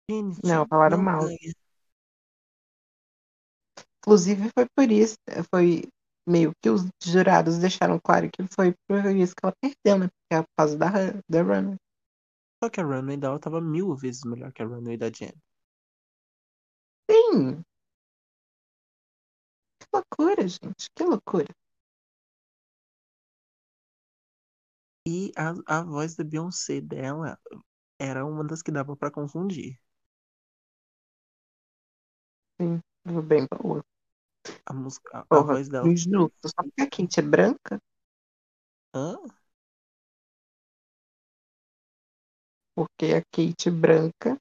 [0.08, 1.20] Trinity Não, falaram não mal.
[1.24, 1.54] ganha.
[3.98, 5.16] Inclusive foi por isso,
[5.50, 5.82] foi
[6.26, 10.08] meio que os jurados deixaram claro que foi por isso que ela perdeu, né?
[10.08, 10.90] Porque é por causa da,
[11.28, 11.76] da Runner.
[12.62, 15.32] Só que a runway dela tava mil vezes melhor que a runway da Jen.
[17.10, 17.64] Sim!
[19.80, 21.48] Que loucura, gente, que loucura.
[25.06, 27.38] E a, a voz da Beyoncé dela
[27.98, 29.78] era uma das que dava pra confundir.
[32.60, 32.82] Sim,
[33.26, 33.82] bem boa.
[34.66, 35.92] A, música, a, a Porra, voz dela.
[35.92, 36.48] injusto.
[36.48, 37.80] Só porque a Kate é branca,
[38.92, 39.16] Hã?
[42.74, 44.36] porque a Kate branca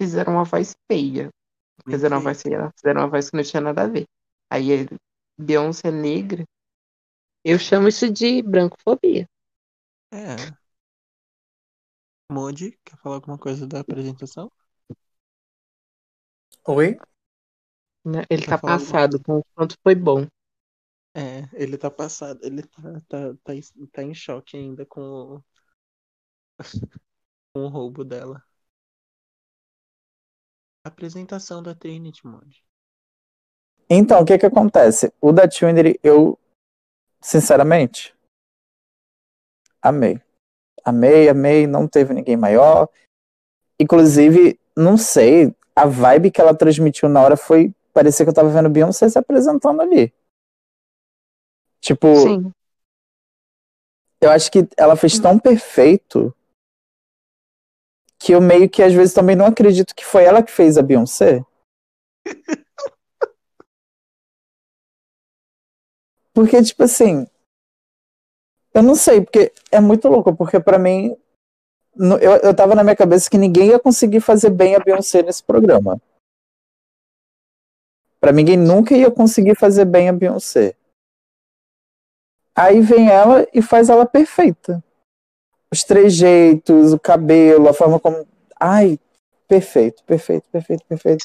[0.00, 1.30] fizeram uma voz feia.
[1.90, 4.06] Fizeram uma voz feia, fizeram uma voz que não tinha nada a ver.
[4.50, 4.96] Aí ele-
[5.40, 6.44] Beyoncé negra.
[7.44, 9.26] Eu chamo isso de brancofobia.
[10.10, 10.56] É.
[12.30, 14.48] Modi, quer falar alguma coisa da apresentação?
[16.64, 16.98] Oi?
[18.04, 18.24] né?
[18.30, 20.26] Ele Quer tá passado com o quanto foi bom.
[21.14, 25.44] É, ele tá passado, ele tá, tá, tá, em- tá em choque ainda com o,
[27.54, 28.42] com o roubo dela.
[30.84, 32.64] Apresentação da Trinity, Mod.
[33.90, 35.12] Então, o que que acontece?
[35.20, 36.38] O da Trinity, eu,
[37.22, 38.14] sinceramente,
[39.82, 40.20] amei.
[40.84, 42.88] Amei, amei, não teve ninguém maior.
[43.78, 48.48] Inclusive, não sei, a vibe que ela transmitiu na hora foi, parecia que eu tava
[48.48, 50.12] vendo Beyoncé se apresentando ali.
[51.80, 52.52] Tipo, Sim.
[54.20, 56.34] eu acho que ela fez tão perfeito
[58.18, 60.82] que eu meio que às vezes também não acredito que foi ela que fez a
[60.82, 61.44] Beyoncé.
[66.32, 67.26] Porque, tipo assim,
[68.76, 71.16] eu não sei, porque é muito louco, porque pra mim,
[71.96, 75.42] eu, eu tava na minha cabeça que ninguém ia conseguir fazer bem a Beyoncé nesse
[75.42, 75.98] programa.
[78.20, 80.74] Pra mim, ninguém nunca ia conseguir fazer bem a Beyoncé.
[82.54, 84.84] Aí vem ela e faz ela perfeita.
[85.72, 88.26] Os trejeitos, o cabelo, a forma como
[88.60, 88.98] Ai,
[89.48, 91.24] perfeito, perfeito, perfeito, perfeito.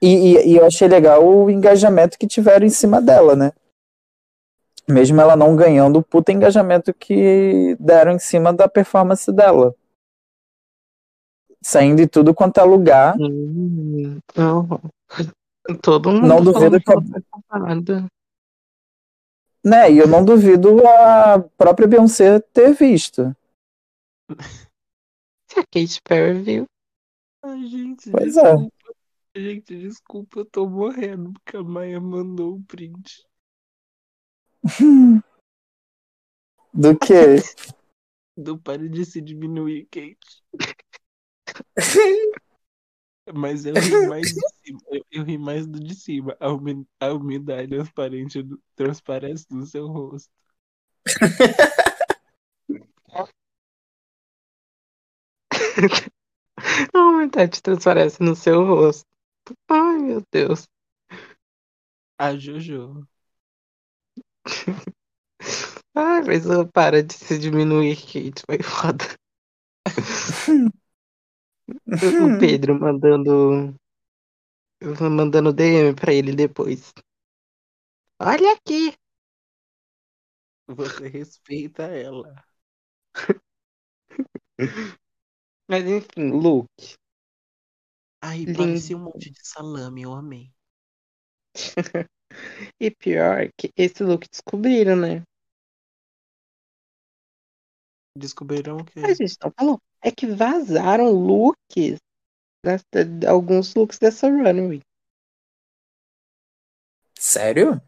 [0.00, 3.52] E, e, e eu achei legal o engajamento que tiveram em cima dela, né?
[4.88, 9.74] Mesmo ela não ganhando o puta engajamento que deram em cima da performance dela.
[11.62, 13.14] Saindo de tudo quanto é lugar.
[13.18, 14.68] Hum, não.
[15.80, 18.06] Todo mundo Não duvido que a- ela foi comparada.
[19.64, 23.32] Né, e eu não duvido a própria Beyoncé ter visto.
[25.48, 26.64] Se a Katy Perry viu.
[27.44, 28.42] Ai, gente, Pois é.
[28.42, 28.72] desculpa.
[29.36, 33.24] Gente, desculpa, eu tô morrendo porque a Maia mandou o print.
[36.74, 37.42] Do que?
[38.36, 40.42] Do pare de se diminuir, Kate.
[43.34, 44.80] Mas eu ri mais de cima.
[44.90, 46.36] Eu, eu ri mais do de cima.
[46.40, 50.30] A, umi- a umidade transparente do, transparece no seu rosto.
[56.94, 59.06] A umidade transparece no seu rosto.
[59.68, 60.68] Ai, meu Deus.
[62.18, 63.06] A Jojo.
[65.94, 68.42] Ai, mas ô, para de se diminuir, Kate.
[68.46, 69.04] Foi foda.
[72.26, 73.74] O Pedro mandando.
[75.18, 76.92] Mandando DM pra ele depois.
[78.18, 78.94] Olha aqui.
[80.66, 82.44] Você respeita ela.
[85.68, 86.96] Mas enfim, Luke.
[88.22, 88.56] Ai, Lindo.
[88.56, 90.52] parecia um monte de salame, eu amei.
[92.80, 95.22] E pior que esse look descobriram, né?
[98.16, 99.00] Descobriram o quê?
[99.00, 99.80] A gente não falou.
[100.02, 101.98] É que vazaram looks.
[102.64, 104.80] dessa- alguns looks dessa runway.
[107.18, 107.80] Sério?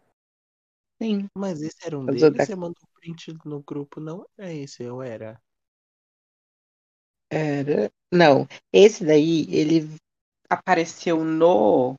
[1.00, 1.26] Sim.
[1.36, 2.38] Mas esse era um Mas deles?
[2.38, 5.40] da- Você mandou print no grupo, não era esse, eu era.
[7.30, 7.90] Era.
[8.12, 8.46] Não.
[8.72, 9.96] Esse daí, ele
[10.48, 11.94] apareceu no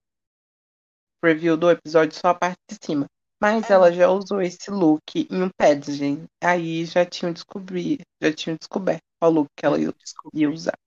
[1.25, 3.05] preview do episódio só a parte de cima.
[3.41, 3.71] Mas É.
[3.71, 6.25] ela já usou esse look em um padding.
[6.43, 9.91] Aí já tinham descobri, já tinham descoberto qual look que ela ia,
[10.33, 10.77] ia usar.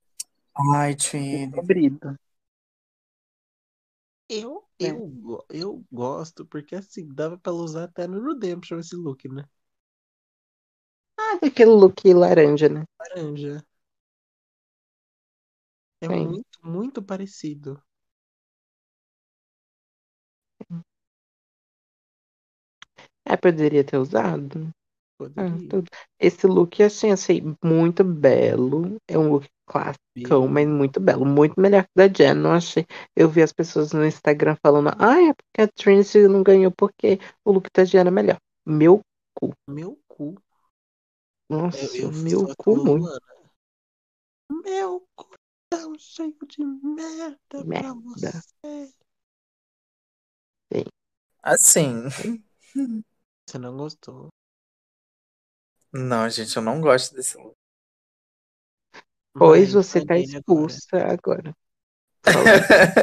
[0.75, 1.51] Ai, Twin.
[1.53, 2.17] Descobrido.
[4.29, 5.03] Eu, É.
[5.23, 9.45] eu, eu gosto, porque assim, dava pra ela usar até no Redemption esse look, né?
[11.17, 12.85] Ah, daquele look laranja, né?
[12.99, 13.65] Laranja.
[16.01, 16.09] É Sim.
[16.09, 17.81] muito, muito parecido.
[23.29, 24.71] É, poderia ter usado.
[25.37, 25.69] Ah, Poderia.
[25.69, 25.89] tudo.
[26.21, 28.97] Esse look, assim, achei muito belo.
[29.09, 31.25] É um look clássico, Bem- mas muito belo.
[31.27, 32.87] Muito melhor que o da Jen, não achei.
[33.17, 37.19] Eu vi as pessoas no Instagram falando, ah, é porque a Trinity não ganhou porque
[37.45, 38.39] o look da Jen é melhor.
[38.67, 39.01] Meu,
[39.69, 40.35] Meu cu.
[41.49, 43.11] nossa, Eu, eu meu cu muito.
[44.63, 45.31] Meu cu
[45.71, 47.95] tá um cheio de merda, pra Merda.
[47.95, 48.93] você.
[51.43, 52.09] Assim.
[53.49, 54.29] Você não gostou.
[55.91, 57.57] Não, gente, eu não gosto desse look.
[59.33, 60.21] Pois Vai, você tá agora.
[60.21, 61.55] expulsa agora.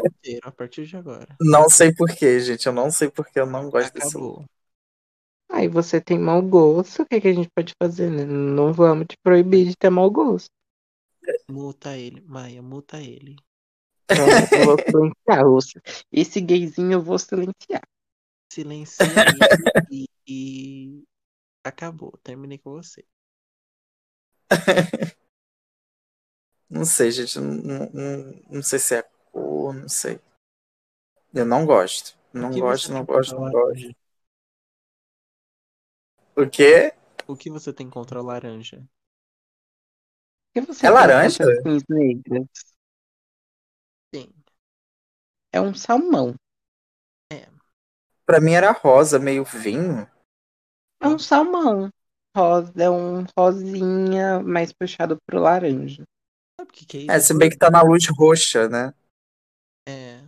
[0.05, 1.35] Inteiro, A partir de agora.
[1.41, 2.67] Não sei porquê, gente.
[2.67, 4.43] Eu não sei porque eu não gosto desse look.
[4.43, 4.45] Acabou.
[5.49, 8.23] Aí você tem mau gosto, o que, que a gente pode fazer, né?
[8.25, 10.49] Não vamos te proibir de ter mau gosto.
[11.49, 12.21] Multa ele.
[12.21, 13.35] Maia, multa ele.
[14.09, 15.45] Eu, eu vou silenciar.
[15.45, 15.81] você.
[16.11, 17.81] Esse gayzinho eu vou silenciar.
[18.51, 19.39] Silencia ele
[19.91, 21.05] e, e
[21.63, 22.17] acabou.
[22.23, 23.05] Terminei com você.
[26.69, 27.39] Não sei, gente.
[27.39, 30.19] Não, não, não- sei se é cor, não sei.
[31.31, 32.17] Eu não gosto.
[32.33, 33.95] Não gosto, não gosto, não gosto.
[36.35, 36.93] O quê?
[37.27, 38.79] O que você tem contra a laranja?
[38.79, 41.43] O que você É laranja?
[41.89, 42.47] negras?
[44.13, 44.33] Sim.
[45.51, 46.35] É um salmão.
[48.23, 50.07] Pra mim era rosa, meio vinho.
[51.05, 51.89] É um salmão.
[52.35, 56.03] Rosa, é um rosinha mais puxado pro laranja.
[56.59, 57.11] Sabe o que, que é isso?
[57.11, 58.93] É, se bem que tá na luz roxa, né?
[59.87, 60.21] É.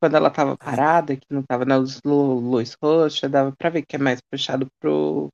[0.00, 3.84] Quando ela tava parada, que não tava na luz, lu- luz roxa, dava pra ver
[3.86, 5.28] que é mais puxado pro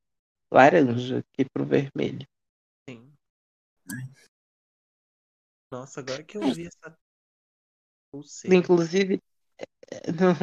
[0.52, 2.26] laranja que pro vermelho.
[2.88, 3.14] Sim.
[5.70, 6.96] Nossa, agora que eu vi essa
[8.10, 8.56] pulseira.
[8.56, 9.20] Inclusive,
[9.90, 10.34] é, não,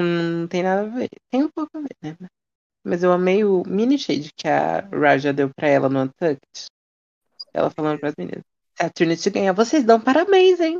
[0.41, 1.09] não tem nada a ver.
[1.31, 2.27] Tem um pouco a ver, né?
[2.85, 6.67] Mas eu amei o mini shade que a Raja deu pra ela no Untucked.
[7.51, 8.43] Ela falando pras meninas.
[8.77, 10.79] Se a Trinity ganhar, vocês dão parabéns, hein?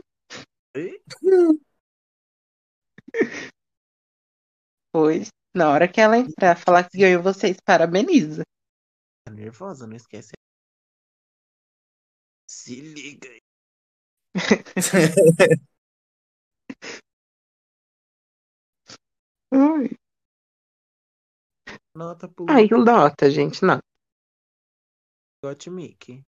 [4.92, 8.44] Pois, na hora que ela entrar, falar que ganhou, vocês parabeniza.
[9.26, 10.34] Tá nervosa, não esquece.
[12.48, 13.42] Se liga aí.
[19.52, 19.90] Ai,
[21.96, 23.84] Nota pro Ai, nota, gente, nota.
[25.42, 26.26] Gottmik.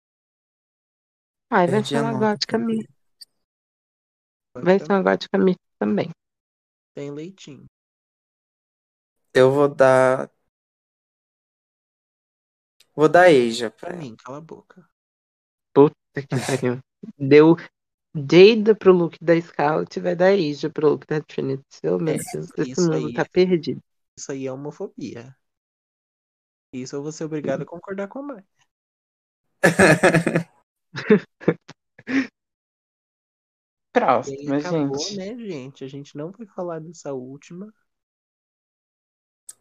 [1.49, 2.89] Ai, vai Perdi ser uma nota gótica mista.
[4.65, 6.11] Vai ser uma gótica mista também.
[6.93, 7.65] Tem leitinho.
[9.33, 10.29] Eu vou dar.
[12.93, 14.89] Vou dar Asia pra mim, cala a boca.
[15.73, 16.79] Puta que pariu.
[17.17, 17.55] Deu
[18.15, 21.65] Jada pro look da Scout, vai dar Asia pro look da Trinity.
[21.85, 23.13] Oh, meu É, Deus, esse isso mundo aí.
[23.13, 23.81] tá perdido.
[24.17, 25.37] Isso aí é homofobia.
[26.83, 28.43] Isso eu vou ser obrigado a concordar com a Mai.
[34.25, 35.17] E aí Próxima, acabou, gente.
[35.17, 35.83] né, gente?
[35.83, 37.73] A gente não vai falar dessa última.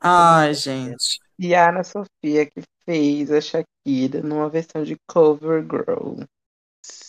[0.01, 1.19] Ai, gente.
[1.39, 6.23] E a Ana Sofia que fez a Shakira numa versão de Cover Girl.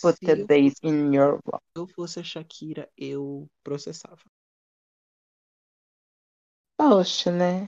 [0.00, 1.62] Put Se the days in your walk.
[1.74, 4.22] eu fosse a Shakira, eu processava.
[6.76, 7.66] Poxa, né?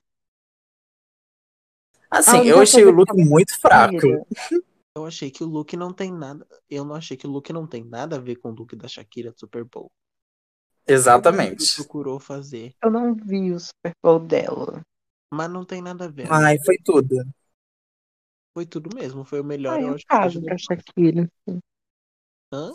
[2.11, 4.27] Assim, eu achei o ela muito fraco.
[4.97, 6.45] Eu achei que o look não tem nada.
[6.69, 8.89] Eu não achei que o look não tem nada a ver com o look da
[8.89, 9.91] Shakira do Super Bowl.
[10.85, 11.77] Ele Exatamente.
[11.77, 14.83] procurou fazer, Eu não vi o Super Bowl dela.
[15.33, 16.29] mas não tem nada a ver.
[16.29, 17.17] Ai, foi tudo.
[18.53, 19.25] Foi tudo mesmo.
[19.25, 20.07] Foi o melhor, Ah, eu eu acho.
[20.09, 21.31] caso que pra Shakira.
[22.53, 22.73] Hã?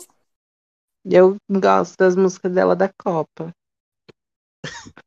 [1.04, 3.52] Eu gosto das músicas dela da Copa.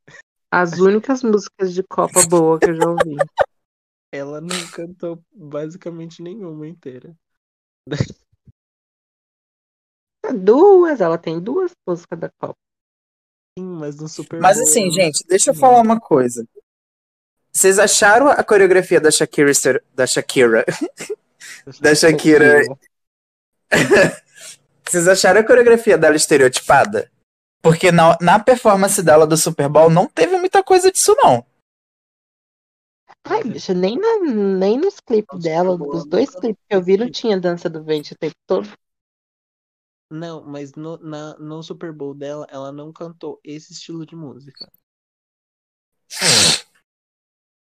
[0.51, 3.17] As únicas músicas de Copa boa que eu já ouvi.
[4.11, 7.15] Ela não cantou basicamente nenhuma inteira.
[10.33, 12.57] Duas, ela tem duas músicas da Copa.
[13.57, 14.65] Sim, mas no Super Mas Bowl.
[14.65, 16.47] assim, gente, deixa eu falar uma coisa.
[17.51, 19.51] Vocês acharam a coreografia da Shakira
[19.93, 20.65] da Shakira?
[21.81, 22.61] Da Shakira.
[24.85, 27.11] Vocês acharam a coreografia dela estereotipada?
[27.61, 31.45] Porque na, na performance dela do Super Bowl não teve muita coisa disso, não.
[33.29, 34.17] Ai, bicho, nem, na,
[34.59, 37.83] nem nos clipes dela, boa, dos dois clipes que eu vi, não tinha dança do
[37.83, 38.67] ventre o tempo todo.
[40.11, 44.71] Não, mas no, na, no Super Bowl dela, ela não cantou esse estilo de música.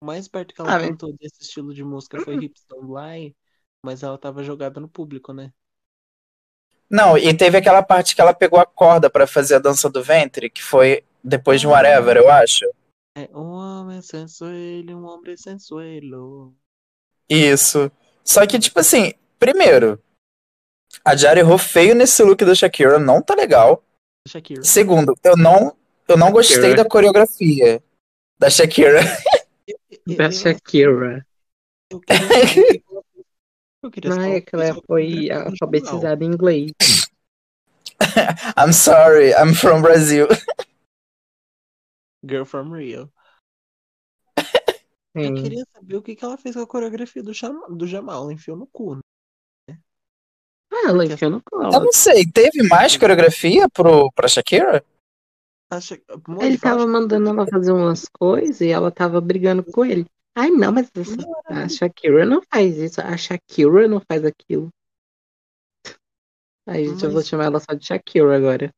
[0.00, 2.86] O mais perto que ela Ah, mas- cantou desse estilo de música foi Hips Don't
[2.88, 3.36] Lie,
[3.82, 5.52] mas ela tava jogada no público, né?
[6.88, 10.02] Não, e teve aquela parte que ela pegou a corda pra fazer a dança do
[10.02, 12.64] ventre, que foi depois de Whatever, eu acho.
[13.16, 16.52] É um homem sensuelo, um homem sensuelo.
[17.28, 17.90] Isso.
[18.24, 20.02] Só que, tipo assim, primeiro,
[21.04, 23.84] a Jari errou feio nesse look da Shakira, não tá legal.
[24.26, 24.64] Shakira.
[24.64, 25.76] Segundo, eu não,
[26.08, 27.80] eu não gostei da coreografia
[28.38, 29.00] da Shakira.
[30.06, 31.24] Da Shakira.
[31.90, 32.82] Eu queria
[33.90, 36.72] queria Não é que ela foi alfabetizada em inglês.
[38.58, 40.26] I'm sorry, I'm from Brazil.
[42.26, 43.12] Girl from Rio.
[45.14, 45.34] Eu Sim.
[45.42, 48.22] queria saber o que que ela fez com a coreografia do, Chama- do Jamal.
[48.24, 48.96] Ela enfiou no cu.
[48.96, 49.00] né?
[50.72, 51.70] Ah, ela enfiou no Eu colo.
[51.70, 54.84] não sei, teve mais coreografia pro, pra Shakira?
[55.70, 56.00] Acha...
[56.08, 59.84] Amor, Ele eu acho tava mandando ela fazer umas coisas e ela tava brigando com
[59.84, 60.04] ele.
[60.36, 61.14] Ai, não, mas essa-
[61.46, 63.00] a Shakira não faz isso.
[63.00, 64.68] A Shakira não faz aquilo.
[66.66, 68.70] Ai, gente, eu vou Mas- chamar ela só de Shakira agora.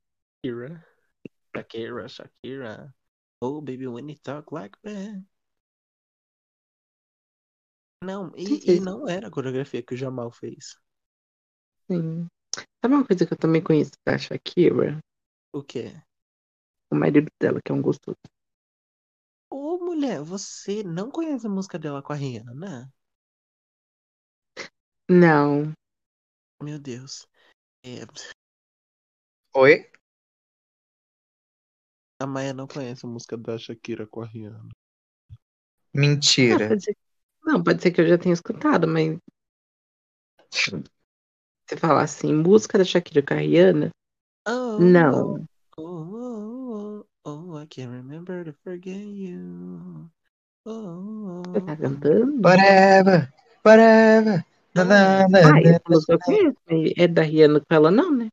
[0.45, 0.85] Shakira.
[1.57, 2.95] Shakira, Shakira.
[3.47, 5.23] Oh, baby, when you talk like that.
[8.03, 10.77] Não, e, e não era a coreografia que o Jamal fez.
[11.89, 12.27] Sim.
[12.83, 14.99] Sabe uma coisa que eu também conheço da Shakira?
[15.53, 15.95] O quê?
[16.91, 18.19] O marido dela, que é um gostoso.
[19.49, 22.93] Ô, mulher, você não conhece a música dela com a Rihanna?
[25.09, 25.73] Não.
[26.61, 27.29] Meu Deus.
[27.85, 28.05] É,
[29.55, 29.89] Oi?
[32.19, 34.69] A Maia não conhece a música da Shakira com a Rihanna.
[35.31, 35.37] Ah,
[35.95, 36.69] Mentira.
[36.69, 36.97] pode ser...
[37.45, 39.19] Não, pode ser que eu já tenha escutado, mas.
[40.51, 43.91] Você falar assim, música da Shakira com a Rihanna?
[44.49, 45.47] Oh, Não.
[45.77, 50.11] Oh, oh, oh, oh, I can't remember to forget you.
[50.65, 52.41] Oh, Você tá cantando?
[52.43, 53.33] Whatever,
[53.65, 54.45] whatever.
[54.75, 55.81] Na, na, na, Ah, na.
[56.09, 58.29] eu conheço, mas é da Rihanna com ela, não, né?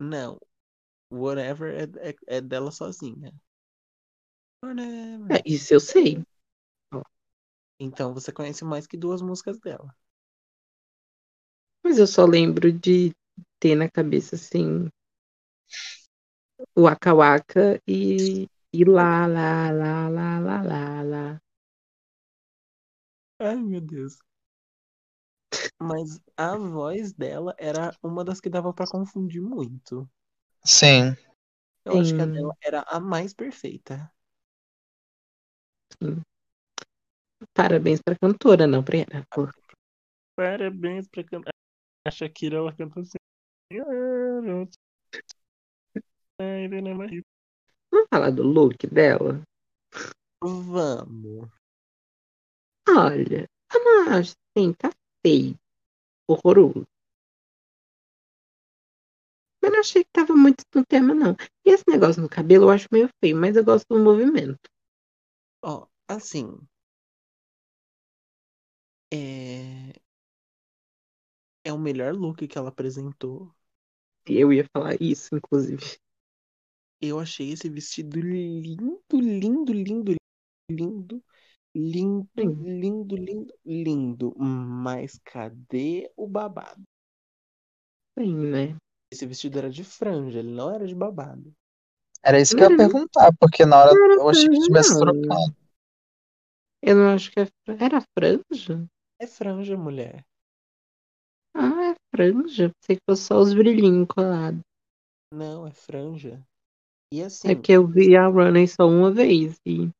[0.00, 0.38] Não.
[1.12, 3.32] Whatever é, é, é dela sozinha.
[4.62, 5.36] Whatever.
[5.36, 6.22] É, isso eu sei.
[7.78, 9.94] Então você conhece mais que duas músicas dela.
[11.84, 13.12] Mas eu só lembro de
[13.60, 14.88] ter na cabeça, assim,
[16.76, 21.40] o Waka Waka e, e lá, lá, lá, lá, lá, lá, lá.
[23.38, 24.18] Ai, meu Deus.
[25.78, 30.08] Mas a voz dela era uma das que dava pra confundir muito.
[30.64, 31.16] Sim.
[31.84, 32.32] Eu acho que a Sim.
[32.32, 34.10] dela era a mais perfeita.
[37.54, 39.52] Parabéns pra cantora, não pra ela.
[40.36, 41.52] Parabéns pra cantar.
[42.06, 43.18] A Shakira, ela canta assim.
[47.90, 49.42] Vamos falar do look dela?
[50.42, 51.48] Vamos.
[52.88, 53.46] Olha,
[54.10, 54.90] acho assim, tá
[55.24, 55.56] feio.
[56.28, 56.86] Horroroso.
[59.62, 61.36] Mas não achei que tava muito no tema, não.
[61.64, 64.58] E esse negócio no cabelo eu acho meio feio, mas eu gosto do movimento.
[65.62, 66.68] Ó, assim.
[69.10, 69.92] É.
[71.64, 73.52] É o melhor look que ela apresentou.
[74.26, 75.98] Eu ia falar isso, inclusive.
[77.00, 80.14] Eu achei esse vestido lindo, lindo, lindo,
[80.70, 81.22] lindo,
[81.74, 84.34] lindo, lindo, lindo, lindo.
[84.38, 86.82] Mas cadê o babado?
[88.18, 88.76] Sim, né?
[89.12, 91.52] Esse vestido era de franja, ele não era de babado.
[92.24, 95.54] Era isso que eu ia perguntar, porque na hora eu achei que tivesse trocado.
[96.82, 97.46] Eu não acho que é.
[97.78, 98.88] Era franja?
[99.20, 100.24] É franja, mulher.
[101.54, 102.72] Ah, é franja.
[102.80, 104.62] Pensei que fosse só os brilhinhos colados.
[105.30, 106.42] Não, é franja.
[107.12, 109.90] E assim, É porque eu vi a Running só uma vez e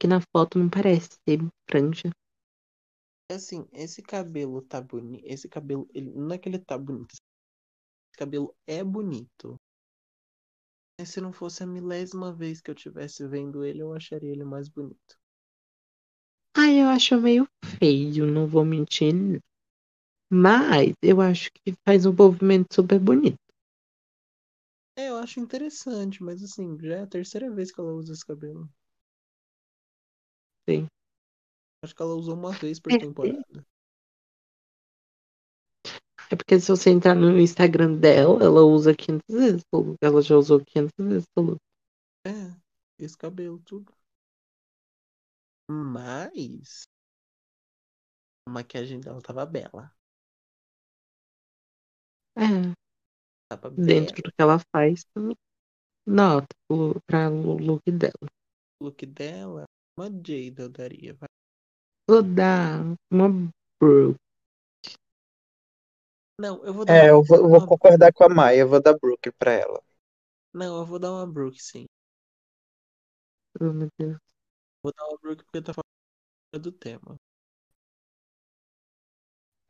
[0.00, 1.38] que na foto não parece ser
[1.70, 2.10] franja.
[3.30, 5.24] assim, esse cabelo tá bonito.
[5.24, 7.14] Esse cabelo, ele, não é que ele tá bonito.
[8.10, 9.58] Esse cabelo é bonito.
[10.96, 14.44] Mas se não fosse a milésima vez que eu tivesse vendo ele, eu acharia ele
[14.44, 15.18] mais bonito.
[16.56, 17.48] Ah, eu acho meio
[17.80, 19.40] feio, não vou mentir.
[20.32, 23.38] Mas eu acho que faz um movimento super bonito.
[24.96, 28.24] É, eu acho interessante, mas assim, já é a terceira vez que ela usa esse
[28.24, 28.70] cabelo.
[30.66, 30.88] Sim.
[31.82, 33.66] Acho que ela usou uma vez por É, temporada.
[36.32, 39.96] É porque se você entrar no Instagram dela, ela usa 500 vezes look.
[40.02, 41.58] Ela já usou 500 vezes look.
[42.26, 42.54] É,
[42.98, 43.92] esse cabelo, tudo.
[45.70, 46.86] Mas
[48.46, 49.90] a maquiagem dela tava bela.
[52.36, 52.72] É,
[53.48, 54.22] Tava dentro bela.
[54.22, 55.04] do que ela faz,
[56.06, 58.28] nota o- pra o look dela.
[58.78, 59.64] O look dela,
[59.96, 61.14] uma Jada eu daria.
[61.14, 61.28] vai.
[62.06, 63.50] Vou dar uma
[63.80, 64.18] Brooke.
[66.40, 68.60] Não, eu vou dar É, uma, eu vou, eu vou uma- concordar com a Maia,
[68.60, 69.80] eu vou dar Brooke pra ela.
[70.54, 71.86] Não, eu vou dar uma Brooke, sim.
[73.60, 74.18] Oh, meu Deus.
[74.82, 75.86] Vou dar uma Brooke porque tá fora
[76.62, 77.16] do tema.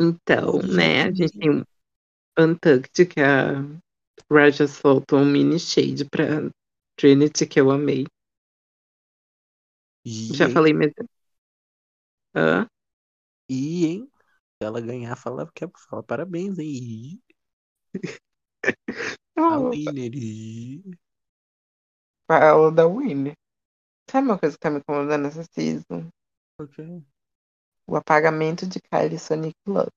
[0.00, 1.62] Então, né, a gente tem um
[2.38, 3.62] Untucked, que a
[4.32, 6.50] Raja soltou um mini shade pra
[6.98, 8.06] Trinity, que eu amei.
[10.04, 10.62] E, Já hein?
[10.62, 10.94] falei mesmo.
[12.34, 12.66] Hã?
[13.48, 14.09] E, hein?
[14.62, 17.20] Se ela ganhar, fala, quer, fala parabéns, hein?
[19.48, 20.96] A Oh, winner.
[22.26, 23.34] Fala da Winnie.
[24.10, 26.10] Sabe uma coisa que tá me incomodando nessa season?
[26.74, 27.02] Quê?
[27.86, 29.90] O apagamento de Kylie Sonic Love.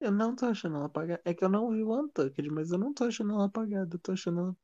[0.00, 1.20] Eu não tô achando ela apagada.
[1.24, 3.94] É que eu não vi o Untucked, mas eu não tô achando ela apagada.
[3.96, 4.56] Eu tô achando ela.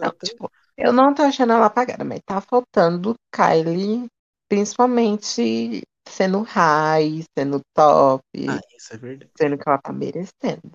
[0.00, 4.06] Não, até- tipo, eu não tô achando ela apagada, mas tá faltando Kylie,
[4.48, 9.30] principalmente sendo high, sendo top, Ah, isso é verdade.
[9.38, 10.72] sendo que ela tá merecendo.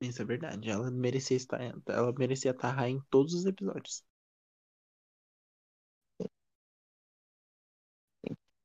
[0.00, 0.68] Isso é verdade.
[0.70, 1.60] Ela merecia estar.
[1.86, 4.02] Ela merecia estar high em todos os episódios.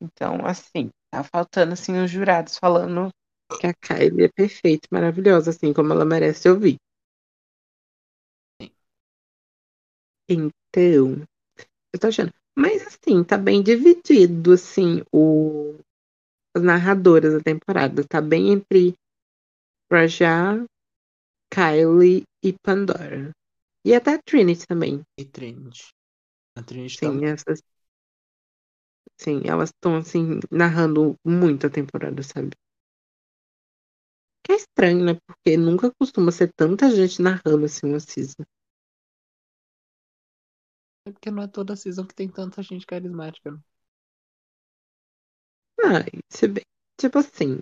[0.01, 3.09] Então, assim, tá faltando assim os jurados falando
[3.59, 6.77] que a Kylie é perfeita, maravilhosa, assim como ela merece ouvir.
[8.59, 8.73] Sim.
[10.29, 11.23] Então,
[11.93, 12.33] eu tô achando.
[12.57, 15.75] Mas assim, tá bem dividido, assim, o...
[16.55, 18.03] as narradoras da temporada.
[18.07, 18.95] Tá bem entre
[19.91, 20.65] Raja,
[21.53, 23.31] Kylie e Pandora.
[23.85, 25.01] E até a Trinity também.
[25.17, 25.93] E Trinity.
[26.57, 27.61] A Trinity tá Sim, essas.
[29.19, 32.51] Sim, elas estão assim, narrando muito a temporada, sabe?
[34.45, 35.17] Que é estranho, né?
[35.27, 38.43] Porque nunca costuma ser tanta gente narrando assim uma season.
[41.05, 43.51] É porque não é toda season que tem tanta gente carismática.
[43.51, 43.59] né?
[45.81, 46.63] Ah, se bem.
[46.99, 47.59] Tipo assim.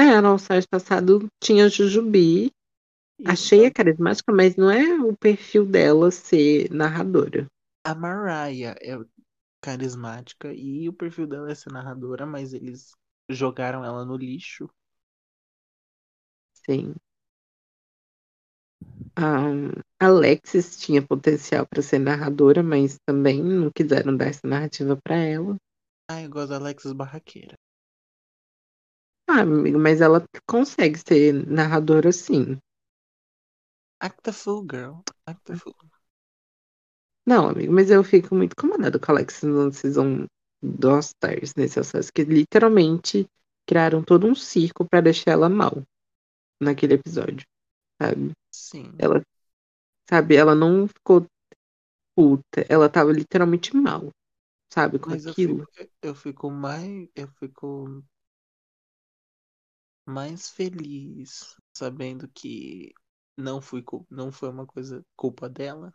[0.00, 2.46] É, no All-Stars passado tinha a Jujubi.
[2.46, 7.46] E Achei a carismática, mas não é o perfil dela ser narradora.
[7.84, 8.98] A Mariah é
[9.60, 12.92] carismática e o perfil dela é ser narradora, mas eles
[13.30, 14.68] jogaram ela no lixo.
[16.66, 16.94] Sim.
[19.16, 25.16] A Alexis tinha potencial para ser narradora, mas também não quiseram dar essa narrativa para
[25.16, 25.56] ela.
[26.10, 27.56] Ah, eu gosto da Alexis Barraqueira.
[29.28, 32.58] Ah, amigo, mas ela consegue ser narradora sim.
[34.00, 35.02] Act the fool, girl.
[35.26, 35.74] Act the fool.
[37.26, 40.26] Não, amigo, mas eu fico muito incomodada com a Alex no Season
[40.62, 43.26] do All Stars nesse acesso, que literalmente
[43.66, 45.82] criaram todo um circo pra deixar ela mal
[46.60, 47.46] naquele episódio,
[48.00, 48.32] sabe?
[48.50, 49.02] Sim.
[49.02, 49.22] Ela,
[50.10, 51.26] sabe, ela não ficou
[52.16, 54.10] puta, ela tava literalmente mal,
[54.72, 55.64] sabe, com Mas eu aquilo.
[55.64, 55.70] fico,
[56.02, 57.08] eu fico mais.
[57.14, 58.02] Eu fico
[60.06, 62.92] mais feliz sabendo que
[63.36, 65.92] não, fui, não foi uma coisa culpa dela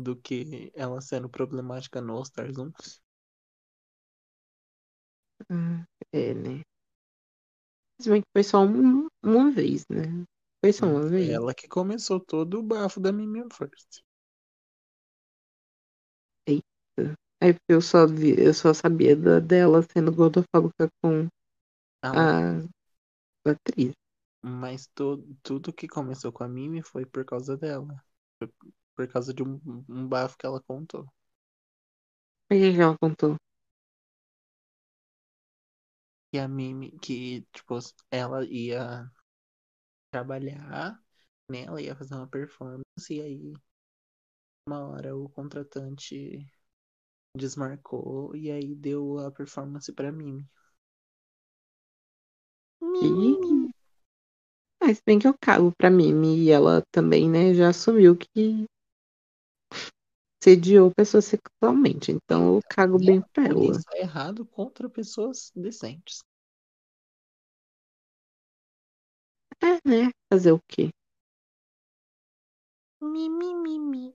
[0.00, 2.72] do que ela sendo problemática no All Stars 1.
[5.48, 6.62] Ah, É, né?
[8.00, 10.24] Se bem que foi só um- uma vez, né?
[10.62, 11.30] Foi só uma Foi vez.
[11.30, 14.02] ela que começou todo o bafo da Mimi First.
[17.42, 21.26] Aí porque eu só vi, eu só sabia da- dela sendo gordofóbica com
[22.02, 22.26] Ah,
[23.46, 23.94] a atriz.
[24.42, 28.02] Mas to, tudo que começou com a Mimi foi por causa dela.
[28.38, 28.48] Foi
[28.96, 31.06] por causa de um, um bafo que ela contou.
[32.50, 33.36] O que que ela contou?
[36.32, 37.78] E a Mimi, que, tipo,
[38.10, 39.10] ela ia
[40.10, 41.00] trabalhar,
[41.50, 41.64] né?
[41.64, 43.54] Ela ia fazer uma performance, e aí,
[44.66, 46.46] uma hora o contratante
[47.36, 50.48] desmarcou, e aí deu a performance pra Mimi.
[53.02, 53.70] Ih.
[54.82, 58.64] Mas bem que eu cago pra Mimi e ela também, né, já assumiu que
[60.42, 62.10] sediou pessoas sexualmente.
[62.10, 63.52] Então eu cago E bem pra ela.
[63.54, 66.22] polícia é errado contra pessoas decentes.
[69.62, 70.10] É, né?
[70.32, 70.90] Fazer o quê?
[73.02, 74.14] Mimi, mimi.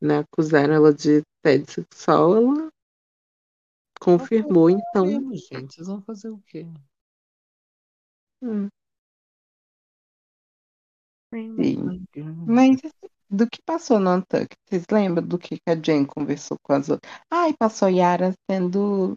[0.00, 0.18] Né?
[0.18, 2.68] Acusaram ela de assédio sexual, ela
[4.00, 5.06] confirmou, então.
[5.06, 6.66] Mesmo, gente, vocês vão fazer o quê?
[8.42, 8.68] hum,
[11.32, 12.04] Sim.
[12.46, 12.80] Mas
[13.30, 14.56] do que passou no Untucked?
[14.68, 17.10] Vocês lembram do que que a Jane conversou com as outras?
[17.30, 19.14] Ai, passou Yara sendo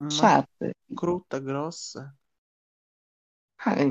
[0.00, 0.72] Uma chata.
[0.94, 2.14] crota grossa.
[3.64, 3.90] Ai,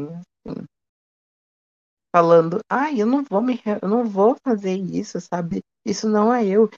[2.15, 5.61] falando, ai, eu não vou me, eu não vou fazer isso, sabe?
[5.85, 6.69] Isso não é eu.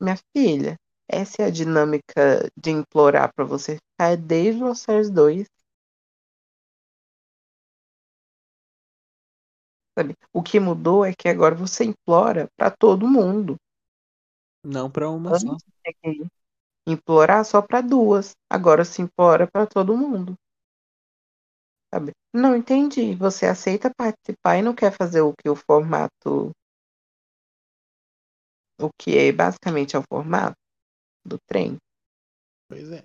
[0.00, 0.76] Minha filha,
[1.08, 5.46] essa é a dinâmica de implorar pra você ficar desde o Stars 2.
[9.98, 10.14] Sabe?
[10.32, 13.56] O que mudou é que agora você implora pra todo mundo.
[14.64, 15.50] Não pra uma só.
[15.52, 15.64] Antes
[16.02, 16.26] que
[16.86, 18.32] implorar só pra duas.
[18.50, 20.34] Agora se implora pra todo mundo.
[21.94, 22.12] Sabe?
[22.34, 23.14] Não entendi.
[23.14, 26.50] Você aceita participar e não quer fazer o que o formato.
[28.80, 30.56] O que é basicamente é o formato
[31.26, 31.78] do trem.
[32.68, 33.04] Pois é.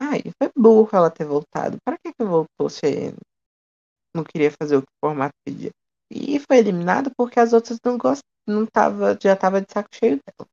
[0.00, 1.78] Ai, foi burro ela ter voltado.
[1.84, 3.14] Para que que voltou se
[4.14, 5.70] não queria fazer o que o formato pedia?
[6.10, 8.22] E foi eliminada porque as outras não gost...
[8.46, 10.49] não tava, já tava de saco cheio dela.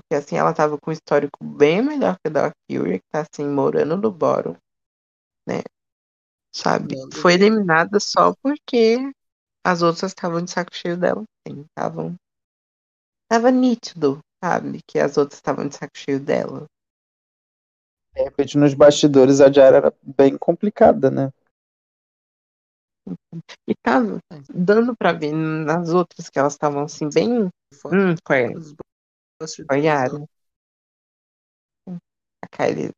[0.00, 3.26] Porque assim, ela tava com um histórico bem melhor que a da Curie, que tá
[3.30, 4.56] assim, morando no bottom,
[5.46, 5.62] né?
[6.54, 6.96] Sabe?
[6.96, 8.98] Não Foi eliminada só porque
[9.64, 11.24] as outras estavam de saco cheio dela.
[11.46, 12.16] Sim, estavam.
[13.28, 14.80] Tava nítido, sabe?
[14.86, 16.66] Que as outras estavam de saco cheio dela.
[18.14, 21.30] De repente, nos bastidores, a Jara era bem complicada, né?
[23.68, 24.18] E tava
[24.48, 27.48] dando pra ver nas outras que elas estavam assim, bem.
[27.86, 28.36] Hum, com a,
[29.38, 29.48] com
[32.42, 32.90] a Kylie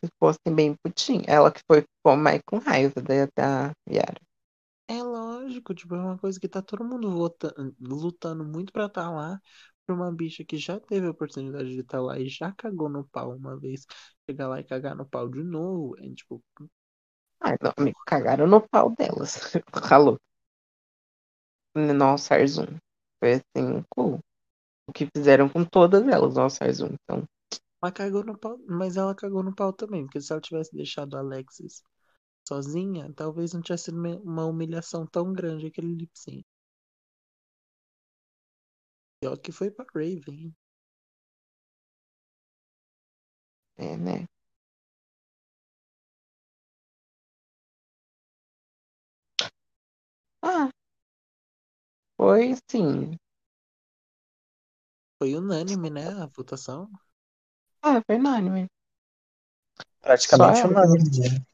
[0.00, 1.24] ficou assim, bem putinha.
[1.26, 4.20] Ela que foi ficou mais com raiva da, da Yara.
[4.88, 9.10] É lógico, tipo, é uma coisa que tá todo mundo vota- lutando muito pra estar
[9.10, 9.40] lá,
[9.86, 13.04] pra uma bicha que já teve a oportunidade de estar lá e já cagou no
[13.08, 13.86] pau uma vez,
[14.28, 16.44] chegar lá e cagar no pau de novo, é tipo,
[17.40, 19.36] Ai, não, amigo, cagaram no pau delas.
[19.88, 20.18] Falou.
[21.74, 22.78] No All Stars 1.
[23.20, 23.42] Foi assim,
[23.76, 24.20] um cu.
[24.88, 26.86] O que fizeram com todas elas no All Stars 1.
[26.86, 27.24] Então,
[27.82, 31.16] mas cagou no pau, mas ela cagou no pau também, porque se ela tivesse deixado
[31.16, 31.82] a Alexis
[32.48, 36.44] sozinha, talvez não tivesse sido uma- uma humilhação tão grande aquele lip sync.
[39.20, 40.54] Pior que foi pra Raven.
[43.76, 44.26] é, né?
[50.42, 50.70] Ah.
[52.16, 53.18] Foi sim.
[55.22, 56.90] Foi unânime, né, a votação.
[57.82, 58.68] Ah, foi unânime.
[60.00, 60.74] Praticamente Só ela.
[60.74, 61.44] unânime.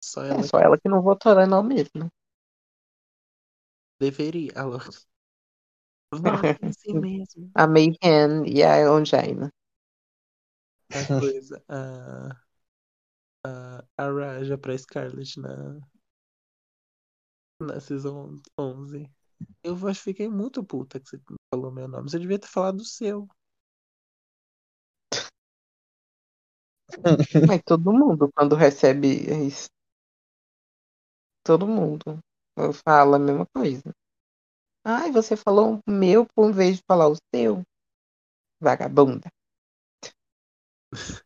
[0.00, 2.10] Só É ela só ela que não votou ela não mesmo.
[4.00, 4.52] deveria.
[4.56, 4.78] Alô.
[6.78, 7.50] Si mesmo.
[7.54, 9.50] A Mayhem e a Angina.
[10.92, 11.62] A coisa.
[11.68, 12.36] ah,
[13.44, 15.78] a, a Raja pra Scarlett na,
[17.60, 19.08] na Season 11.
[19.62, 21.20] Eu acho que fiquei muito puta que você
[21.52, 22.10] falou meu nome.
[22.10, 23.28] Você devia ter falado o seu.
[27.48, 29.08] Mas todo mundo, quando recebe
[29.46, 29.68] isso,
[31.44, 32.20] todo mundo
[32.84, 33.92] fala a mesma coisa.
[34.84, 37.62] Ai, você falou o meu por vez de falar o seu.
[38.60, 39.28] Vagabunda.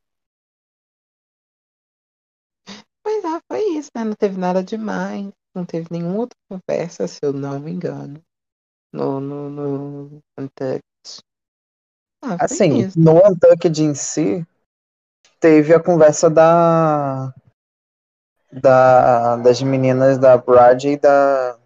[3.04, 4.04] Mas ah, foi isso, né?
[4.04, 5.30] Não teve nada demais.
[5.54, 8.20] Não teve nenhuma outra conversa, se eu não me engano.
[8.92, 10.82] No, no, no Untucked.
[12.22, 12.98] Ah, Assim, isso.
[12.98, 14.46] no Untucked em si,
[15.40, 17.32] teve a conversa da,
[18.52, 21.58] da das meninas da Brad e da,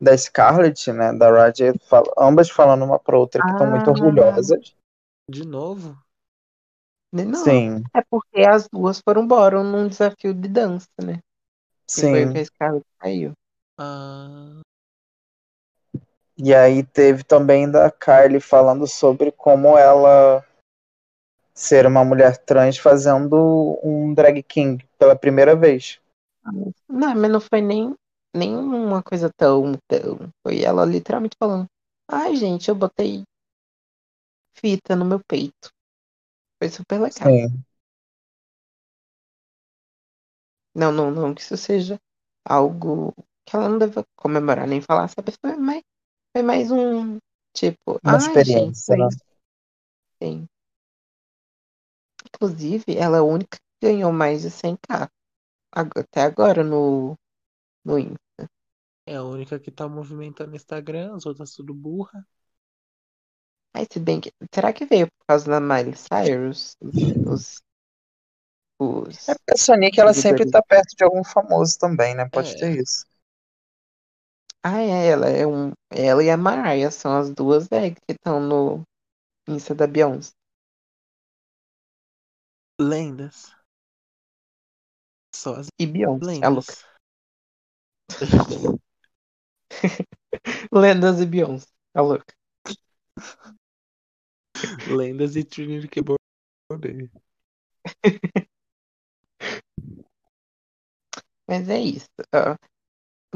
[0.00, 1.12] da Scarlett, né?
[1.12, 3.92] Da Brad, fal- ambas falando uma pra outra que estão muito Ah.
[3.92, 4.74] orgulhosas.
[5.30, 5.96] De novo?
[7.12, 11.20] Não, Sim, é porque as duas foram embora num desafio de dança, né?
[11.94, 12.40] Que foi o que sim.
[12.40, 13.32] a Scarlett saiu.
[13.78, 14.60] Ah,
[16.36, 20.44] E aí teve também da Kylie falando sobre como ela
[21.54, 26.00] ser uma mulher trans fazendo um drag king pela primeira vez.
[26.88, 27.94] Não, mas não foi nem,
[28.34, 30.28] nem uma coisa tão, tão.
[30.44, 31.66] Foi ela literalmente falando.
[32.10, 33.22] Ai, gente, eu botei
[34.58, 35.70] fita no meu peito.
[36.60, 37.28] Foi super legal.
[37.28, 37.64] Sim.
[40.74, 41.98] Não, não, não que isso seja
[42.44, 43.14] algo
[43.46, 45.32] que ela não deva comemorar nem falar, sabe?
[45.40, 45.82] Foi mais,
[46.36, 47.18] foi mais um
[47.56, 49.08] tipo, Uma ai, gente, experiência, foi né?
[50.20, 50.48] Sim.
[52.26, 55.08] Inclusive, ela é a única que ganhou mais de 100k
[55.74, 57.16] ag- até agora no,
[57.84, 58.18] no Insta.
[59.06, 62.26] é a única que tá movimentando o Instagram, as outras tudo burra.
[63.74, 64.32] Mas se bem que.
[64.54, 66.76] Será que veio por causa da Miley Cyrus?
[67.26, 67.60] Os.
[68.78, 69.28] Os.
[69.28, 72.28] É porque a Sonic ela sempre tá perto de algum famoso também, né?
[72.28, 72.56] Pode É.
[72.56, 73.04] ter isso.
[74.62, 75.72] Ah, é, ela é um.
[75.90, 78.82] Ela e a Mariah são as duas drags que estão no
[79.48, 80.32] Insta da Beyoncé.
[82.80, 83.52] Lendas.
[85.34, 86.72] Só as E Beyoncé, a louca.
[88.20, 88.80] lendas.
[90.72, 92.34] Lendas e Beyoncé, a louca.
[94.88, 97.10] Lendas e Trinity que Bordei.
[101.48, 102.08] Mas é isso.
[102.34, 102.56] ó.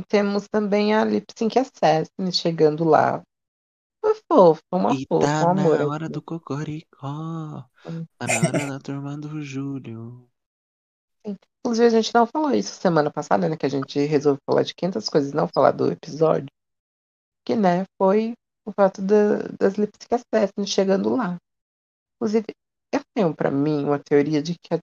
[0.08, 3.22] Temos também a Lip Sync Assassin chegando lá.
[4.00, 5.78] Foi fofo, uma E fofa, tá um amor.
[5.80, 6.12] na hora aqui.
[6.12, 7.64] do cocoricó.
[8.16, 10.28] Tá na hora da turma do Júlio.
[11.24, 13.56] Inclusive, a gente não falou isso semana passada, né?
[13.56, 16.48] Que a gente resolveu falar de 500 coisas e não falar do episódio.
[17.44, 21.36] Que, né, foi o fato da- das Lip Sync Assassin chegando lá.
[22.16, 22.46] Inclusive,
[22.92, 24.78] eu tenho pra mim uma teoria de que a,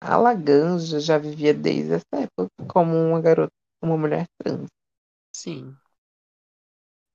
[0.00, 3.52] a Laganja já vivia desde essa época como uma garota,
[3.82, 4.68] uma mulher trans.
[5.32, 5.78] Sim.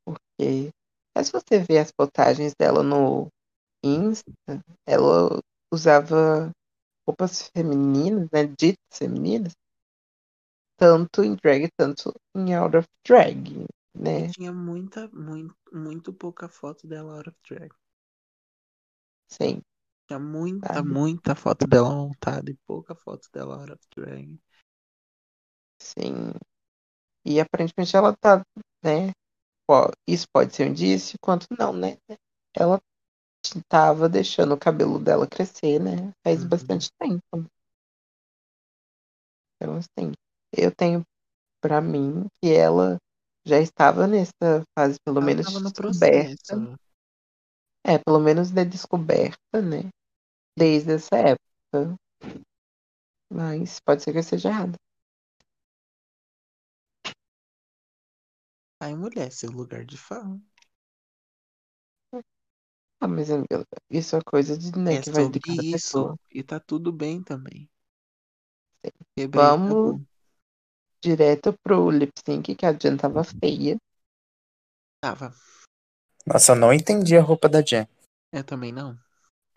[0.05, 0.71] Porque
[1.15, 3.27] mas se você ver as postagens dela no
[3.83, 4.31] Insta,
[4.87, 5.39] ela
[5.73, 6.51] usava
[7.07, 8.45] roupas femininas, né?
[8.45, 9.53] Ditas femininas,
[10.77, 13.65] tanto em drag, tanto em out of drag,
[13.95, 14.31] né?
[14.31, 17.71] Tinha muita, muito, muito pouca foto dela out of drag.
[19.27, 19.63] Sim.
[20.07, 20.89] Tinha muita, Sabe?
[20.93, 24.37] muita foto dela montada e pouca foto dela out of drag.
[25.79, 26.33] Sim.
[27.25, 28.43] E aparentemente ela tá,
[28.83, 29.11] né?
[30.07, 31.97] Isso pode ser um indício, quanto não, né?
[32.55, 32.79] Ela
[33.69, 36.11] tava deixando o cabelo dela crescer, né?
[36.25, 36.49] Faz Uhum.
[36.49, 37.47] bastante tempo.
[39.55, 40.11] Então, assim,
[40.55, 41.03] eu tenho
[41.61, 42.97] pra mim que ela
[43.45, 46.77] já estava nessa fase, pelo Ela menos, descoberta.
[47.85, 49.89] É, pelo menos de descoberta, né?
[50.57, 51.97] Desde essa época.
[53.31, 54.77] Mas pode ser que eu esteja errada.
[58.79, 60.39] Ai, mulher, seu lugar de fala.
[63.01, 65.97] Ah, mas amiga, isso é coisa de, né, É que vai de sobre cada isso.
[65.97, 66.15] pessoa.
[66.31, 67.69] E tá tudo bem também.
[69.15, 70.05] Quebrei Vamos tabu.
[71.03, 73.77] direto pro lip sync, que a Jen tava feia.
[75.01, 75.33] Tava.
[76.25, 77.87] Nossa, eu não entendi a roupa da Jen.
[78.33, 78.99] Eu também não.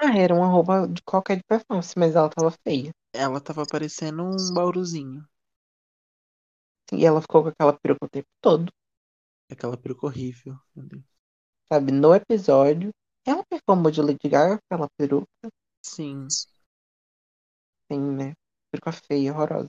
[0.01, 2.93] Ah, era uma roupa de qualquer de performance, mas ela tava feia.
[3.15, 5.27] Ela tava parecendo um bauruzinho.
[6.93, 8.73] E ela ficou com aquela peruca o tempo todo,
[9.51, 10.57] Aquela peruca horrível.
[10.77, 11.05] Meu Deus.
[11.73, 11.93] sabe?
[11.93, 12.91] No episódio.
[13.27, 15.49] Ela performou de Lady Gaga aquela peruca,
[15.83, 16.37] Sim.
[17.91, 18.35] assim, né?
[18.71, 19.69] Peruca feia, horrorosa.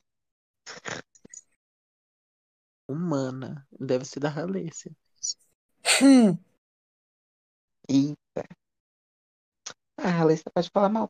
[2.90, 3.66] Humana.
[3.80, 4.92] Deve ser da Halessia.
[6.00, 6.38] Hum,
[7.90, 8.44] Eita.
[9.98, 11.10] Ah, a Alessa pode falar mal.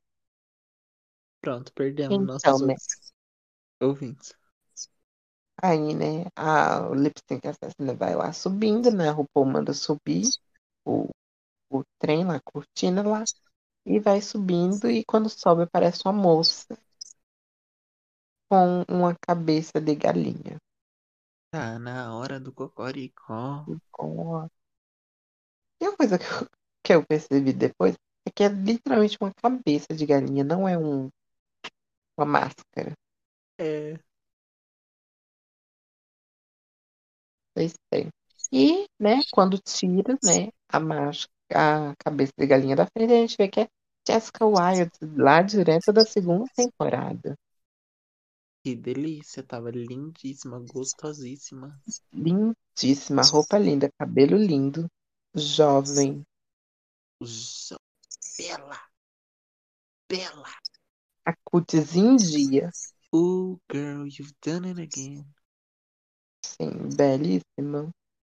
[1.41, 2.75] Pronto, perdemos Então, né?
[3.81, 4.33] ouvintes.
[5.61, 7.41] Aí, né, a, Lip Sync
[7.97, 9.09] vai lá subindo, né?
[9.09, 10.29] A RuPaul manda subir
[10.85, 11.09] o,
[11.71, 13.23] o trem lá, a cortina lá,
[13.85, 16.77] e vai subindo, e quando sobe aparece uma moça
[18.49, 20.57] com uma cabeça de galinha.
[21.51, 23.65] Tá na hora do cocoricó.
[25.81, 26.47] E uma coisa que eu,
[26.87, 27.95] que eu percebi depois
[28.25, 31.09] é que é literalmente uma cabeça de galinha, não é um,
[32.17, 32.93] uma máscara.
[33.59, 33.99] É.
[37.57, 38.09] Estranho.
[38.53, 43.35] E, né, quando tira, né, a máscara, a cabeça de galinha da frente, a gente
[43.37, 43.67] vê que é
[44.07, 47.35] Jessica Wilde, lá direto da segunda temporada.
[48.63, 51.77] Que delícia, tava lindíssima, gostosíssima.
[52.13, 54.87] Lindíssima, roupa linda, cabelo lindo,
[55.35, 56.23] jovem.
[57.21, 57.77] Jo-
[58.37, 58.77] Bela.
[60.09, 60.49] Bela.
[61.25, 62.71] A cutis em dia,
[63.11, 65.25] Oh, girl, you've done it again.
[66.43, 67.91] sim, belíssima.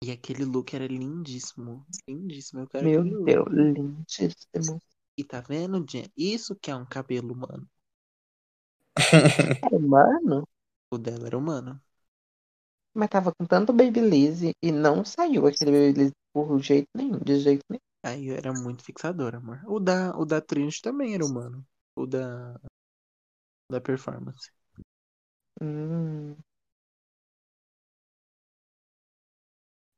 [0.05, 1.87] E aquele look era lindíssimo.
[2.09, 2.63] Lindíssimo.
[2.63, 3.25] Eu quero Meu look.
[3.25, 4.81] Deus, lindíssimo.
[5.19, 6.11] E tá vendo, Jen?
[6.17, 7.69] Isso que é um cabelo humano.
[9.71, 10.47] Humano,
[10.91, 11.81] O dela era humano.
[12.95, 17.65] mas tava com tanto babyliss e não saiu aquele babyliss por jeito nenhum, de jeito
[17.71, 17.81] nenhum.
[18.03, 19.61] Aí era muito fixador, amor.
[19.67, 21.65] O da, o da Trinity também era humano.
[21.97, 22.59] O da.
[23.71, 24.51] Da performance.
[25.61, 26.37] Hum,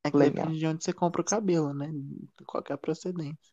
[0.07, 0.29] É que Legal.
[0.29, 1.89] depende de onde você compra o cabelo, né?
[2.47, 3.51] Qual que é a procedência.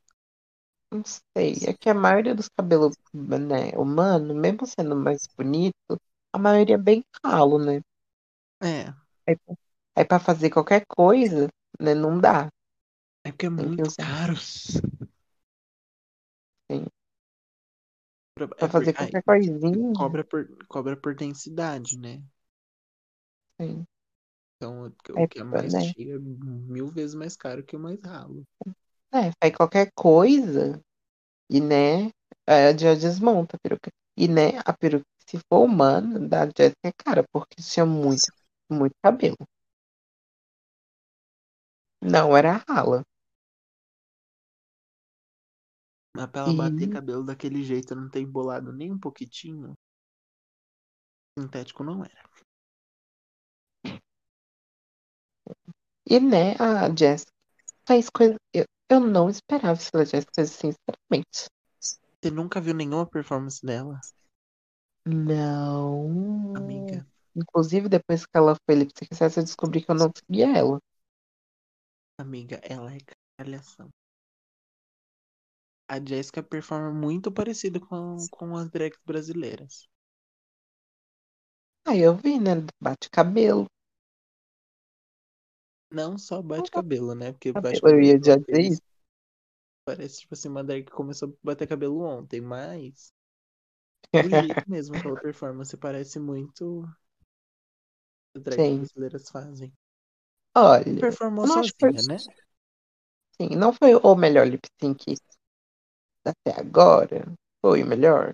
[0.91, 1.53] não sei.
[1.67, 5.75] É que a maioria dos cabelos, né, humano, mesmo sendo mais bonito,
[6.33, 7.81] a maioria é bem calo, né?
[8.61, 8.93] É.
[9.27, 9.37] Aí,
[9.95, 11.47] aí pra fazer qualquer coisa,
[11.79, 12.49] né, não dá.
[13.27, 14.05] É porque é muito usar.
[14.05, 14.35] caro.
[16.69, 16.87] Sim.
[18.35, 22.23] Pra- Pra É fazer por- aí, qualquer coisinha, cobra por, cobra por densidade, né?
[23.59, 23.85] sim.
[24.55, 25.93] Então, o que- Aí, o que é mais né?
[25.93, 28.45] cheio é mil vezes mais caro que o mais ralo.
[29.13, 30.81] É, faz qualquer coisa
[31.49, 32.11] e, né,
[32.47, 33.91] é, já desmonta a peruca.
[34.17, 38.27] E, né, a peruca, se for humana, da Jéssica é cara, porque tinha muito,
[38.71, 39.37] muito cabelo.
[42.01, 43.03] Não era rala.
[46.17, 49.73] Mas pra ela bater cabelo daquele jeito, não ter embolado nem um pouquitinho,
[51.37, 52.27] sintético não era.
[56.09, 57.31] e, né, a Jéssica
[57.87, 58.35] faz coisa.
[58.53, 61.49] Eu, eu não esperava isso da Jéssica, sinceramente.
[62.19, 63.99] Você nunca viu nenhuma performance dela,
[65.05, 66.55] Não.
[66.55, 67.05] amiga?
[67.35, 70.79] Inclusive, depois que ela foi lip sync eu descobri que eu não seguia ela.
[72.19, 72.97] Amiga, ela é
[73.37, 73.89] caralhação.
[75.89, 79.85] A Jéssica performa muito parecido com, com as drags brasileiras.
[81.87, 82.51] Aí eu vi, né?
[82.79, 83.65] Bate cabelo.
[85.91, 87.33] Não só bate cabelo, né?
[87.33, 87.99] Porque bate cabelo.
[87.99, 88.81] Eu ia cabelo já às dizer isso.
[89.85, 93.11] parece tipo assim, uma drag que começou a bater cabelo ontem, mas
[94.17, 96.85] o jeito mesmo que ela performa se parece muito
[98.35, 98.87] as drags Sim.
[98.95, 99.73] brasileiras fazem.
[100.55, 102.23] Olha, Performou eu que foi, sozinha, né?
[103.39, 105.15] sim, não foi o melhor lip sync
[106.29, 107.25] até agora.
[107.61, 108.33] Foi o melhor?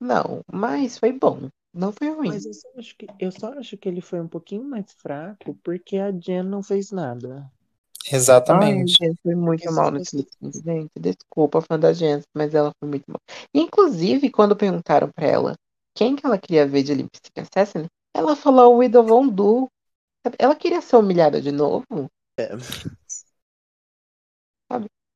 [0.00, 1.48] Não, mas foi bom.
[1.72, 2.28] Não foi ruim.
[2.28, 5.56] Mas eu só acho que eu só acho que ele foi um pouquinho mais fraco
[5.62, 7.50] porque a Jen não fez nada.
[8.08, 8.96] Ai, a Exatamente.
[9.00, 10.90] Jens foi muito se mal nesse gente.
[10.98, 13.20] Desculpa, fã da Jens, mas ela foi muito mal.
[13.54, 15.54] Inclusive, quando perguntaram pra ela
[15.94, 19.68] quem que ela queria ver de sync assassin, ela falou Widow Von Du.
[20.38, 21.84] Ela queria ser humilhada de novo?
[22.38, 22.50] É.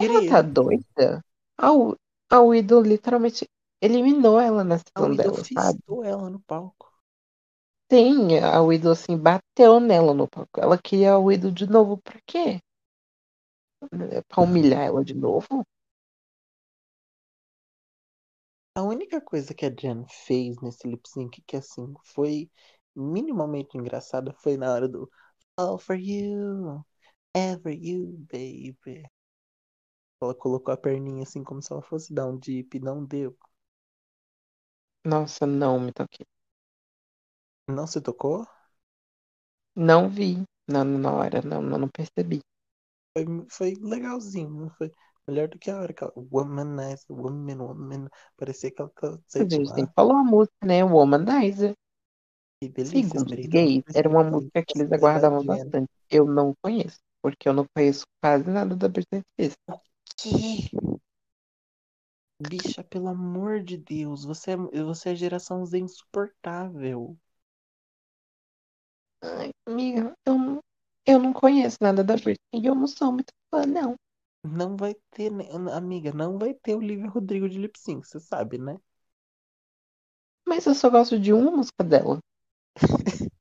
[0.01, 1.25] Ela tá doida?
[1.59, 1.69] A,
[2.31, 3.45] a Widow literalmente
[3.83, 5.81] eliminou ela na A sessão Widow dela, sabe?
[6.05, 6.93] ela no palco.
[7.91, 10.61] Sim, a Widow assim bateu nela no palco.
[10.61, 12.61] Ela queria a Widow de novo, por quê?
[14.29, 15.65] Pra humilhar ela de novo?
[18.75, 22.49] A única coisa que a Jen fez nesse lip sync que assim foi
[22.95, 25.11] minimamente engraçada foi na hora do
[25.59, 26.85] All for you,
[27.35, 29.05] ever you, baby.
[30.21, 33.35] Ela colocou a perninha assim como se ela fosse dar um dip, não deu.
[35.07, 36.27] Nossa, não me toquei.
[37.69, 38.45] Não se tocou?
[39.77, 42.41] Não vi na, na hora, não, não, não percebi.
[43.13, 44.93] Foi, foi legalzinho, foi
[45.27, 49.45] melhor do que a hora que ela womanizer, woman, woman, parecia que ela tá, A
[49.45, 50.85] gente que falar a música, né?
[50.85, 51.75] Womanizer.
[52.61, 55.89] que delícia, Segundo os gays, era uma música que eles da aguardavam bastante.
[56.11, 59.57] Eu não conheço, porque eu não conheço quase nada da Britney Spears.
[60.15, 60.69] Que?
[62.41, 67.15] Bicha, pelo amor de Deus, você é, você é geração Z insuportável.
[69.23, 70.61] Ai, amiga, eu, não-
[71.07, 73.95] eu não conheço nada da Britney e eu não sou muito fã, não.
[74.45, 78.59] Não vai ter, né, amiga, não vai ter Olivia Rodrigo de lip sync, você sabe,
[78.59, 78.77] né?
[80.49, 82.19] Mas eu só gosto de uma música dela.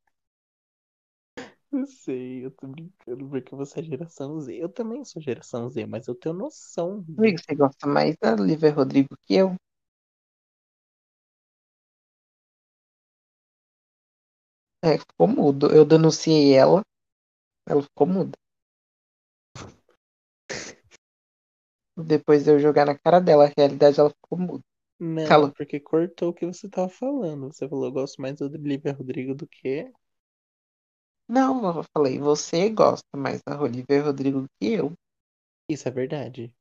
[1.76, 4.56] Eu sei, eu tô brincando porque você é geração Z.
[4.56, 7.04] Eu também sou geração Z, mas eu tenho noção.
[7.18, 9.56] Amigo, você gosta mais da Olivia Rodrigo que eu?
[14.82, 15.68] É, ficou mudo.
[15.68, 16.82] Eu denunciei ela,
[17.68, 18.38] ela ficou muda.
[21.98, 24.64] Depois de eu jogar na cara dela a realidade, ela ficou muda.
[25.00, 25.52] Não, Cala.
[25.52, 27.52] porque cortou o que você tava falando.
[27.52, 29.92] Você falou, eu gosto mais do Olivia Rodrigo do que.
[31.30, 34.94] Não, eu falei, você gosta mais da Olivia Rodrigo que eu.
[35.70, 36.52] Isso é verdade.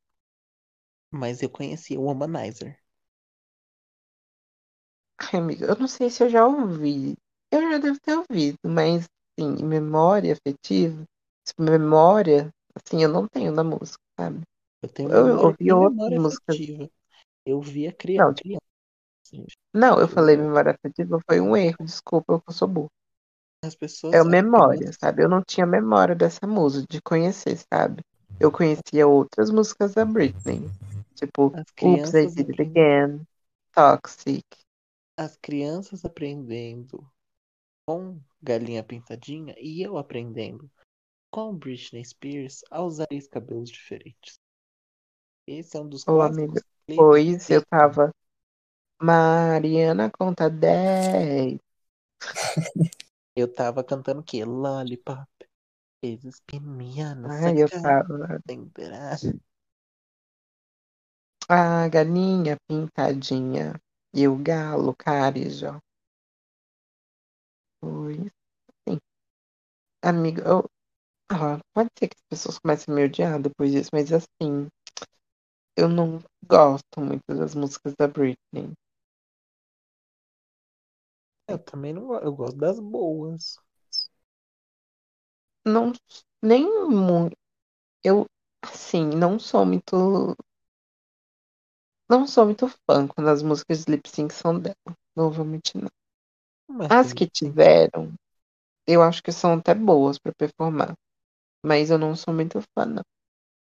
[1.10, 2.78] Mas eu conheci o Womanizer.
[5.20, 7.16] Ai, amiga, eu não sei se eu já ouvi.
[7.52, 9.06] Eu já devo ter ouvido, mas,
[9.38, 11.04] assim, memória afetiva,
[11.46, 14.42] tipo, memória, assim, eu não tenho da música, sabe?
[14.82, 16.58] Eu tenho Eu memória ouvi outras memória músicas.
[16.58, 16.88] afetiva.
[17.46, 18.34] Eu vi a Não, criança.
[18.34, 18.58] tipo,
[19.74, 22.90] não, eu Eu- falei memória afetiva, foi um erro, desculpa, eu sou burro.
[23.64, 24.14] As pessoas.
[24.14, 25.22] É memória, sabe?
[25.22, 28.02] Eu não tinha memória dessa música, de conhecer, sabe?
[28.38, 30.68] Eu conhecia outras músicas da Britney,
[31.14, 33.26] tipo, As Oops, I crianças, Did It Again,
[33.74, 34.44] Toxic.
[35.16, 37.06] as crianças aprendendo
[37.86, 40.70] com Galinha Pintadinha e eu aprendendo
[41.30, 44.38] com Britney Spears a usar esses cabelos diferentes.
[45.46, 46.64] Esse é um dos Ô, clipes
[46.96, 48.12] pois eu tava.
[49.00, 51.58] Mariana conta 10.
[53.36, 54.44] Eu tava cantando o quê?
[54.44, 55.28] Lollipop.
[56.02, 58.40] Eles piano, Ai, eu tava.
[58.48, 59.18] lembrar.
[61.48, 63.80] A galinha pintadinha
[64.12, 65.80] e o galo carijó.
[67.80, 68.32] Pois
[68.88, 69.00] sim.
[70.04, 70.64] Amiga, eu...
[71.30, 74.68] ah, pode ser que as pessoas comecem a me odiar depois disso, mas assim,
[75.76, 78.72] eu não gosto muito das músicas da Britney.
[81.48, 82.24] Eu também não gosto.
[82.24, 83.56] Eu gosto das boas.
[85.66, 85.92] Não,
[86.42, 87.36] nem muito.
[88.04, 88.26] Eu,
[88.64, 90.36] assim, não sou muito.
[92.08, 94.74] Não sou muito fã quando as músicas de lip sync são dela.
[95.14, 95.90] Não vou mentir, não.
[96.68, 98.14] Mas As que tiveram,
[98.86, 100.94] eu acho que são até boas pra performar.
[101.64, 103.02] Mas eu não sou muito fã, não.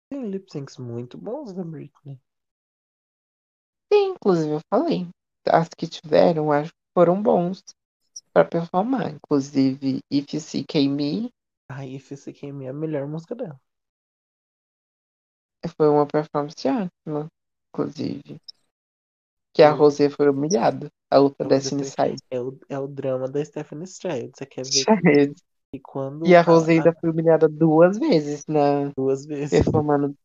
[0.09, 2.21] Tem lip syncs muito bons da Britney.
[3.91, 5.07] Sim, inclusive eu falei.
[5.47, 7.63] As que tiveram, eu acho foram bons
[8.33, 9.11] pra performar.
[9.15, 11.31] Inclusive, If You See Me
[11.69, 13.59] Ai, If You Came Me é a melhor música dela.
[15.77, 17.27] foi uma performance ótima,
[17.73, 18.39] inclusive.
[19.55, 20.89] Que a Rosé foi humilhada.
[21.11, 21.83] A outra eu Destiny.
[21.85, 22.21] Side.
[22.29, 24.31] É o, é o drama da Stephanie Stills.
[24.37, 25.01] Você quer ver que,
[25.71, 29.61] que quando E a a- Rosé a- ainda foi humilhada duas vezes na duas vezes
[29.63, 30.15] performando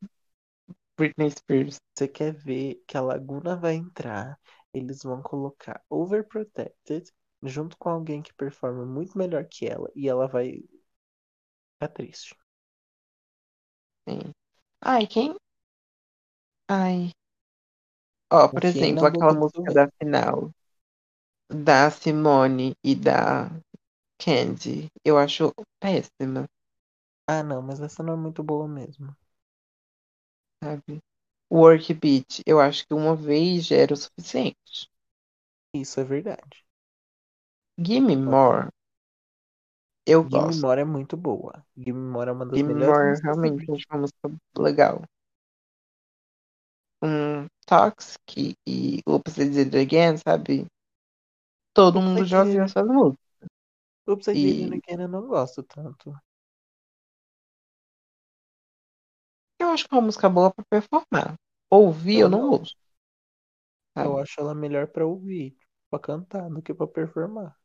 [0.99, 1.79] Britney Spears.
[1.95, 4.39] você quer ver que a Laguna vai entrar,
[4.75, 7.13] eles vão colocar Overprotected
[7.43, 10.63] junto com alguém que performa muito melhor que ela e ela vai
[11.75, 12.37] ficar triste.
[14.09, 14.33] Sim.
[14.83, 15.37] Ai, quem?
[16.69, 17.13] Ai.
[18.33, 20.51] Ó, por exemplo, aquela música da final
[21.51, 23.51] da Simone e da
[24.19, 26.47] Candy, eu acho péssima,
[27.29, 29.17] Ah, não, mas essa não é muito boa mesmo.
[30.63, 31.01] sabe?
[31.53, 34.89] Work Beat, eu acho que uma vez já era o suficiente.
[35.73, 36.63] Isso é verdade.
[37.83, 38.69] Gimme More,
[40.07, 40.63] eu Gimme gosto.
[40.63, 41.65] More é muito boa.
[41.77, 45.03] Gimme More é uma das Gimme melhores More, realmente, acho uma música legal.
[47.03, 50.67] Um Toxic e Oops, I Did It Again, sabe?
[51.75, 53.19] Todo mundo já ouviu essas músicas.
[54.09, 56.13] Oops, I Did It Again eu não gosto tanto.
[59.59, 61.35] Eu acho que é uma música boa pra performar.
[61.71, 62.51] Ouvir eu Eu não não.
[62.51, 62.75] ouço,
[63.99, 64.19] Eu sabe?
[64.19, 65.57] acho ela melhor pra ouvir,
[65.91, 67.57] pra cantar, do que pra performar.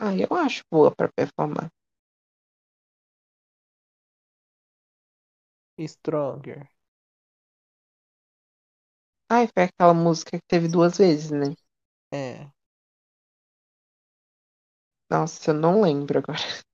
[0.00, 1.70] Ah, eu acho boa pra performar.
[5.84, 6.70] Stronger.
[9.30, 11.54] Ai, foi aquela música que teve duas vezes, né?
[12.12, 12.50] É.
[15.10, 16.38] Nossa, eu não lembro agora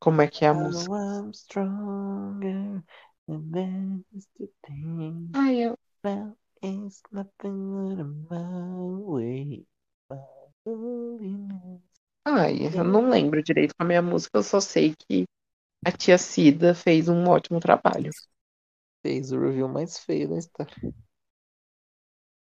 [0.00, 0.94] como é que é a Now música.
[0.94, 2.82] I'm stronger
[3.26, 5.30] the thing.
[5.34, 5.78] Ai, eu...
[6.04, 9.64] Now it's nothing but my way.
[12.26, 15.24] Ai, eu não lembro direito como é a música, eu só sei que
[15.84, 18.10] a tia Cida fez um ótimo trabalho.
[19.02, 20.74] Fez o review mais feio da história.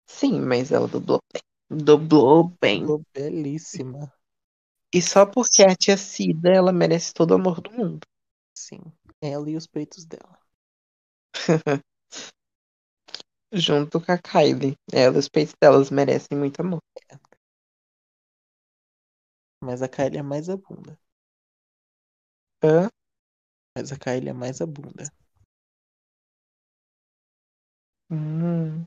[0.06, 1.42] Sim, mas ela dublou bem.
[1.70, 2.80] Dublou bem.
[2.80, 4.12] Dublou belíssima.
[4.94, 8.06] E só porque a tia Cida, ela merece todo o amor do mundo.
[8.54, 8.80] Sim.
[9.20, 10.37] Ela e os peitos dela.
[13.52, 14.74] Junto com a Kylie.
[14.92, 16.80] Ela e os peitos delas merecem muito amor.
[19.62, 20.98] Mas a Kylie é mais a bunda.
[22.62, 22.88] Hã?
[23.76, 25.04] Mas a Kylie é mais a bunda.
[28.10, 28.84] Hum.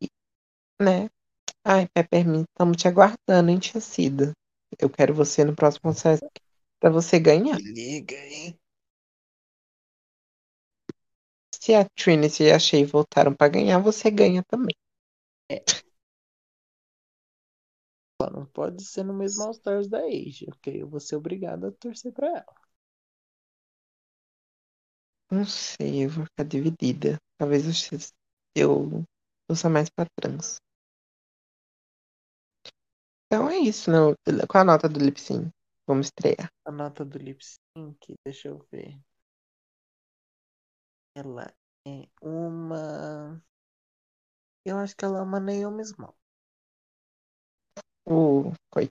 [0.00, 0.08] E-
[0.82, 1.08] Né?
[1.64, 4.32] Ai, Peppermint, estamos te aguardando, hein, tia Cida.
[4.80, 6.26] Eu quero você no próximo Sesc
[6.80, 7.58] pra você ganhar.
[7.60, 8.58] Liga, hein?
[11.64, 14.76] Se a Trinity e a Shay voltaram pra ganhar, você ganha também.
[18.20, 21.66] Só não pode ser no mesmo All Stars da Asia, porque eu vou ser obrigado
[21.66, 22.54] a torcer pra ela.
[25.30, 27.16] Não sei, eu vou ficar dividida.
[27.38, 27.98] Talvez eu,
[28.54, 29.04] eu
[29.48, 30.56] ouça mais pra trans.
[33.24, 34.14] Então é isso, não.
[34.46, 35.48] Qual a nota do lip sync?
[35.86, 36.52] Vamos estrear.
[36.66, 39.00] A nota do lip sync, deixa eu ver.
[41.14, 41.54] Ela
[41.86, 43.40] é uma.
[44.64, 46.16] Eu acho que ela é uma Naomi Small.
[48.04, 48.52] O.
[48.70, 48.90] Coi.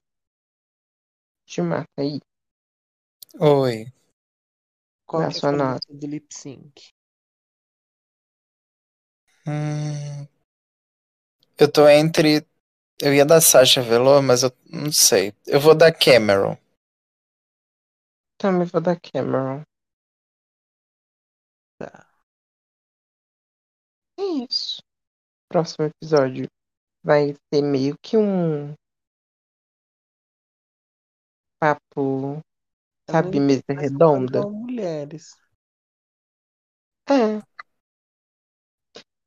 [1.46, 2.20] Te mata aí.
[3.40, 3.92] Oi.
[5.06, 6.94] Qual é a sua nota do lip sync?
[9.46, 10.28] Hum,
[11.58, 12.48] eu tô entre.
[13.02, 15.34] Eu ia dar Sasha Velour, mas eu não sei.
[15.46, 16.58] Eu vou dar Cameron.
[18.38, 19.64] Também vou dar Cameron.
[24.24, 24.82] É isso.
[25.50, 26.48] Próximo episódio
[27.04, 28.74] vai ser meio que um
[31.60, 32.40] papo,
[33.10, 34.48] sabe, mesa redonda.
[34.48, 35.36] mulheres.
[37.10, 37.44] É.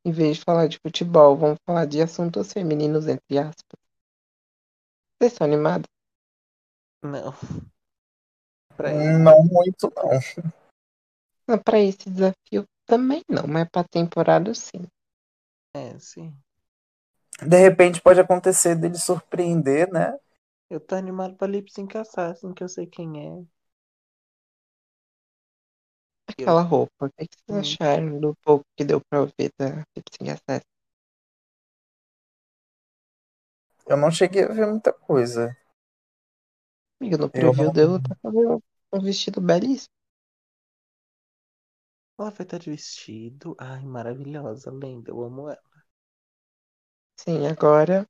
[0.03, 3.79] Em vez de falar de futebol, vamos falar de assuntos femininos, entre aspas.
[5.21, 5.87] Vocês estão animados?
[7.03, 7.33] Não.
[8.75, 10.53] Pra Hum, Não muito, não.
[11.49, 14.87] Não, pra esse desafio também não, mas pra temporada sim.
[15.75, 16.37] É, sim.
[17.41, 20.15] De repente pode acontecer dele surpreender, né?
[20.71, 23.45] Eu tô animado pra Lip Sync Assassin, que eu sei quem é.
[26.29, 30.31] Aquela roupa, o que vocês acharam do pouco que deu pra ver da Lip Sync
[30.31, 30.65] Assassin?
[33.85, 35.57] Eu não cheguei a ver muita coisa.
[37.01, 39.95] Amiga, no Eu preview não- deu tá fazendo um vestido belíssimo.
[42.19, 43.55] Ela vai estar de vestido.
[43.59, 45.11] Ai, maravilhosa, lenda.
[45.11, 45.63] Eu amo ela.
[47.19, 48.07] Sim, agora,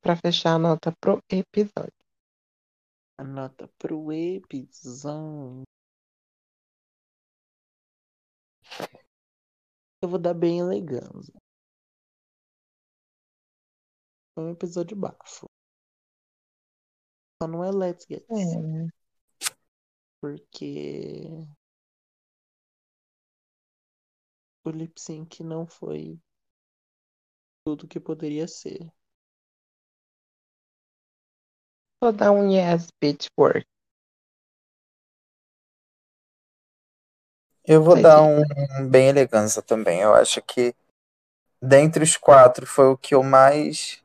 [0.00, 1.92] pra fechar a nota pro episódio.
[3.18, 5.64] A nota pro episódio.
[10.00, 11.34] Eu vou dar bem elegância.
[14.34, 15.46] Foi um episódio bafo.
[17.40, 18.88] Só não é Let's Get É,
[20.20, 21.46] porque
[24.64, 26.20] o lip sync não foi
[27.64, 28.92] tudo que poderia ser.
[32.02, 33.64] vou dar um yes, bitch work.
[37.64, 38.28] Eu vou Vai dar ser.
[38.80, 40.00] um bem elegância também.
[40.00, 40.74] Eu acho que
[41.62, 44.02] dentre os quatro foi o que eu mais.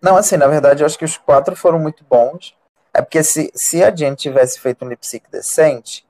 [0.00, 2.56] Não, assim, na verdade, eu acho que os quatro foram muito bons.
[2.94, 6.06] É porque se, se a gente tivesse feito um lip sync decente,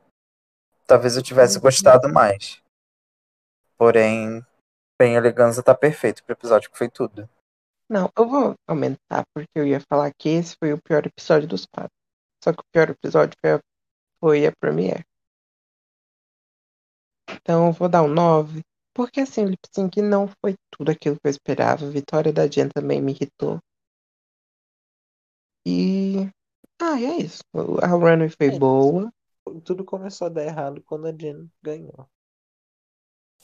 [0.87, 1.63] talvez eu tivesse Uhum.
[1.63, 2.62] gostado mais.
[3.83, 4.47] Porém,
[4.97, 7.29] bem elegância tá perfeito pro episódio que foi tudo.
[7.91, 11.67] Não, eu vou aumentar, porque eu ia falar que esse foi o pior episódio dos
[11.67, 11.91] quatro.
[12.45, 13.61] Só que o pior episódio foi a,
[14.21, 15.05] foi a Premiere.
[17.29, 18.61] Então eu vou dar um 9.
[18.95, 21.85] Porque assim, o lip sync não foi tudo aquilo que eu esperava.
[21.85, 23.59] A vitória da Jen também me irritou.
[25.67, 26.31] E.
[26.81, 27.43] Ah, e é isso.
[27.83, 29.13] A runway foi É boa.
[29.65, 32.09] Tudo começou a dar errado quando a Jen ganhou.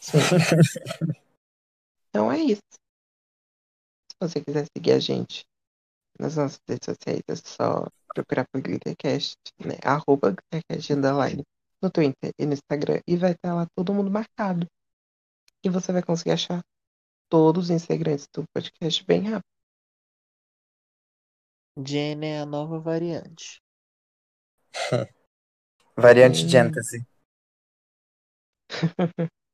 [0.00, 0.18] Sim.
[2.10, 2.62] Então é isso.
[4.10, 5.44] Se você quiser seguir a gente
[6.18, 9.76] nas nossas redes sociais, é só procurar por Glittercast, né?
[9.84, 11.44] Arroba Glittercast underline
[11.82, 13.00] no Twitter e no Instagram.
[13.06, 14.66] E vai estar lá todo mundo marcado.
[15.62, 16.62] E você vai conseguir achar
[17.28, 19.44] todos os integrantes do podcast bem rápido.
[21.76, 23.60] Jen é a nova variante.
[25.96, 26.48] Variante.
[26.48, 27.06] Gentesy.